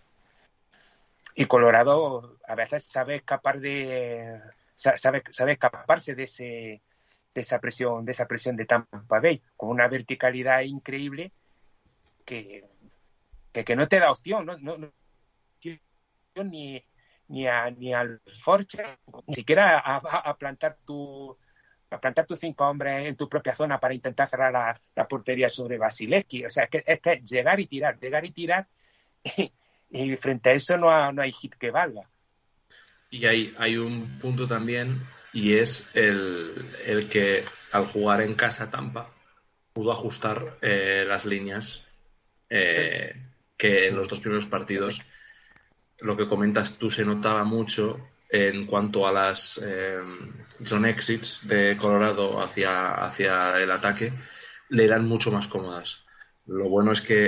y 1.35 1.47
Colorado 1.47 2.37
a 2.47 2.55
veces 2.55 2.85
sabe 2.85 3.17
escapar 3.17 3.61
de 3.61 4.41
sabe, 4.81 5.23
sabe 5.31 5.53
escaparse 5.53 6.15
de 6.15 6.23
ese 6.25 6.83
de 7.33 7.41
esa 7.41 7.61
presión 7.61 8.05
de 8.05 8.13
esa 8.13 8.27
presión 8.27 8.57
de 8.57 8.67
Tampa 8.67 9.21
Bay 9.21 9.43
con 9.57 9.71
una 9.71 9.89
verticalidad 9.89 10.63
increíble 10.63 11.33
que, 12.25 12.65
que, 13.53 13.77
no 13.77 13.89
te 13.89 13.99
da 13.99 14.11
opción 14.11 14.47
no, 14.47 14.57
no, 14.59 14.93
ni 16.45 16.85
ni 17.29 17.47
a, 17.47 17.71
ni 17.71 17.95
al 17.95 18.21
Forge 18.27 18.99
ni 19.27 19.35
siquiera 19.35 19.79
a, 19.79 20.37
plantar 20.37 20.79
tu 20.85 21.37
a 21.91 22.01
plantar 22.01 22.27
tus 22.27 22.39
cinco 22.41 22.67
hombres 22.69 23.07
en 23.07 23.17
tu 23.17 23.29
propia 23.29 23.55
zona 23.55 23.79
para 23.79 23.95
intentar 23.95 24.29
cerrar 24.29 24.53
la, 24.53 25.09
portería 25.09 25.49
sobre 25.49 25.77
Basileski. 25.77 26.45
O 26.45 26.51
sea, 26.51 26.65
es 26.65 26.71
que, 26.71 26.85
es 26.87 27.01
que 27.01 27.17
llegar 27.17 27.59
y 27.59 27.67
tirar, 27.67 27.99
llegar 27.99 28.25
y 28.25 28.31
tirar, 28.31 28.69
y, 29.91 30.17
frente 30.17 30.51
a 30.51 30.53
eso 30.53 30.77
no, 30.77 31.13
no 31.13 31.23
hay 31.23 31.33
hit 31.33 31.55
que 31.57 31.73
valga. 31.73 32.09
Y 33.11 33.27
hay, 33.27 33.55
hay 33.59 33.77
un 33.77 34.19
punto 34.21 34.47
también, 34.47 35.01
y 35.33 35.55
es 35.55 35.89
el, 35.95 37.09
que 37.11 37.45
al 37.73 37.87
jugar 37.87 38.23
en 38.23 38.35
casa 38.35 38.71
Tampa 38.71 39.11
pudo 39.73 39.93
ajustar 39.93 40.59
eh, 40.61 41.05
las 41.07 41.25
líneas 41.25 41.85
eh, 42.49 43.15
que 43.57 43.87
en 43.87 43.97
los 43.97 44.09
dos 44.09 44.21
primeros 44.21 44.47
partidos, 44.47 45.01
lo 46.01 46.17
que 46.17 46.27
comentas 46.29 46.79
tú, 46.79 46.91
se 46.91 47.05
notaba 47.05 47.45
mucho 47.45 48.09
en 48.29 48.67
cuanto 48.67 49.07
a 49.07 49.13
las 49.13 49.61
eh, 49.63 49.99
zone 50.65 50.91
exits 50.91 51.47
de 51.47 51.77
Colorado 51.77 52.41
hacia, 52.41 52.95
hacia 52.95 53.59
el 53.59 53.71
ataque, 53.71 54.13
le 54.71 54.85
eran 54.85 55.07
mucho 55.07 55.31
más 55.31 55.49
cómodas. 55.49 56.05
Lo 56.47 56.69
bueno 56.69 56.93
es 56.93 57.03
que 57.03 57.27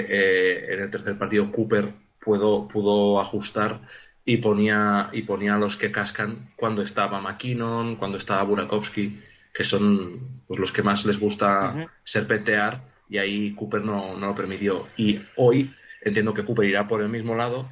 en 0.72 0.80
el 0.80 0.91
tercer 0.91 1.18
partido 1.18 1.51
Cooper 1.51 1.93
pudo, 2.20 2.66
pudo 2.66 3.20
ajustar 3.20 3.80
y 4.24 4.36
ponía, 4.36 5.08
y 5.12 5.22
ponía 5.22 5.54
a 5.54 5.58
los 5.58 5.76
que 5.76 5.90
cascan 5.90 6.52
cuando 6.56 6.82
estaba 6.82 7.20
McKinnon, 7.20 7.96
cuando 7.96 8.18
estaba 8.18 8.44
Burakovsky, 8.44 9.20
que 9.52 9.64
son 9.64 10.42
pues, 10.46 10.60
los 10.60 10.72
que 10.72 10.82
más 10.82 11.04
les 11.04 11.18
gusta 11.18 11.90
serpentear, 12.04 12.82
y 13.08 13.18
ahí 13.18 13.54
Cooper 13.54 13.82
no, 13.82 14.16
no, 14.16 14.28
lo 14.28 14.34
permitió. 14.34 14.88
Y 14.96 15.20
hoy 15.36 15.74
entiendo 16.00 16.32
que 16.32 16.44
Cooper 16.44 16.66
irá 16.66 16.86
por 16.86 17.02
el 17.02 17.08
mismo 17.08 17.34
lado, 17.34 17.70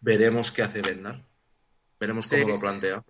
veremos 0.00 0.50
qué 0.50 0.62
hace 0.62 0.82
Bednar, 0.82 1.22
veremos 1.98 2.28
cómo 2.28 2.48
lo 2.48 2.60
plantea. 2.60 3.02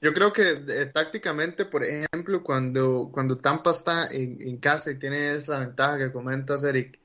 Yo 0.00 0.12
creo 0.12 0.32
que 0.32 0.62
eh, 0.68 0.86
tácticamente, 0.92 1.64
por 1.64 1.82
ejemplo, 1.82 2.42
cuando, 2.42 3.08
cuando 3.10 3.38
Tampa 3.38 3.70
está 3.70 4.08
en, 4.10 4.58
casa 4.58 4.90
y 4.90 4.98
tiene 4.98 5.34
esa 5.34 5.60
ventaja 5.60 5.98
que 5.98 6.12
comentas, 6.12 6.62
Eric, 6.64 6.98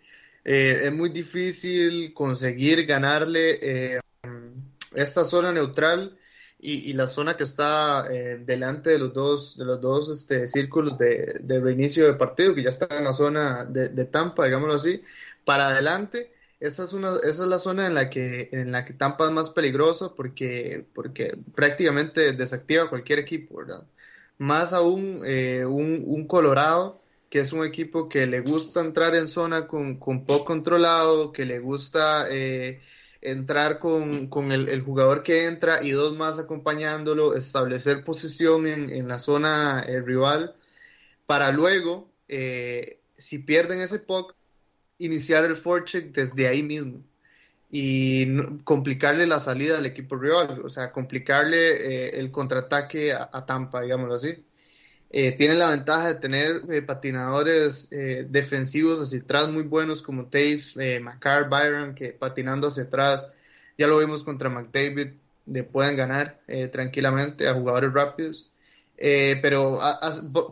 eh, 0.43 0.82
es 0.84 0.91
muy 0.91 1.09
difícil 1.09 2.13
conseguir 2.13 2.86
ganarle 2.86 3.59
eh, 3.61 3.99
esta 4.96 5.24
zona 5.24 5.52
neutral 5.52 6.18
y, 6.62 6.94
la 6.94 7.08
zona 7.08 7.38
que 7.38 7.44
está 7.44 8.08
eh, 8.12 8.38
delante 8.46 8.92
de 8.92 9.00
los 9.00 9.14
dos, 9.14 9.58
de 9.58 9.66
los 9.66 9.82
dos 9.82 10.10
este, 10.10 10.48
círculos 10.48 10.98
de, 10.98 11.39
de, 11.42 11.60
reinicio 11.60 12.06
de 12.06 12.14
partido, 12.14 12.54
que 12.54 12.64
ya 12.64 12.70
está 12.70 12.88
en 12.98 13.04
la 13.04 13.14
zona 13.14 13.66
de, 13.66 14.06
Tampa, 14.06 14.46
digámoslo 14.46 14.76
así, 14.76 15.02
para 15.44 15.70
adelante. 15.70 16.32
Esa 16.60 16.84
es, 16.84 16.94
una, 16.94 17.16
esa 17.18 17.44
es 17.44 17.50
la 17.50 17.58
zona 17.58 17.88
en 17.88 17.96
la 17.96 18.12
que, 18.12 18.50
en 18.52 18.72
la 18.72 18.86
que 18.86 18.94
Tampa 18.94 19.26
es 19.26 19.32
más 19.32 19.50
peligroso 19.50 20.14
porque, 20.16 20.86
porque 20.94 21.36
prácticamente 21.56 22.34
desactiva 22.34 22.89
cualquier 22.89 23.18
equipo, 23.18 23.58
¿verdad? 23.58 23.84
Más 24.38 24.72
aún 24.72 25.24
eh, 25.26 25.66
un, 25.66 26.04
un, 26.06 26.28
Colorado, 26.28 27.02
que 27.32 27.39
es 27.39 27.54
un 27.54 27.66
equipo 27.66 28.08
que 28.08 28.28
le 28.28 28.42
gusta 28.42 28.82
entrar 28.82 29.16
en 29.16 29.28
zona 29.28 29.68
con, 29.68 29.98
con 29.98 30.26
poco 30.26 30.46
controlado, 30.46 31.32
que 31.32 31.46
le 31.46 31.60
gusta 31.60 32.28
eh, 32.30 32.82
entrar 33.22 33.80
con, 33.80 34.28
con 34.28 34.51
el, 34.51 34.82
jugador 34.82 35.24
que 35.24 35.45
entra 35.45 35.84
y 35.84 35.91
dos 35.91 36.17
más 36.17 36.39
acompañándolo, 36.39 37.36
establecer 37.36 38.03
posición 38.03 38.67
en, 38.67 38.89
en 38.89 39.07
la 39.07 39.19
zona 39.19 39.84
eh, 39.88 40.01
rival, 40.01 40.55
para 41.26 41.51
luego, 41.51 42.11
eh, 42.28 42.99
si 43.17 43.39
pierden 43.39 43.80
ese 43.80 43.99
puck, 43.99 44.34
iniciar 44.97 45.45
el 45.45 45.55
forecheck 45.55 46.11
desde 46.11 46.47
ahí 46.47 46.63
mismo 46.63 47.03
y 47.69 48.28
complicarle 48.63 49.26
la 49.26 49.39
salida 49.39 49.78
al 49.78 49.86
equipo 49.86 50.17
rival, 50.17 50.61
o 50.63 50.69
sea, 50.69 50.91
complicarle 50.91 52.07
eh, 52.07 52.19
el 52.19 52.32
contraataque 52.32 53.13
a, 53.13 53.30
a, 53.32 53.45
Tampa, 53.45 53.82
digámoslo 53.82 54.15
así. 54.15 54.43
Eh, 55.14 55.34
tiene 55.34 55.55
la 55.55 55.70
ventaja 55.70 56.07
de 56.07 56.16
tener 56.16 56.62
eh, 56.70 56.82
patinadores 56.82 57.91
eh, 57.91 58.26
defensivos 58.30 59.01
hacia 59.01 59.20
atrás 59.20 59.49
muy 59.49 59.64
buenos 59.64 60.01
como 60.01 60.28
Taves, 60.28 60.78
McCarr, 61.01 61.49
Byron, 61.49 61.93
que 61.95 62.14
patinando 62.14 62.68
hacia 62.68 62.84
atrás, 62.84 63.30
ya 63.78 63.88
lo 63.88 63.97
vimos 63.97 64.24
contra 64.24 64.49
McDavid, 64.49 65.09
le 65.47 65.64
pueden 65.64 65.97
ganar 65.97 66.39
tranquilamente 66.72 67.47
a 67.47 67.53
jugadores 67.55 67.91
rápidos. 67.93 68.49
pero 68.97 69.80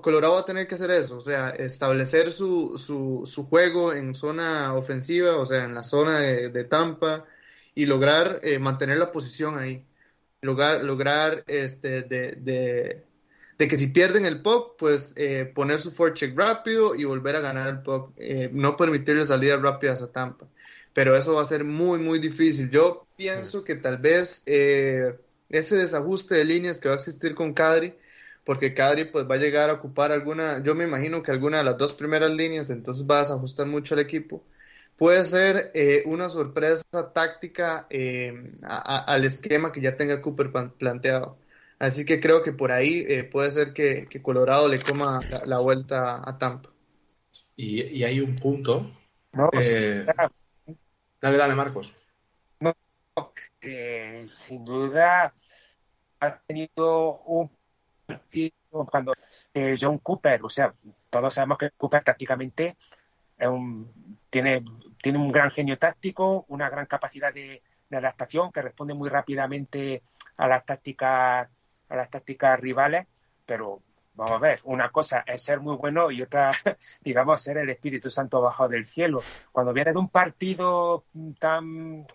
Colorado 0.02 0.34
va 0.34 0.40
a 0.42 0.46
tener 0.46 0.68
que 0.68 0.76
hacer 0.76 0.92
eso, 0.92 1.18
o 1.18 1.22
sea, 1.22 1.52
establecer 1.52 2.32
su, 2.32 2.78
su, 2.78 3.24
su 3.26 3.46
juego 3.46 3.94
en 3.94 4.14
zona 4.16 4.74
ofensiva, 4.74 5.38
o 5.38 5.46
sea, 5.46 5.64
en 5.66 5.74
la 5.74 5.84
zona 5.84 6.20
de, 6.20 6.64
Tampa 6.66 7.26
y 7.76 7.86
lograr 7.86 8.42
mantener 8.60 8.98
la 8.98 9.12
posición 9.12 9.58
ahí. 9.58 9.86
Lograr, 10.42 10.84
lograr 10.84 11.44
este, 11.48 12.02
de 12.02 13.04
que 13.68 13.76
si 13.76 13.88
pierden 13.88 14.26
el 14.26 14.42
puck, 14.42 14.78
pues 14.78 15.14
eh, 15.18 15.52
poner 15.54 15.82
su 15.82 15.92
forecheck 15.92 16.34
rápido 16.38 16.96
y 16.96 17.04
volver 17.04 17.36
a 17.36 17.42
ganar 17.42 17.68
el 17.68 17.82
puck, 17.82 18.14
eh, 18.16 18.50
no 18.54 18.78
permitirle 18.78 19.26
salidas 19.26 19.62
rápidas 19.62 20.02
a 20.02 20.10
Tampa. 20.10 20.48
Pero 20.94 21.18
eso 21.18 21.36
va 21.36 21.42
a 21.42 21.46
ser 21.46 21.66
muy, 21.66 22.00
muy 22.00 22.20
difícil. 22.20 22.70
Yo 22.70 23.06
pienso 23.18 23.66
que 23.66 23.76
tal 23.76 23.98
vez 23.98 24.44
eh, 24.46 25.14
ese 25.50 25.76
desajuste 25.76 26.36
de 26.36 26.46
líneas 26.46 26.80
que 26.80 26.88
va 26.88 26.96
a 26.96 26.98
existir 26.98 27.36
con 27.36 27.54
Kadri, 27.54 27.94
porque 28.46 28.74
Kadri 28.74 29.06
pues 29.06 29.30
va 29.30 29.36
a 29.36 29.40
llegar 29.40 29.70
a 29.70 29.74
ocupar 29.74 30.14
alguna, 30.14 30.64
yo 30.64 30.74
me 30.74 30.86
imagino 30.86 31.22
que 31.22 31.32
alguna 31.32 31.58
de 31.58 31.66
las 31.66 31.78
dos 31.78 31.94
primeras 31.94 32.32
líneas, 32.32 32.70
entonces 32.70 33.06
va 33.06 33.18
a 33.18 33.24
desajustar 33.24 33.68
mucho 33.68 33.94
el 33.94 34.00
equipo. 34.00 34.42
Puede 34.98 35.24
ser 35.26 35.74
una 36.06 36.30
sorpresa 36.30 36.84
táctica 37.14 37.88
al 38.62 39.26
esquema 39.26 39.72
que 39.72 39.82
ya 39.82 39.98
tenga 39.98 40.22
Cooper 40.22 40.52
planteado. 40.78 41.38
Así 41.80 42.06
que 42.06 42.20
creo 42.20 42.44
que 42.44 42.52
por 42.52 42.74
ahí 42.74 43.06
eh, 43.08 43.24
puede 43.24 43.52
ser 43.52 43.74
que, 43.74 44.08
Colorado 44.22 44.68
le 44.68 44.82
coma 44.82 45.22
la, 45.46 45.60
vuelta 45.60 46.22
a 46.24 46.38
Tampa. 46.38 46.70
Y, 47.56 48.04
hay 48.04 48.20
un 48.20 48.36
punto. 48.36 48.92
Eh, 49.54 50.06
dale, 51.22 51.38
dale, 51.38 51.56
Marcos. 51.56 51.96
No, 52.60 52.76
sin 54.28 54.66
duda 54.66 55.34
ha 56.20 56.38
tenido 56.40 57.22
un 57.22 57.50
partido 58.06 58.52
cuando 58.92 59.14
eh, 59.54 59.78
John 59.80 60.00
Cooper, 60.00 60.42
o 60.44 60.50
sea, 60.50 60.74
todos 61.10 61.34
sabemos 61.34 61.58
que 61.58 61.72
Cooper 61.72 62.04
tácticamente 62.04 62.76
tiene, 64.30 64.66
tiene 65.02 65.18
un 65.18 65.32
gran 65.32 65.50
genio 65.52 65.78
táctico, 65.78 66.44
una 66.50 66.70
gran 66.70 66.88
capacidad 66.88 67.34
de, 67.34 67.62
de 67.90 67.98
adaptación 67.98 68.52
que 68.52 68.62
responde 68.62 68.94
muy 68.94 69.08
rápidamente 69.08 70.04
a 70.36 70.48
las 70.50 70.66
tácticas 70.66 71.50
a 71.90 71.96
las 71.96 72.10
tácticas 72.10 72.60
rivales, 72.60 73.08
pero 73.46 73.82
vamos 74.14 74.34
a 74.34 74.40
ver, 74.40 74.60
una 74.66 74.90
cosa 74.90 75.24
es 75.26 75.42
ser 75.42 75.60
muy 75.60 75.76
bueno 75.76 76.12
y 76.12 76.22
otra, 76.22 76.52
digamos, 77.02 77.42
ser 77.42 77.58
el 77.58 77.70
Espíritu 77.70 78.10
Santo 78.10 78.42
bajo 78.42 78.68
del 78.68 78.88
cielo. 78.88 79.22
Cuando 79.52 79.74
viene 79.74 79.92
de 79.92 79.98
un 79.98 80.10
partido 80.10 81.06
tan, 81.40 82.06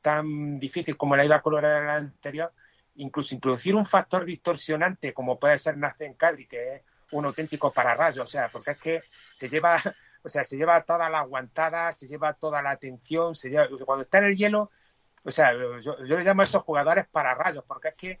tan 0.00 0.58
difícil 0.58 0.96
como 0.96 1.16
la 1.16 1.24
iba 1.24 1.42
colorar 1.42 1.82
el 1.82 1.90
anterior, 1.90 2.52
incluso 2.96 3.34
introducir 3.34 3.74
un 3.74 3.84
factor 3.84 4.24
distorsionante 4.24 5.12
como 5.12 5.38
puede 5.38 5.58
ser 5.58 5.76
Nacen 5.76 6.14
Cadri, 6.14 6.46
que 6.46 6.76
es 6.76 6.82
un 7.12 7.24
auténtico 7.24 7.72
pararrayo, 7.72 8.22
o 8.22 8.26
sea, 8.26 8.48
porque 8.48 8.72
es 8.72 8.78
que 8.78 9.02
se 9.32 9.48
lleva, 9.48 9.82
o 10.22 10.28
sea, 10.28 10.44
se 10.44 10.56
lleva 10.56 10.82
toda 10.82 11.10
la 11.10 11.20
aguantada, 11.20 11.92
se 11.92 12.06
lleva 12.06 12.34
toda 12.34 12.62
la 12.62 12.70
atención, 12.70 13.34
se 13.34 13.50
lleva, 13.50 13.68
cuando 13.84 14.04
está 14.04 14.18
en 14.18 14.24
el 14.24 14.36
hielo, 14.36 14.70
o 15.24 15.30
sea, 15.30 15.52
yo, 15.52 16.04
yo 16.04 16.16
le 16.16 16.24
llamo 16.24 16.42
a 16.42 16.44
esos 16.44 16.62
jugadores 16.62 17.06
pararrayos, 17.08 17.64
porque 17.64 17.88
es 17.88 17.94
que 17.94 18.20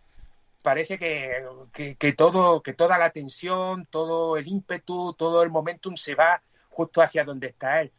parece 0.62 0.98
que, 0.98 1.96
que, 1.98 2.12
todo, 2.12 2.62
que 2.62 2.74
toda 2.74 2.98
la 2.98 3.10
tensión, 3.10 3.86
todo 3.86 4.36
el 4.36 4.48
ímpetu, 4.48 5.14
todo 5.14 5.42
el 5.42 5.50
momentum 5.50 5.96
se 5.96 6.14
va 6.14 6.42
justo 6.68 7.02
hacia 7.02 7.24
donde 7.24 7.48
está 7.48 7.80
él. 7.80 7.92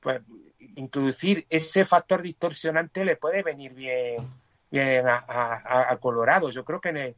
Pues 0.00 0.20
introducir 0.76 1.46
ese 1.48 1.86
factor 1.86 2.22
distorsionante 2.22 3.04
le 3.04 3.16
puede 3.16 3.42
venir 3.42 3.72
bien, 3.72 4.16
bien 4.70 5.06
a, 5.08 5.96
Colorado. 6.00 6.50
Yo 6.50 6.64
creo 6.64 6.80
que, 6.80 7.14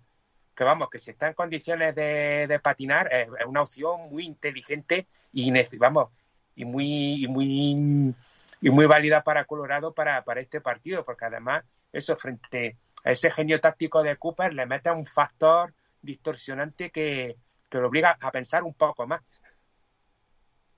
que 0.54 0.64
vamos, 0.64 0.88
que 0.90 0.98
si 0.98 1.10
está 1.10 1.28
en 1.28 1.34
condiciones 1.34 1.94
de, 1.94 2.60
patinar, 2.62 3.12
es, 3.12 3.28
una 3.46 3.62
opción 3.62 4.08
muy 4.10 4.24
inteligente 4.24 5.06
y 5.32 5.50
vamos, 5.78 6.10
y 6.54 6.64
muy, 6.64 7.24
y 7.24 7.28
muy, 7.28 8.14
y 8.60 8.70
muy 8.70 8.86
válida 8.86 9.22
para 9.22 9.44
Colorado 9.44 9.92
para, 9.92 10.22
para 10.24 10.40
este 10.40 10.60
partido, 10.60 11.04
porque 11.04 11.24
además 11.24 11.64
eso 11.92 12.16
frente 12.16 12.76
ese 13.04 13.30
genio 13.30 13.60
táctico 13.60 14.02
de 14.02 14.16
Cooper 14.16 14.52
le 14.52 14.66
mete 14.66 14.90
un 14.90 15.06
factor 15.06 15.72
distorsionante 16.02 16.90
que, 16.90 17.36
lo 17.70 17.88
obliga 17.88 18.16
a 18.18 18.30
pensar 18.30 18.62
un 18.62 18.72
poco 18.72 19.06
más. 19.06 19.20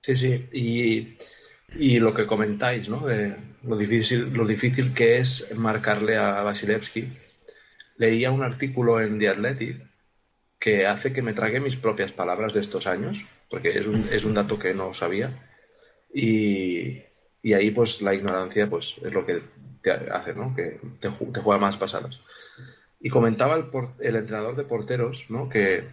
Sí, 0.01 0.15
sí, 0.17 1.17
y, 1.71 1.99
lo 1.99 2.13
que 2.13 2.27
comentáis, 2.27 2.89
¿no? 2.89 3.07
De 3.07 3.37
lo 3.63 3.77
difícil, 3.77 4.33
lo 4.33 4.45
difícil 4.45 4.93
que 4.93 5.19
es 5.19 5.55
marcarle 5.55 6.17
a 6.17 6.41
Vasilevsky. 6.41 7.07
Leía 7.95 8.31
un 8.31 8.43
artículo 8.43 8.99
en 8.99 9.17
The 9.17 9.29
Athletic 9.29 9.77
que 10.59 10.85
hace 10.85 11.13
que 11.13 11.21
me 11.21 11.33
trague 11.33 11.61
mis 11.61 11.77
propias 11.77 12.11
palabras 12.11 12.53
de 12.53 12.59
estos 12.59 12.85
años, 12.85 13.25
porque 13.49 13.79
es 13.79 13.87
un, 13.87 14.05
es 14.11 14.25
un 14.25 14.33
dato 14.33 14.59
que 14.59 14.73
no 14.73 14.93
sabía. 14.93 15.47
Y, 16.13 17.01
y 17.41 17.53
ahí, 17.53 17.71
pues, 17.71 18.01
la 18.01 18.13
ignorancia, 18.13 18.69
pues, 18.69 18.95
es 19.03 19.13
lo 19.13 19.25
que 19.25 19.41
te 19.81 19.91
hace, 19.91 20.33
¿no? 20.33 20.53
Que 20.55 20.79
te, 20.99 21.09
juega 21.09 21.59
más 21.59 21.77
pasadas. 21.77 22.19
Y 22.99 23.09
comentaba 23.09 23.55
el, 23.55 24.15
entrenador 24.15 24.55
de 24.55 24.63
porteros, 24.63 25.25
¿no? 25.29 25.49
Que, 25.49 25.87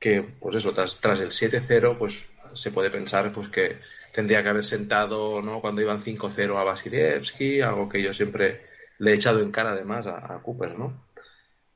que 0.00 0.22
pues 0.40 0.56
eso, 0.56 0.72
tras, 0.72 1.00
tras 1.00 1.20
el 1.20 1.30
7-0, 1.30 1.96
pues 1.96 2.24
se 2.54 2.70
puede 2.70 2.90
pensar 2.90 3.30
pues 3.32 3.48
que 3.48 3.78
tendría 4.12 4.42
que 4.42 4.48
haber 4.48 4.64
sentado, 4.64 5.42
¿no? 5.42 5.60
Cuando 5.60 5.80
iban 5.82 6.02
5-0 6.02 6.56
a 6.56 6.64
Vasilievski, 6.64 7.60
algo 7.60 7.88
que 7.88 8.02
yo 8.02 8.12
siempre 8.12 8.62
le 8.98 9.12
he 9.12 9.14
echado 9.14 9.40
en 9.40 9.52
cara 9.52 9.72
además 9.72 10.06
a, 10.06 10.40
Cooper, 10.42 10.76
¿no? 10.76 11.04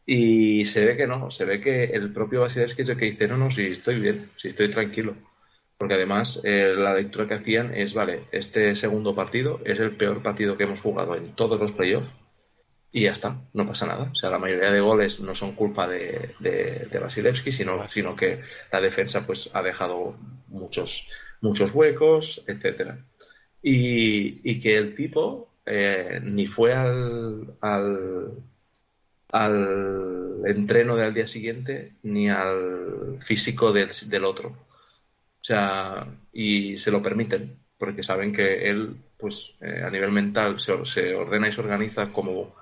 Y 0.05 0.65
se 0.65 0.85
ve 0.85 0.97
que 0.97 1.07
no, 1.07 1.31
se 1.31 1.45
ve 1.45 1.61
que 1.61 1.85
el 1.85 2.13
propio 2.13 2.41
Vasilievski 2.41 2.83
es 2.83 2.89
el 2.89 2.97
que 2.97 3.05
dice, 3.13 3.29
no, 3.29 3.37
no, 3.37 3.51
si 3.51 3.67
estoy 3.67 4.01
bien, 4.01 4.31
si 4.37 4.49
estoy 4.49 4.71
tranquilo 4.71 5.15
porque 5.83 5.95
además 5.95 6.41
eh, 6.45 6.75
la 6.77 6.95
lectura 6.95 7.27
que 7.27 7.35
hacían 7.35 7.75
es, 7.75 7.93
vale, 7.93 8.29
este 8.31 8.77
segundo 8.77 9.17
partido 9.17 9.59
es 9.65 9.81
el 9.81 9.97
peor 9.97 10.23
partido 10.23 10.57
que 10.57 10.63
hemos 10.63 10.81
jugado 10.81 11.17
en 11.17 11.35
todos 11.35 11.59
los 11.59 11.73
playoffs 11.73 12.15
y 12.93 13.03
ya 13.03 13.11
está, 13.11 13.41
no 13.53 13.67
pasa 13.67 13.89
nada. 13.89 14.09
O 14.13 14.15
sea, 14.15 14.31
la 14.31 14.39
mayoría 14.39 14.71
de 14.71 14.79
goles 14.79 15.19
no 15.19 15.35
son 15.35 15.57
culpa 15.57 15.89
de, 15.89 16.37
de, 16.39 16.99
Vasilevsky, 17.01 17.51
sino, 17.51 17.89
sino 17.89 18.15
que 18.15 18.43
la 18.71 18.81
defensa 18.81 19.27
pues 19.27 19.51
ha 19.55 19.61
dejado 19.61 20.15
muchos, 20.47 21.09
muchos 21.41 21.75
huecos, 21.75 22.45
etcétera. 22.47 23.05
Y, 23.61 24.61
que 24.61 24.77
el 24.77 24.95
tipo 24.95 25.49
eh, 25.67 26.21
ni 26.23 26.47
fue 26.47 26.75
al, 26.75 27.55
al, 27.61 28.31
al 29.33 30.43
entreno 30.47 30.95
del 30.95 31.13
día 31.13 31.27
siguiente 31.27 31.95
ni 32.05 32.31
al 32.31 33.17
físico 33.19 33.73
del, 33.73 33.91
del 34.07 34.25
otro. 34.25 34.71
O 35.43 35.45
sea, 35.45 36.07
y 36.33 36.79
se 36.79 36.93
lo 36.93 37.03
permiten, 37.03 37.59
porque 37.77 38.05
saben 38.05 38.33
que 38.33 38.71
él, 38.71 38.97
pues 39.19 39.55
eh, 39.61 39.83
a 39.85 39.91
nivel 39.91 40.13
mental, 40.13 40.61
se, 40.61 40.87
se, 40.87 41.15
ordena 41.17 41.49
y 41.49 41.53
se 41.53 41.61
organiza 41.61 42.13
como, 42.13 42.55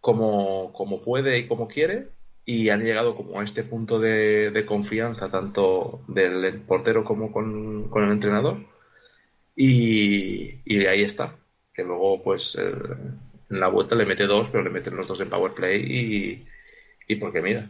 como, 0.00 0.72
como 0.72 1.02
puede 1.02 1.38
y 1.38 1.46
como 1.46 1.68
quiere, 1.68 2.08
y 2.46 2.70
han 2.70 2.82
llegado 2.84 3.14
como 3.16 3.38
a 3.38 3.44
este 3.44 3.64
punto 3.64 3.98
de, 3.98 4.64
confianza, 4.66 5.30
tanto 5.30 6.00
del 6.08 6.60
portero 6.62 7.04
como 7.04 7.30
con, 7.30 7.90
con 7.90 8.04
el 8.04 8.12
entrenador, 8.12 8.64
y, 9.54 10.60
y, 10.64 10.86
ahí 10.86 11.02
está, 11.02 11.36
que 11.74 11.82
luego, 11.84 12.22
pues, 12.22 12.56
en 12.56 13.60
la 13.60 13.68
vuelta 13.68 13.94
le 13.94 14.06
mete 14.06 14.26
dos, 14.26 14.48
pero 14.50 14.64
le 14.64 14.70
meten 14.70 14.96
los 14.96 15.06
dos 15.06 15.20
en 15.20 15.28
power 15.28 15.52
play, 15.52 15.82
y, 15.82 16.46
y 17.12 17.16
porque 17.16 17.42
mira, 17.42 17.68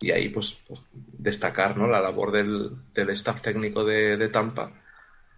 y 0.00 0.10
ahí 0.10 0.28
pues, 0.28 0.62
pues, 0.66 0.82
destacar 0.92 1.76
¿no? 1.76 1.86
la 1.86 2.00
labor 2.00 2.32
del, 2.32 2.70
del 2.92 3.10
staff 3.10 3.40
técnico 3.42 3.84
de, 3.84 4.28
Tampa 4.28 4.72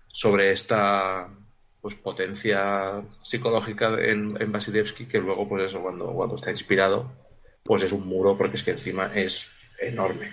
sobre 0.09 0.53
esta 0.53 1.29
pues 1.81 1.95
potencia 1.95 3.03
psicológica 3.23 3.89
en, 4.01 4.41
en 4.41 4.51
Vasilevsky 4.53 5.07
que 5.07 5.19
luego 5.19 5.49
pues 5.49 5.67
eso 5.67 5.81
cuando, 5.81 6.13
cuando 6.13 6.35
está 6.35 6.51
inspirado 6.51 7.13
pues 7.63 7.83
es 7.83 7.93
un 7.93 8.07
muro 8.07 8.37
porque 8.37 8.57
es 8.57 8.65
que 8.65 8.73
encima 8.73 9.13
es 9.15 9.47
enorme. 9.81 10.33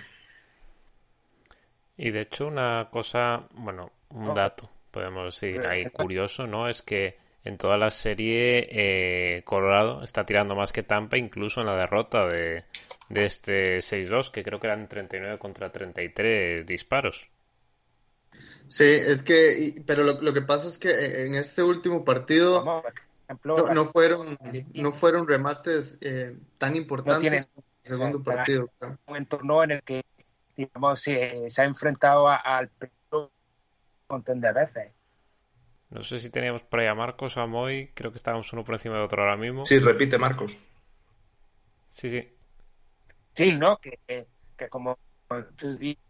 Y 1.96 2.10
de 2.10 2.22
hecho 2.22 2.48
una 2.48 2.88
cosa 2.90 3.46
bueno 3.52 3.92
un 4.10 4.34
dato 4.34 4.68
podemos 4.90 5.34
decir 5.34 5.64
ahí 5.66 5.84
curioso 5.86 6.46
no 6.46 6.68
es 6.68 6.82
que 6.82 7.16
en 7.44 7.58
toda 7.58 7.76
la 7.76 7.90
serie 7.90 8.66
eh, 8.70 9.42
Colorado 9.44 10.02
está 10.02 10.26
tirando 10.26 10.56
más 10.56 10.72
que 10.72 10.82
Tampa 10.82 11.16
incluso 11.16 11.60
en 11.60 11.68
la 11.68 11.76
derrota 11.76 12.26
de, 12.26 12.64
de 13.08 13.24
este 13.24 13.78
6-2, 13.78 14.30
que 14.30 14.42
creo 14.42 14.60
que 14.60 14.66
eran 14.66 14.88
39 14.88 15.38
contra 15.38 15.70
33 15.70 16.66
disparos. 16.66 17.28
Sí, 18.68 18.84
es 18.84 19.22
que, 19.22 19.82
pero 19.86 20.02
lo, 20.02 20.32
que 20.32 20.42
pasa 20.42 20.66
es 20.68 20.78
que 20.78 21.24
en 21.24 21.34
este 21.36 21.62
último 21.62 22.04
partido 22.04 22.82
no, 23.44 23.84
fueron 23.84 24.38
no 24.74 24.92
fueron 24.92 25.28
remates 25.28 25.98
eh, 26.00 26.36
tan 26.58 26.74
importantes 26.74 27.46
como 27.46 27.64
el 27.84 27.88
segundo 27.88 28.22
partido. 28.22 28.70
Un 29.06 29.16
entorno 29.16 29.62
en 29.62 29.70
el 29.70 29.82
que, 29.82 30.02
digamos, 30.56 31.00
se, 31.00 31.48
ha 31.56 31.64
enfrentado 31.64 32.28
al 32.28 32.70
un 33.12 33.28
montón 34.08 34.40
de 34.40 34.52
veces. 34.52 34.92
No 35.90 36.02
sé 36.02 36.18
si 36.18 36.30
teníamos 36.30 36.62
por 36.62 36.80
ahí 36.80 36.88
a 36.88 36.94
Marcos 36.94 37.36
o 37.36 37.40
a 37.40 37.46
Moy, 37.46 37.92
creo 37.94 38.10
que 38.10 38.16
estábamos 38.16 38.52
uno 38.52 38.64
por 38.64 38.74
encima 38.74 38.96
de 38.96 39.02
otro 39.02 39.22
ahora 39.22 39.36
mismo. 39.36 39.64
Sí, 39.64 39.78
repite 39.78 40.18
Marcos. 40.18 40.56
Sí, 41.90 42.10
sí. 42.10 42.35
Sí, 43.36 43.52
¿no? 43.52 43.76
Que, 43.78 43.98
que 44.56 44.68
como 44.70 44.98
tú 45.56 45.76
dices, 45.76 46.00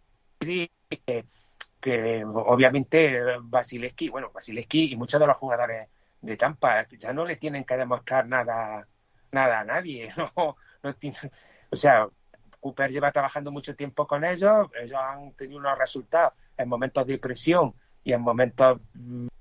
que, 1.80 2.24
obviamente 2.24 3.20
Basileski, 3.42 4.08
bueno, 4.10 4.30
Basileski 4.32 4.92
y 4.92 4.96
muchos 4.96 5.18
de 5.20 5.26
los 5.26 5.36
jugadores 5.36 5.88
de 6.20 6.36
Tampa 6.36 6.86
ya 6.88 7.12
no 7.12 7.24
le 7.24 7.34
tienen 7.34 7.64
que 7.64 7.76
demostrar 7.76 8.28
nada 8.28 8.86
nada 9.32 9.60
a 9.60 9.64
nadie, 9.64 10.12
¿no? 10.16 10.56
no 10.82 10.94
o 11.70 11.76
sea, 11.76 12.08
Cooper 12.60 12.92
lleva 12.92 13.10
trabajando 13.10 13.50
mucho 13.50 13.74
tiempo 13.74 14.06
con 14.06 14.24
ellos, 14.24 14.68
ellos 14.80 14.98
han 15.00 15.32
tenido 15.32 15.58
unos 15.58 15.76
resultados 15.76 16.32
en 16.56 16.68
momentos 16.68 17.04
de 17.08 17.18
presión 17.18 17.74
y 18.04 18.12
en 18.12 18.22
momentos 18.22 18.80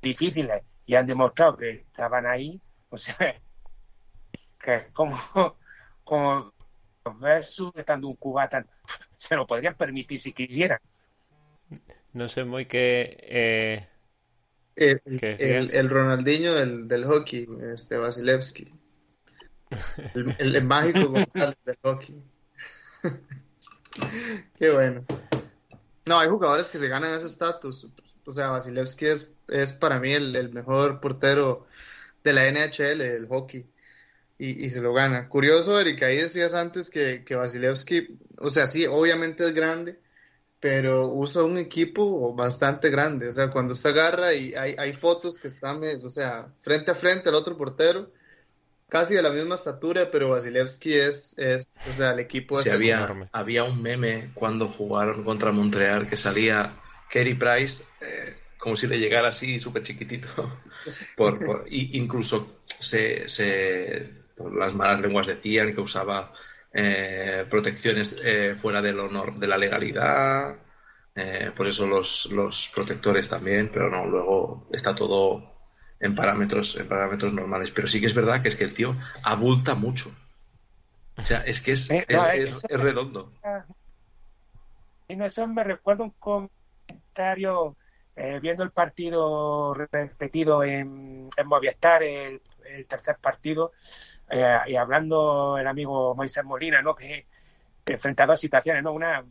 difíciles 0.01 0.63
y 0.88 0.95
han 0.95 1.05
demostrado 1.05 1.57
que 1.57 1.69
estaban 1.69 2.25
ahí, 2.25 2.59
o 2.89 2.97
sea, 2.97 3.15
que 4.59 4.88
como, 4.91 5.19
como 6.03 6.54
ves 7.19 7.49
sujetando 7.51 8.07
un 8.07 8.15
cubata, 8.15 8.65
se 9.17 9.35
lo 9.35 9.45
podrían 9.45 9.75
permitir 9.75 10.19
si 10.19 10.33
quisieran. 10.33 10.79
No 12.13 12.27
sé 12.27 12.43
muy 12.43 12.65
qué... 12.65 13.17
Eh, 13.21 13.87
el, 14.75 15.01
el, 15.05 15.71
el, 15.71 15.89
Ronaldinho 15.89 16.53
del, 16.53 16.87
del 16.87 17.05
hockey, 17.05 17.47
este 17.73 17.95
Vasilevsky. 17.97 18.69
El, 20.13 20.55
el, 20.55 20.63
mágico 20.65 21.07
González 21.09 21.61
del 21.63 21.77
hockey. 21.81 22.21
Qué 24.57 24.71
bueno. 24.71 25.05
No, 26.05 26.19
hay 26.19 26.27
jugadores 26.27 26.69
que 26.69 26.77
se 26.77 26.87
ganan 26.87 27.13
ese 27.13 27.27
estatus. 27.27 27.87
O 28.25 28.31
sea, 28.31 28.49
Vasilevsky 28.49 29.05
es, 29.05 29.33
es 29.47 29.73
para 29.73 29.99
mí 29.99 30.13
el, 30.13 30.35
el, 30.35 30.51
mejor 30.51 30.99
portero 30.99 31.67
de 32.23 32.33
la 32.33 32.49
NHL, 32.51 32.97
del 32.97 33.27
hockey. 33.27 33.65
Y, 34.38 34.65
y, 34.65 34.69
se 34.69 34.81
lo 34.81 34.93
gana. 34.93 35.29
Curioso, 35.29 35.79
Erika, 35.79 36.07
ahí 36.07 36.17
decías 36.17 36.53
antes 36.53 36.89
que, 36.89 37.23
que 37.23 37.36
Vasilevsky, 37.36 38.19
o 38.39 38.49
sea, 38.49 38.67
sí, 38.67 38.86
obviamente 38.86 39.45
es 39.45 39.53
grande, 39.53 39.97
pero 40.59 41.07
usa 41.07 41.43
un 41.43 41.57
equipo 41.57 42.33
bastante 42.36 42.89
grande. 42.89 43.29
O 43.29 43.31
sea, 43.31 43.49
cuando 43.49 43.75
se 43.75 43.88
agarra 43.89 44.33
y 44.33 44.53
hay, 44.53 44.75
hay 44.77 44.93
fotos 44.93 45.39
que 45.39 45.47
están, 45.47 45.81
o 46.03 46.09
sea, 46.09 46.47
frente 46.61 46.91
a 46.91 46.95
frente 46.95 47.29
al 47.29 47.36
otro 47.36 47.55
portero, 47.55 48.11
casi 48.89 49.13
de 49.13 49.21
la 49.21 49.31
misma 49.31 49.55
estatura, 49.55 50.11
pero 50.11 50.29
Vasilevsky 50.29 50.93
es, 50.93 51.38
es 51.38 51.69
o 51.89 51.93
sea, 51.93 52.11
el 52.11 52.19
equipo 52.19 52.59
es 52.59 52.67
había, 52.67 52.97
enorme. 52.97 53.29
Había 53.31 53.63
un 53.63 53.81
meme 53.81 54.31
cuando 54.33 54.67
jugaron 54.67 55.23
contra 55.23 55.51
Montreal 55.51 56.09
que 56.09 56.17
salía 56.17 56.77
Kerry 57.09 57.36
Price 57.36 57.83
eh, 58.01 58.36
como 58.65 58.75
si 58.75 58.88
le 58.88 58.97
llegara 58.97 59.29
así 59.29 59.59
súper 59.59 59.83
chiquitito. 59.83 60.27
por, 61.15 61.38
por, 61.45 61.65
y 61.69 61.95
incluso 61.99 62.61
se, 62.79 63.29
se, 63.29 64.09
por 64.36 64.55
las 64.55 64.73
malas 64.73 65.01
lenguas 65.01 65.27
decían 65.27 65.73
que 65.73 65.81
usaba 65.81 66.31
eh, 66.73 67.45
protecciones 67.49 68.15
eh, 68.23 68.55
fuera 68.57 68.81
del 68.81 68.99
honor 68.99 69.36
de 69.39 69.47
la 69.47 69.57
legalidad. 69.57 70.55
Eh, 71.15 71.51
por 71.55 71.67
eso 71.67 71.88
los, 71.88 72.25
los 72.31 72.69
protectores 72.75 73.29
también, 73.29 73.71
pero 73.73 73.89
no, 73.89 74.05
luego 74.05 74.67
está 74.71 74.93
todo 74.93 75.53
en 75.99 76.13
parámetros, 76.13 76.75
en 76.77 76.88
parámetros 76.89 77.33
normales. 77.33 77.71
Pero 77.71 77.88
sí 77.88 77.99
que 78.01 78.07
es 78.07 78.15
verdad 78.15 78.41
que 78.41 78.49
es 78.49 78.55
que 78.55 78.65
el 78.65 78.73
tío 78.73 78.95
abulta 79.23 79.75
mucho. 79.75 80.11
O 81.17 81.21
sea, 81.21 81.39
es 81.41 81.61
que 81.61 81.71
es, 81.71 81.89
Eh, 81.89 82.05
es, 82.07 82.17
no, 82.17 82.29
es- 82.29 82.49
eso- 82.51 82.67
es 82.69 82.81
redondo. 82.81 83.31
Y 85.07 85.15
no, 85.15 85.25
eso 85.25 85.47
me 85.47 85.63
recuerda 85.63 86.03
un 86.03 86.11
comentario 86.19 87.77
eh, 88.15 88.39
viendo 88.39 88.63
el 88.63 88.71
partido 88.71 89.73
repetido 89.73 90.63
en, 90.63 91.29
en 91.36 91.47
Movistar, 91.47 92.03
el, 92.03 92.41
el 92.65 92.88
tercer 92.88 93.17
partido, 93.19 93.71
eh, 94.30 94.57
y 94.67 94.76
hablando 94.76 95.57
el 95.57 95.67
amigo 95.67 96.15
Moisés 96.15 96.43
Molina, 96.43 96.82
¿no? 96.82 96.95
Que, 96.95 97.26
que 97.84 97.97
frente 97.97 98.23
a 98.23 98.26
dos 98.28 98.39
situaciones, 98.39 98.84
¿no? 98.84 98.93
Una 98.93 99.23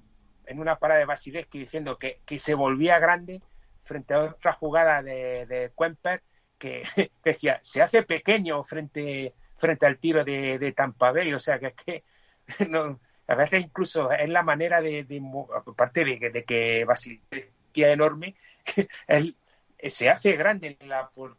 en 0.46 0.58
una 0.60 0.78
parada 0.78 1.00
de 1.00 1.06
Vasilevsky 1.06 1.58
diciendo 1.60 1.98
que, 1.98 2.20
que 2.26 2.38
se 2.38 2.54
volvía 2.54 2.98
grande 2.98 3.40
frente 3.82 4.12
a 4.14 4.22
otra 4.24 4.52
jugada 4.52 5.02
de, 5.02 5.46
de 5.46 5.70
Kuemper 5.74 6.22
que, 6.58 6.82
que 6.94 7.10
decía, 7.24 7.58
se 7.62 7.82
hace 7.82 8.02
pequeño 8.02 8.62
frente, 8.62 9.34
frente 9.56 9.86
al 9.86 9.98
tiro 9.98 10.22
de, 10.24 10.58
de 10.58 10.72
Tampa 10.72 11.12
Bay, 11.12 11.32
o 11.32 11.40
sea 11.40 11.58
que 11.58 11.66
es 11.68 11.74
que 11.74 12.04
no, 12.68 13.00
a 13.26 13.34
veces 13.34 13.62
incluso 13.62 14.12
es 14.12 14.28
la 14.28 14.42
manera 14.42 14.80
de, 14.82 15.04
de 15.04 15.22
aparte 15.66 16.04
de, 16.04 16.18
que- 16.18 16.30
de 16.30 16.44
que 16.44 16.84
Vasilevsky 16.84 17.82
es 17.82 17.88
enorme, 17.88 18.36
él 19.06 19.34
se 19.82 20.08
hace 20.10 20.36
grande 20.36 20.76
en 20.78 20.88
la, 20.88 21.08
por 21.08 21.36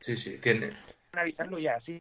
Sí, 0.00 0.16
sí, 0.16 0.38
tiene. 0.38 0.72
analizarlo 1.12 1.58
ya 1.58 1.76
así. 1.76 2.00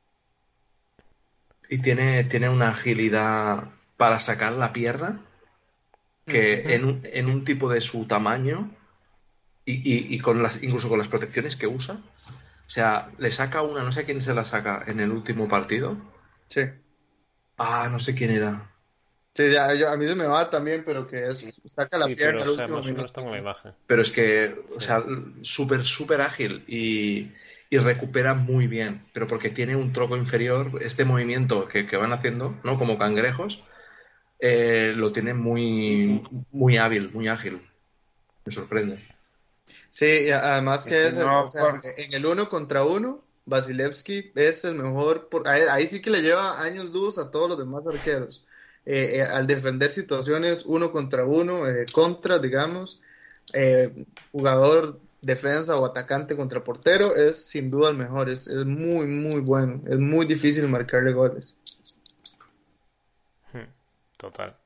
Y 1.70 1.80
tiene, 1.82 2.24
tiene 2.26 2.50
una 2.50 2.70
agilidad 2.70 3.66
para 3.98 4.20
sacar 4.20 4.54
la 4.54 4.72
pierna 4.74 5.22
que 6.26 6.74
en, 6.76 6.86
un, 6.86 7.02
en 7.04 7.30
un 7.30 7.44
tipo 7.44 7.70
de 7.70 7.82
su 7.82 8.06
tamaño 8.06 8.72
y, 9.66 9.74
y- 9.74 10.16
y 10.16 10.20
con 10.20 10.44
las, 10.44 10.62
incluso 10.64 10.90
con 10.90 11.00
las 11.00 11.10
protecciones 11.10 11.56
que 11.56 11.68
usa. 11.68 11.96
O 11.96 12.70
sea, 12.70 13.12
le 13.18 13.32
saca 13.32 13.62
una, 13.62 13.84
no 13.84 13.92
sé 13.92 14.06
quién 14.06 14.22
se 14.22 14.34
la 14.34 14.46
saca 14.46 14.84
en 14.88 15.00
el 15.00 15.12
último 15.12 15.48
partido. 15.50 15.98
Sí. 16.48 16.62
Ah, 17.58 17.90
no 17.92 18.00
sé 18.00 18.14
quién 18.16 18.30
era. 18.32 18.70
Sí, 19.36 19.52
ya, 19.52 19.74
yo- 19.74 19.90
a 19.90 19.98
mí 19.98 20.06
se 20.06 20.16
me 20.16 20.28
va 20.28 20.50
también, 20.50 20.84
pero 20.86 21.08
que 21.08 21.28
es, 21.30 21.60
saca 21.68 21.98
la 21.98 22.06
sí, 22.08 22.16
pierna 22.16 22.40
pero 22.40 22.44
al 22.44 22.50
o 22.50 22.54
sea, 22.54 22.68
último 22.68 22.78
más 22.78 22.86
o 22.86 22.90
menos 22.94 23.12
minuto. 23.12 23.22
tengo 23.22 23.32
la 23.32 23.40
imagen. 23.40 23.74
Pero 23.88 24.02
es 24.02 24.12
que, 24.12 24.56
o 24.76 24.80
sea, 24.80 25.04
súper, 25.42 25.84
súper 25.84 26.22
ágil 26.22 26.64
y, 26.68 27.32
y 27.70 27.78
recupera 27.78 28.34
muy 28.34 28.68
bien. 28.68 29.06
Pero 29.14 29.28
porque 29.28 29.50
tiene 29.50 29.76
un 29.76 29.94
troco 29.94 30.18
inferior, 30.18 30.82
este 30.84 31.06
movimiento 31.06 31.68
que, 31.68 31.88
que 31.88 31.98
van 31.98 32.14
haciendo, 32.14 32.56
¿no? 32.64 32.78
Como 32.78 32.98
cangrejos, 32.98 33.64
eh, 34.40 34.94
lo 34.96 35.12
tiene 35.12 35.34
muy, 35.34 35.98
Sí, 35.98 36.24
muy 36.52 36.78
hábil, 36.78 37.12
muy 37.12 37.28
ágil. 37.28 37.62
Me 38.46 38.52
sorprende. 38.52 39.00
Sí, 39.90 40.30
además 40.32 40.86
que 40.86 40.96
Sí, 41.02 41.08
es, 41.08 41.18
no, 41.18 41.44
o 41.44 41.48
sea, 41.48 41.72
por- 41.72 41.82
en 41.86 42.14
el 42.14 42.26
uno 42.26 42.50
contra 42.50 42.84
uno, 42.84 43.24
Vasilevsky 43.46 44.32
es 44.36 44.64
el 44.66 44.76
mejor, 44.76 45.30
por, 45.30 45.48
ahí, 45.48 45.62
ahí 45.70 45.88
sí 45.88 46.02
que 46.02 46.10
le 46.10 46.22
lleva 46.22 46.62
años 46.62 46.86
luz 46.92 47.18
a 47.18 47.30
todos 47.32 47.50
los 47.50 47.58
demás 47.58 47.86
arqueros. 47.88 48.44
Eh, 48.86 49.20
eh, 49.20 49.22
al 49.22 49.48
defender 49.48 49.92
situaciones 49.92 50.66
uno 50.66 50.92
contra 50.92 51.26
uno, 51.26 51.68
eh, 51.68 51.86
contra, 51.94 52.40
digamos, 52.40 53.00
eh, 53.54 54.06
jugador 54.32 55.00
defensa 55.24 55.78
o 55.78 55.86
atacante 55.86 56.36
contra 56.36 56.64
portero, 56.64 57.16
es 57.16 57.46
sin 57.46 57.72
duda 57.72 57.90
el 57.90 57.98
mejor, 57.98 58.30
es, 58.30 58.48
es 58.48 58.66
muy, 58.66 59.08
muy 59.08 59.42
bueno, 59.42 59.82
es 59.88 60.00
muy 60.00 60.26
difícil 60.28 60.68
marcarle 60.68 61.14
goles. 61.14 61.56
Hmm, 63.54 63.70
Total. 64.18 64.58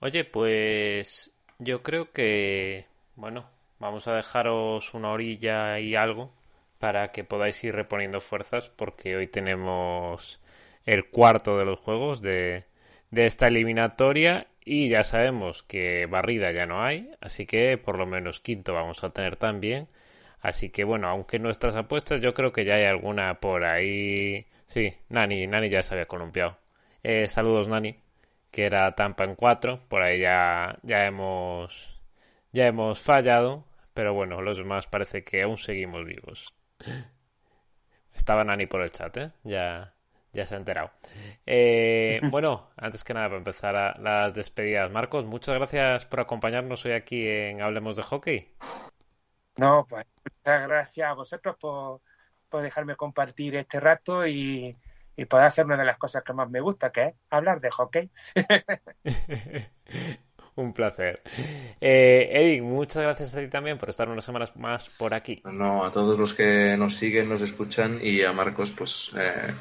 Oye, 0.00 0.24
pues 0.24 1.32
yo 1.58 1.82
creo 1.82 2.12
que, 2.12 2.86
bueno, 3.16 3.48
vamos 3.78 4.08
a 4.08 4.14
dejaros 4.14 4.94
una 4.94 5.10
orilla 5.12 5.78
y 5.80 5.94
algo 5.94 6.32
para 6.78 7.12
que 7.12 7.24
podáis 7.24 7.62
ir 7.64 7.74
reponiendo 7.74 8.20
fuerzas 8.20 8.68
porque 8.68 9.16
hoy 9.16 9.26
tenemos 9.26 10.40
el 10.86 11.08
cuarto 11.10 11.58
de 11.58 11.64
los 11.66 11.78
juegos 11.80 12.22
de, 12.22 12.64
de 13.10 13.26
esta 13.26 13.48
eliminatoria 13.48 14.46
y 14.72 14.88
ya 14.88 15.02
sabemos 15.02 15.64
que 15.64 16.06
barrida 16.06 16.52
ya 16.52 16.64
no 16.64 16.80
hay, 16.84 17.10
así 17.20 17.44
que 17.44 17.76
por 17.76 17.98
lo 17.98 18.06
menos 18.06 18.40
quinto 18.40 18.72
vamos 18.72 19.02
a 19.02 19.10
tener 19.10 19.36
también. 19.36 19.88
Así 20.40 20.70
que 20.70 20.84
bueno, 20.84 21.08
aunque 21.08 21.40
nuestras 21.40 21.74
apuestas 21.74 22.20
yo 22.20 22.34
creo 22.34 22.52
que 22.52 22.64
ya 22.64 22.76
hay 22.76 22.84
alguna 22.84 23.40
por 23.40 23.64
ahí. 23.64 24.46
Sí, 24.68 24.94
Nani, 25.08 25.48
Nani 25.48 25.70
ya 25.70 25.82
se 25.82 25.94
había 25.94 26.06
columpiado. 26.06 26.56
Eh, 27.02 27.26
saludos 27.28 27.66
Nani, 27.66 27.96
que 28.52 28.64
era 28.66 28.94
Tampa 28.94 29.24
en 29.24 29.34
4, 29.34 29.80
por 29.88 30.02
ahí 30.02 30.20
ya, 30.20 30.78
ya 30.84 31.04
hemos 31.06 32.00
ya 32.52 32.66
hemos 32.68 33.00
fallado, 33.00 33.64
pero 33.94 34.14
bueno, 34.14 34.40
los 34.40 34.58
demás 34.58 34.86
parece 34.86 35.24
que 35.24 35.42
aún 35.42 35.58
seguimos 35.58 36.04
vivos. 36.06 36.54
Estaba 38.14 38.44
Nani 38.44 38.66
por 38.66 38.82
el 38.82 38.90
chat, 38.90 39.16
¿eh? 39.16 39.32
Ya, 39.42 39.94
ya 40.32 40.46
se 40.46 40.54
ha 40.54 40.58
enterado. 40.58 40.90
Eh, 41.46 42.20
bueno, 42.30 42.70
antes 42.76 43.04
que 43.04 43.14
nada, 43.14 43.26
para 43.28 43.38
empezar 43.38 43.76
a- 43.76 43.98
las 43.98 44.34
despedidas, 44.34 44.90
Marcos, 44.90 45.24
muchas 45.24 45.54
gracias 45.56 46.04
por 46.04 46.20
acompañarnos 46.20 46.84
hoy 46.84 46.92
aquí 46.92 47.26
en 47.26 47.62
Hablemos 47.62 47.96
de 47.96 48.02
Hockey. 48.02 48.54
No, 49.56 49.86
pues 49.88 50.06
muchas 50.24 50.68
gracias 50.68 51.10
a 51.10 51.14
vosotros 51.14 51.56
por, 51.60 52.00
por 52.48 52.62
dejarme 52.62 52.96
compartir 52.96 53.56
este 53.56 53.78
rato 53.80 54.26
y, 54.26 54.74
y 55.16 55.24
poder 55.26 55.46
hacer 55.46 55.66
una 55.66 55.76
de 55.76 55.84
las 55.84 55.98
cosas 55.98 56.22
que 56.22 56.32
más 56.32 56.48
me 56.48 56.60
gusta, 56.60 56.90
que 56.90 57.02
es 57.02 57.14
hablar 57.28 57.60
de 57.60 57.70
hockey. 57.70 58.10
Un 60.56 60.72
placer. 60.72 61.20
Eh, 61.80 62.28
Eric, 62.32 62.62
muchas 62.62 63.02
gracias 63.02 63.34
a 63.34 63.40
ti 63.40 63.48
también 63.48 63.78
por 63.78 63.88
estar 63.88 64.08
unas 64.08 64.24
semanas 64.24 64.56
más 64.56 64.90
por 64.90 65.14
aquí. 65.14 65.40
No, 65.44 65.84
a 65.84 65.92
todos 65.92 66.18
los 66.18 66.34
que 66.34 66.76
nos 66.76 66.96
siguen, 66.96 67.28
nos 67.28 67.40
escuchan 67.40 67.98
y 68.02 68.22
a 68.22 68.32
Marcos, 68.32 68.70
pues 68.72 69.10
eh, 69.16 69.54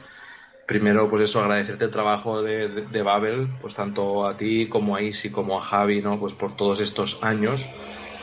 primero, 0.69 1.09
pues 1.09 1.23
eso, 1.23 1.41
agradecerte 1.41 1.85
el 1.85 1.91
trabajo 1.91 2.43
de, 2.43 2.67
de- 2.69 2.85
de 2.85 3.01
Babel, 3.01 3.47
pues 3.59 3.73
tanto 3.73 4.27
a 4.27 4.37
ti 4.37 4.69
como 4.69 4.95
a 4.95 5.01
Isi 5.01 5.31
como 5.31 5.57
a 5.57 5.63
Javi, 5.63 6.01
¿no? 6.01 6.19
Pues 6.19 6.33
por 6.35 6.55
todos 6.55 6.79
estos 6.79 7.23
años 7.23 7.67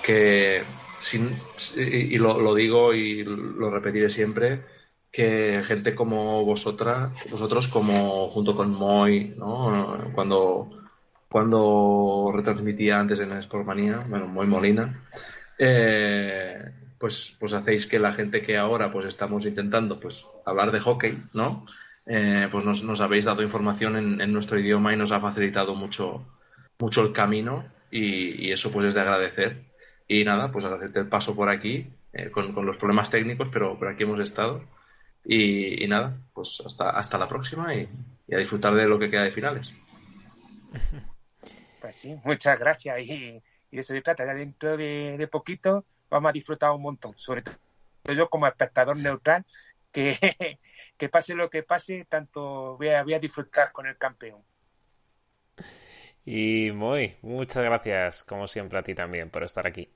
que, 0.05 0.62
sin, 1.01 1.36
y 1.76 2.16
lo, 2.18 2.40
lo 2.40 2.55
digo 2.55 2.94
y 2.94 3.24
lo 3.24 3.68
repetiré 3.70 4.11
siempre, 4.11 4.62
que 5.11 5.62
gente 5.66 5.94
como 5.97 6.44
vosotras, 6.44 7.11
vosotros 7.32 7.66
como 7.68 8.28
junto 8.28 8.55
con 8.55 8.70
Moy, 8.70 9.34
¿no? 9.36 10.12
Cuando, 10.14 10.70
cuando 11.28 12.30
retransmitía 12.32 13.01
antes 13.01 13.18
en 13.18 13.42
Sportmanía, 13.42 13.99
bueno, 14.09 14.28
Moy 14.28 14.47
Molina, 14.47 15.03
eh, 15.59 16.62
pues, 16.99 17.34
pues 17.40 17.53
hacéis 17.55 17.86
que 17.86 17.99
la 17.99 18.12
gente 18.12 18.42
que 18.42 18.57
ahora 18.57 18.92
pues 18.92 19.07
estamos 19.07 19.44
intentando 19.47 19.99
pues 19.99 20.24
hablar 20.44 20.70
de 20.70 20.80
hockey, 20.80 21.18
¿no? 21.32 21.66
Eh, 22.07 22.48
pues 22.50 22.64
nos, 22.64 23.00
habéis 23.00 23.24
dado 23.24 23.42
información 23.42 24.20
en, 24.20 24.32
nuestro 24.32 24.59
idioma 24.59 24.92
y 24.92 24.96
nos 24.96 25.11
ha 25.11 25.20
facilitado 25.20 25.74
mucho, 25.74 26.24
mucho 26.78 27.02
el 27.02 27.12
camino 27.12 27.66
y, 27.90 28.52
eso 28.52 28.70
pues 28.70 28.88
es 28.88 28.94
de 28.94 29.00
agradecer. 29.00 29.64
Y 30.09 30.24
nada, 30.24 30.52
pues 30.52 30.64
agradecerte 30.64 31.00
el 31.00 31.09
paso 31.09 31.34
por 31.34 31.48
aquí 31.48 31.88
eh, 32.12 32.30
con, 32.30 32.54
los 32.64 32.76
problemas 32.76 33.11
técnicos, 33.11 33.48
pero, 33.52 33.76
por 33.78 33.88
aquí 33.88 34.04
hemos 34.04 34.20
estado. 34.20 34.64
Y, 35.24 35.86
nada, 35.88 36.16
pues 36.32 36.62
hasta, 36.64 36.90
hasta 36.90 37.18
la 37.18 37.26
próxima 37.26 37.74
y, 37.74 37.88
a 38.32 38.38
disfrutar 38.38 38.74
de 38.74 38.86
lo 38.86 38.98
que 38.98 39.11
queda 39.11 39.24
de 39.24 39.32
finales. 39.32 39.74
Pues 41.80 41.96
sí, 41.96 42.16
muchas 42.24 42.59
gracias. 42.59 43.00
Y, 43.02 43.42
y 43.70 43.78
eso 43.78 43.94
se 43.94 44.02
trata, 44.02 44.26
ya 44.26 44.34
dentro 44.34 44.76
de, 44.76 45.16
de 45.18 45.28
poquito 45.28 45.84
vamos 46.11 46.30
a 46.30 46.32
disfrutar 46.32 46.70
un 46.70 46.82
montón, 46.82 47.14
sobre 47.16 47.42
todo 47.42 47.57
yo 48.14 48.28
como 48.28 48.46
espectador 48.46 48.96
neutral, 48.96 49.44
que, 49.92 50.18
que 50.97 51.09
pase 51.09 51.34
lo 51.34 51.51
que 51.51 51.62
pase, 51.62 52.07
tanto 52.09 52.76
voy 52.76 52.88
a, 52.88 53.03
voy 53.03 53.14
a 53.14 53.18
disfrutar 53.18 53.72
con 53.72 53.86
el 53.86 53.97
campeón. 53.97 54.42
Y 56.24 56.72
muy, 56.72 57.16
muchas 57.22 57.62
gracias, 57.62 58.24
como 58.24 58.49
siempre, 58.49 58.78
a 58.78 58.82
ti 58.82 58.94
también 58.94 59.30
por 59.30 59.44
estar 59.44 59.66
aquí. 59.66 59.88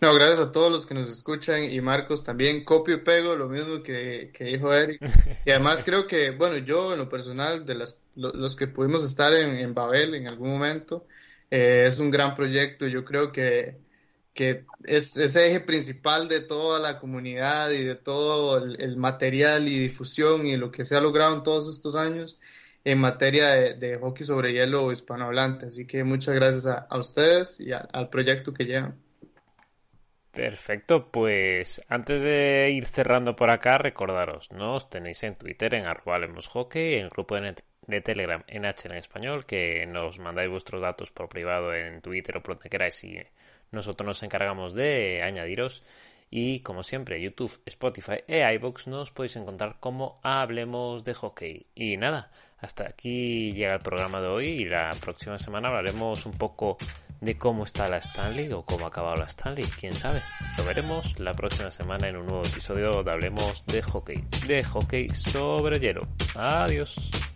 No, 0.00 0.12
gracias 0.14 0.40
a 0.40 0.52
todos 0.52 0.70
los 0.70 0.84
que 0.84 0.94
nos 0.94 1.08
escuchan 1.08 1.62
y 1.62 1.80
Marcos 1.80 2.24
también, 2.24 2.64
copio 2.64 2.96
y 2.96 3.00
pego 3.02 3.36
lo 3.36 3.48
mismo 3.48 3.84
que, 3.84 4.32
que 4.34 4.44
dijo 4.44 4.74
Eric. 4.74 5.00
Y 5.44 5.50
además 5.50 5.82
creo 5.84 6.08
que, 6.08 6.30
bueno, 6.30 6.58
yo 6.58 6.92
en 6.92 6.98
lo 6.98 7.08
personal, 7.08 7.64
de 7.64 7.76
las, 7.76 7.98
los 8.16 8.56
que 8.56 8.66
pudimos 8.66 9.04
estar 9.04 9.32
en, 9.32 9.56
en 9.56 9.74
Babel 9.74 10.16
en 10.16 10.26
algún 10.26 10.50
momento, 10.50 11.06
eh, 11.50 11.84
es 11.86 12.00
un 12.00 12.10
gran 12.10 12.34
proyecto. 12.34 12.88
Yo 12.88 13.04
creo 13.04 13.30
que 13.30 13.76
que 14.34 14.64
es 14.84 15.16
ese 15.16 15.48
eje 15.48 15.60
principal 15.60 16.28
de 16.28 16.40
toda 16.40 16.78
la 16.80 16.98
comunidad 16.98 17.70
y 17.70 17.84
de 17.84 17.94
todo 17.94 18.58
el, 18.58 18.96
material 18.96 19.68
y 19.68 19.78
difusión 19.78 20.46
y 20.46 20.56
lo 20.56 20.70
que 20.70 20.84
se 20.84 20.96
ha 20.96 21.00
logrado 21.00 21.36
en 21.36 21.42
todos 21.42 21.68
estos 21.68 21.96
años 21.96 22.38
en 22.84 22.98
materia 22.98 23.50
de, 23.74 23.98
hockey 23.98 24.26
sobre 24.26 24.52
hielo 24.52 24.90
hispanohablante. 24.90 25.66
Así 25.66 25.86
que 25.86 26.02
muchas 26.02 26.34
gracias 26.34 26.66
a, 26.66 26.98
ustedes 26.98 27.60
y 27.60 27.72
al 27.72 28.08
proyecto 28.08 28.52
que 28.52 28.64
llevan. 28.64 28.96
Perfecto, 30.32 31.10
pues 31.10 31.82
antes 31.88 32.22
de 32.22 32.70
ir 32.70 32.86
cerrando 32.86 33.36
por 33.36 33.50
acá, 33.50 33.76
recordaros, 33.76 34.50
nos 34.50 34.88
tenéis 34.88 35.22
en 35.24 35.34
Twitter 35.34 35.74
en 35.74 35.84
Hockey, 35.84 36.94
en 36.94 37.04
el 37.04 37.10
grupo 37.10 37.38
de, 37.38 37.54
de 37.86 38.00
Telegram 38.00 38.42
en 38.46 38.64
H 38.64 38.88
en 38.88 38.94
español, 38.94 39.44
que 39.44 39.84
nos 39.84 40.18
mandáis 40.18 40.48
vuestros 40.48 40.80
datos 40.80 41.10
por 41.10 41.28
privado 41.28 41.74
en 41.74 42.00
Twitter 42.00 42.38
o 42.38 42.42
por 42.42 42.54
donde 42.54 42.70
queráis 42.70 43.04
y 43.04 43.18
nosotros 43.72 44.06
nos 44.06 44.22
encargamos 44.22 44.74
de 44.74 45.22
añadiros. 45.22 45.82
Y 46.30 46.60
como 46.60 46.82
siempre, 46.82 47.20
YouTube, 47.20 47.60
Spotify 47.66 48.24
e 48.26 48.54
iBox 48.54 48.86
nos 48.86 49.10
podéis 49.10 49.36
encontrar 49.36 49.76
como 49.80 50.18
Hablemos 50.22 51.04
de 51.04 51.12
Hockey. 51.12 51.66
Y 51.74 51.98
nada, 51.98 52.30
hasta 52.58 52.84
aquí 52.84 53.52
llega 53.52 53.74
el 53.74 53.80
programa 53.80 54.20
de 54.20 54.28
hoy 54.28 54.46
y 54.46 54.64
la 54.64 54.90
próxima 55.00 55.38
semana 55.38 55.68
hablaremos 55.68 56.24
un 56.24 56.32
poco 56.32 56.78
de 57.20 57.36
cómo 57.36 57.64
está 57.64 57.88
la 57.88 57.98
Stanley 57.98 58.52
o 58.52 58.64
cómo 58.64 58.86
ha 58.86 58.88
acabado 58.88 59.16
la 59.16 59.26
Stanley, 59.26 59.64
quién 59.78 59.94
sabe. 59.94 60.22
Lo 60.58 60.64
veremos 60.64 61.18
la 61.20 61.34
próxima 61.34 61.70
semana 61.70 62.08
en 62.08 62.16
un 62.16 62.26
nuevo 62.26 62.44
episodio 62.44 63.02
de 63.02 63.10
Hablemos 63.10 63.64
de 63.66 63.82
Hockey, 63.82 64.24
de 64.46 64.64
hockey 64.64 65.14
sobre 65.14 65.78
hielo. 65.78 66.04
Adiós. 66.34 67.31